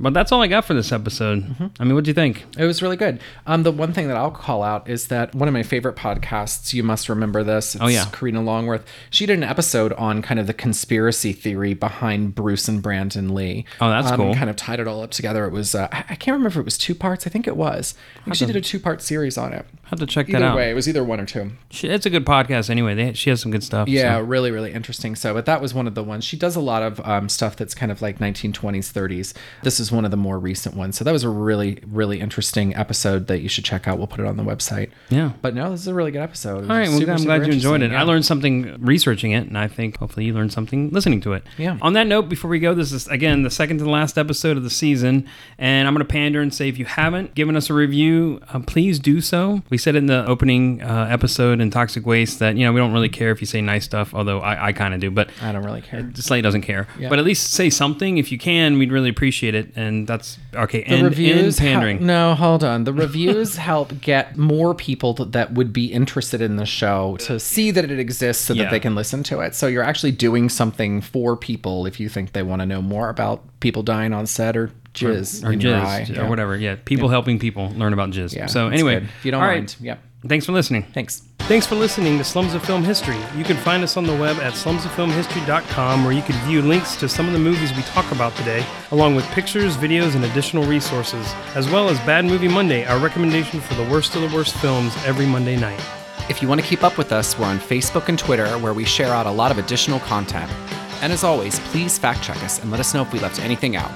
but 0.00 0.14
that's 0.14 0.30
all 0.32 0.40
I 0.42 0.46
got 0.46 0.64
for 0.64 0.74
this 0.74 0.92
episode. 0.92 1.70
I 1.80 1.84
mean, 1.84 1.94
what 1.94 2.04
do 2.04 2.10
you 2.10 2.14
think? 2.14 2.44
It 2.56 2.64
was 2.64 2.82
really 2.82 2.96
good. 2.96 3.20
Um, 3.46 3.62
the 3.62 3.72
one 3.72 3.92
thing 3.92 4.08
that 4.08 4.16
I'll 4.16 4.30
call 4.30 4.62
out 4.62 4.88
is 4.88 5.08
that 5.08 5.34
one 5.34 5.48
of 5.48 5.54
my 5.54 5.62
favorite 5.62 5.96
podcasts, 5.96 6.72
you 6.72 6.82
must 6.82 7.08
remember 7.08 7.42
this. 7.42 7.74
It's 7.74 7.82
Oh, 7.82 7.88
yeah. 7.88 8.04
Karina 8.12 8.40
Longworth. 8.42 8.86
She 9.10 9.26
did 9.26 9.36
an 9.36 9.42
episode 9.44 9.92
on 9.94 10.22
kind 10.22 10.38
of 10.38 10.46
the 10.46 10.54
conspiracy 10.54 11.32
theory 11.32 11.74
behind 11.74 12.34
Bruce 12.34 12.68
and 12.68 12.80
Brandon 12.82 13.34
Lee. 13.34 13.64
Oh, 13.80 13.88
that's 13.90 14.10
um, 14.10 14.16
cool. 14.16 14.34
Kind 14.34 14.50
of 14.50 14.56
tied 14.56 14.80
it 14.80 14.86
all 14.86 15.02
up 15.02 15.10
together. 15.10 15.44
It 15.46 15.52
was 15.52 15.74
uh, 15.74 15.88
I 15.92 16.04
I 16.10 16.14
can't 16.14 16.34
remember 16.34 16.48
if 16.48 16.56
it 16.56 16.64
was 16.64 16.78
two 16.78 16.94
parts. 16.94 17.26
I 17.26 17.30
think 17.30 17.46
it 17.46 17.56
was. 17.56 17.94
I 18.20 18.24
think 18.24 18.36
she 18.36 18.46
to- 18.46 18.52
did 18.52 18.58
a 18.58 18.64
two 18.64 18.78
part 18.80 19.02
series 19.02 19.36
on 19.38 19.52
it. 19.52 19.66
Have 19.84 19.98
to 20.00 20.06
check 20.06 20.28
Either 20.28 20.38
that 20.40 20.44
out. 20.48 20.56
way, 20.56 20.70
it 20.70 20.74
was 20.74 20.86
either 20.86 21.02
one 21.02 21.18
or 21.18 21.24
two. 21.24 21.50
She, 21.70 21.88
it's 21.88 22.04
a 22.04 22.10
good 22.10 22.26
podcast 22.26 22.68
anyway. 22.68 22.94
They, 22.94 23.14
she 23.14 23.30
has 23.30 23.40
some 23.40 23.50
good 23.50 23.64
stuff. 23.64 23.88
Yeah, 23.88 24.18
so. 24.18 24.22
really, 24.22 24.50
really 24.50 24.72
interesting. 24.72 25.16
So, 25.16 25.32
but 25.32 25.46
that 25.46 25.62
was 25.62 25.72
one 25.72 25.86
of 25.86 25.94
the 25.94 26.04
ones. 26.04 26.24
She 26.24 26.36
does 26.36 26.56
a 26.56 26.60
lot 26.60 26.82
of 26.82 27.00
um, 27.08 27.30
stuff 27.30 27.56
that's 27.56 27.74
kind 27.74 27.90
of 27.90 28.02
like 28.02 28.18
1920s, 28.18 28.92
30s. 28.92 29.32
This 29.62 29.80
is 29.80 29.87
one 29.92 30.04
of 30.04 30.10
the 30.10 30.16
more 30.16 30.38
recent 30.38 30.74
ones. 30.74 30.96
So 30.96 31.04
that 31.04 31.12
was 31.12 31.24
a 31.24 31.28
really, 31.28 31.82
really 31.86 32.20
interesting 32.20 32.74
episode 32.74 33.26
that 33.28 33.40
you 33.40 33.48
should 33.48 33.64
check 33.64 33.86
out. 33.88 33.98
We'll 33.98 34.06
put 34.06 34.20
it 34.20 34.26
on 34.26 34.36
the 34.36 34.42
website. 34.42 34.90
Yeah. 35.08 35.32
But 35.42 35.54
no, 35.54 35.70
this 35.70 35.80
is 35.80 35.86
a 35.86 35.94
really 35.94 36.10
good 36.10 36.22
episode. 36.22 36.70
All 36.70 36.76
right, 36.76 36.88
well, 36.88 36.98
super, 36.98 37.12
I'm 37.12 37.24
glad 37.24 37.46
you 37.46 37.52
enjoyed 37.52 37.82
it. 37.82 37.86
interesting, 37.86 38.00
I 38.00 38.10
learned 38.10 38.24
something 38.26 38.76
researching 38.84 39.32
it, 39.32 39.46
and 39.46 39.56
I 39.56 39.68
think 39.68 39.98
hopefully 39.98 40.26
you 40.26 40.34
learned 40.34 40.52
something 40.52 40.90
listening 40.90 41.20
to 41.22 41.32
it. 41.32 41.44
Yeah. 41.56 41.78
On 41.82 41.92
that 41.94 42.06
note, 42.06 42.28
before 42.28 42.50
we 42.50 42.58
go, 42.58 42.74
this 42.74 42.92
is 42.92 43.08
again 43.08 43.42
the 43.42 43.50
second 43.50 43.78
to 43.78 43.84
the 43.84 43.90
last 43.90 44.18
episode 44.18 44.56
of 44.56 44.62
the 44.62 44.70
season, 44.70 45.26
and 45.58 45.86
I'm 45.86 45.94
going 45.94 46.06
to 46.06 46.12
pander 46.12 46.40
and 46.40 46.52
say 46.52 46.68
if 46.68 46.78
you 46.78 46.84
haven't 46.84 47.34
given 47.34 47.56
us 47.56 47.70
a 47.70 47.74
review, 47.74 48.40
uh, 48.52 48.60
please 48.60 48.98
do 48.98 49.20
so. 49.20 49.62
We 49.70 49.78
said 49.78 49.96
in 49.96 50.06
the 50.06 50.26
opening 50.26 50.82
uh, 50.82 51.08
episode 51.10 51.60
in 51.60 51.70
Toxic 51.70 52.06
Waste 52.06 52.38
that 52.38 52.56
you 52.56 52.64
know 52.64 52.72
we 52.72 52.80
don't 52.80 52.92
really 52.92 53.08
care 53.08 53.30
if 53.30 53.40
you 53.40 53.46
say 53.46 53.60
nice 53.60 53.84
stuff, 53.84 54.14
although 54.14 54.40
I, 54.40 54.68
I 54.68 54.72
kind 54.72 54.94
of 54.94 55.00
do, 55.00 55.10
but 55.10 55.30
I 55.42 55.52
don't 55.52 55.64
really 55.64 55.82
care. 55.82 56.10
Slate 56.14 56.42
doesn't 56.42 56.62
care. 56.62 56.86
Yeah. 56.98 57.08
But 57.08 57.18
at 57.18 57.24
least 57.24 57.52
say 57.52 57.70
something 57.70 58.18
if 58.18 58.30
you 58.32 58.38
can. 58.38 58.78
We'd 58.78 58.92
really 58.92 59.10
appreciate 59.10 59.54
it, 59.54 59.76
and 59.78 60.06
that's 60.06 60.38
okay. 60.54 60.82
The 60.82 60.94
And 60.94 61.02
reviews, 61.04 61.60
end 61.60 61.68
pandering. 61.68 61.98
hel- 61.98 62.06
no, 62.06 62.34
hold 62.34 62.64
on. 62.64 62.84
The 62.84 62.92
reviews 62.92 63.56
help 63.56 64.00
get 64.00 64.36
more 64.36 64.74
people 64.74 65.14
to, 65.14 65.24
that 65.26 65.52
would 65.54 65.72
be 65.72 65.86
interested 65.86 66.40
in 66.40 66.56
the 66.56 66.66
show 66.66 67.16
to 67.20 67.38
see 67.38 67.70
that 67.70 67.84
it 67.90 67.98
exists, 68.00 68.44
so 68.44 68.54
Yeah. 68.54 68.64
that 68.64 68.70
they 68.72 68.80
can 68.80 68.94
listen 68.94 69.22
to 69.24 69.40
it. 69.40 69.54
So 69.54 69.66
you're 69.68 69.84
actually 69.84 70.12
doing 70.12 70.48
something 70.48 71.00
for 71.00 71.36
people 71.36 71.86
if 71.86 72.00
you 72.00 72.08
think 72.08 72.32
they 72.32 72.42
want 72.42 72.60
to 72.60 72.66
know 72.66 72.82
more 72.82 73.08
about 73.08 73.42
people 73.60 73.82
dying 73.82 74.12
on 74.12 74.26
set 74.26 74.56
or 74.56 74.70
jizz 74.94 75.44
or, 75.44 75.48
or 75.48 75.52
in 75.52 75.60
your 75.60 75.74
jizz 75.74 75.84
eye. 75.84 76.06
or 76.10 76.12
Yeah. 76.14 76.28
whatever. 76.28 76.56
Yeah, 76.56 76.76
people 76.84 77.06
Yeah. 77.08 77.12
helping 77.12 77.38
people 77.38 77.72
learn 77.76 77.92
about 77.92 78.10
jizz. 78.10 78.34
Yeah, 78.34 78.46
so 78.46 78.68
anyway. 78.68 78.96
If 78.96 79.24
you 79.24 79.30
don't 79.30 79.40
mind, 79.40 79.76
yep. 79.80 80.00
Thanks 80.26 80.46
for 80.46 80.52
listening. 80.52 80.82
Thanks. 80.92 81.22
Thanks 81.40 81.66
for 81.66 81.76
listening 81.76 82.18
to 82.18 82.24
Slums 82.24 82.52
of 82.52 82.62
Film 82.64 82.84
History. 82.84 83.16
You 83.36 83.44
can 83.44 83.56
find 83.56 83.82
us 83.82 83.96
on 83.96 84.04
the 84.04 84.14
web 84.14 84.36
at 84.38 84.52
slumsoffilmhistory.com 84.52 86.04
where 86.04 86.12
you 86.12 86.22
can 86.22 86.34
view 86.46 86.60
links 86.60 86.96
to 86.96 87.08
some 87.08 87.26
of 87.26 87.32
the 87.32 87.38
movies 87.38 87.72
we 87.74 87.82
talk 87.82 88.10
about 88.12 88.34
today, 88.36 88.66
along 88.90 89.14
with 89.14 89.24
pictures, 89.26 89.76
videos, 89.76 90.14
and 90.14 90.24
additional 90.24 90.64
resources, 90.64 91.26
as 91.54 91.70
well 91.70 91.88
as 91.88 91.98
Bad 92.00 92.24
Movie 92.26 92.48
Monday, 92.48 92.84
our 92.84 92.98
recommendation 92.98 93.60
for 93.60 93.74
the 93.74 93.84
worst 93.84 94.14
of 94.14 94.28
the 94.28 94.36
worst 94.36 94.56
films 94.56 94.94
every 95.06 95.24
Monday 95.24 95.56
night. 95.56 95.80
If 96.28 96.42
you 96.42 96.48
want 96.48 96.60
to 96.60 96.66
keep 96.66 96.82
up 96.82 96.98
with 96.98 97.12
us, 97.12 97.38
we're 97.38 97.46
on 97.46 97.58
Facebook 97.58 98.08
and 98.08 98.18
Twitter 98.18 98.48
where 98.58 98.74
we 98.74 98.84
share 98.84 99.14
out 99.14 99.26
a 99.26 99.30
lot 99.30 99.50
of 99.50 99.56
additional 99.56 100.00
content. 100.00 100.52
And 101.00 101.12
as 101.12 101.24
always, 101.24 101.60
please 101.70 101.96
fact 101.96 102.22
check 102.22 102.42
us 102.42 102.60
and 102.60 102.70
let 102.70 102.80
us 102.80 102.92
know 102.92 103.02
if 103.02 103.12
we 103.12 103.20
left 103.20 103.40
anything 103.40 103.76
out. 103.76 103.90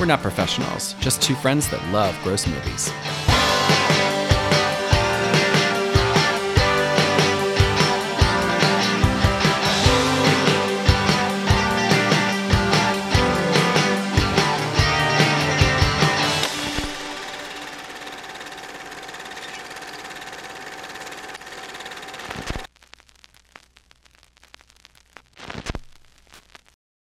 We're 0.00 0.06
not 0.06 0.22
professionals, 0.22 0.94
just 0.94 1.22
two 1.22 1.36
friends 1.36 1.70
that 1.70 1.86
love 1.92 2.18
gross 2.24 2.46
movies. 2.48 2.90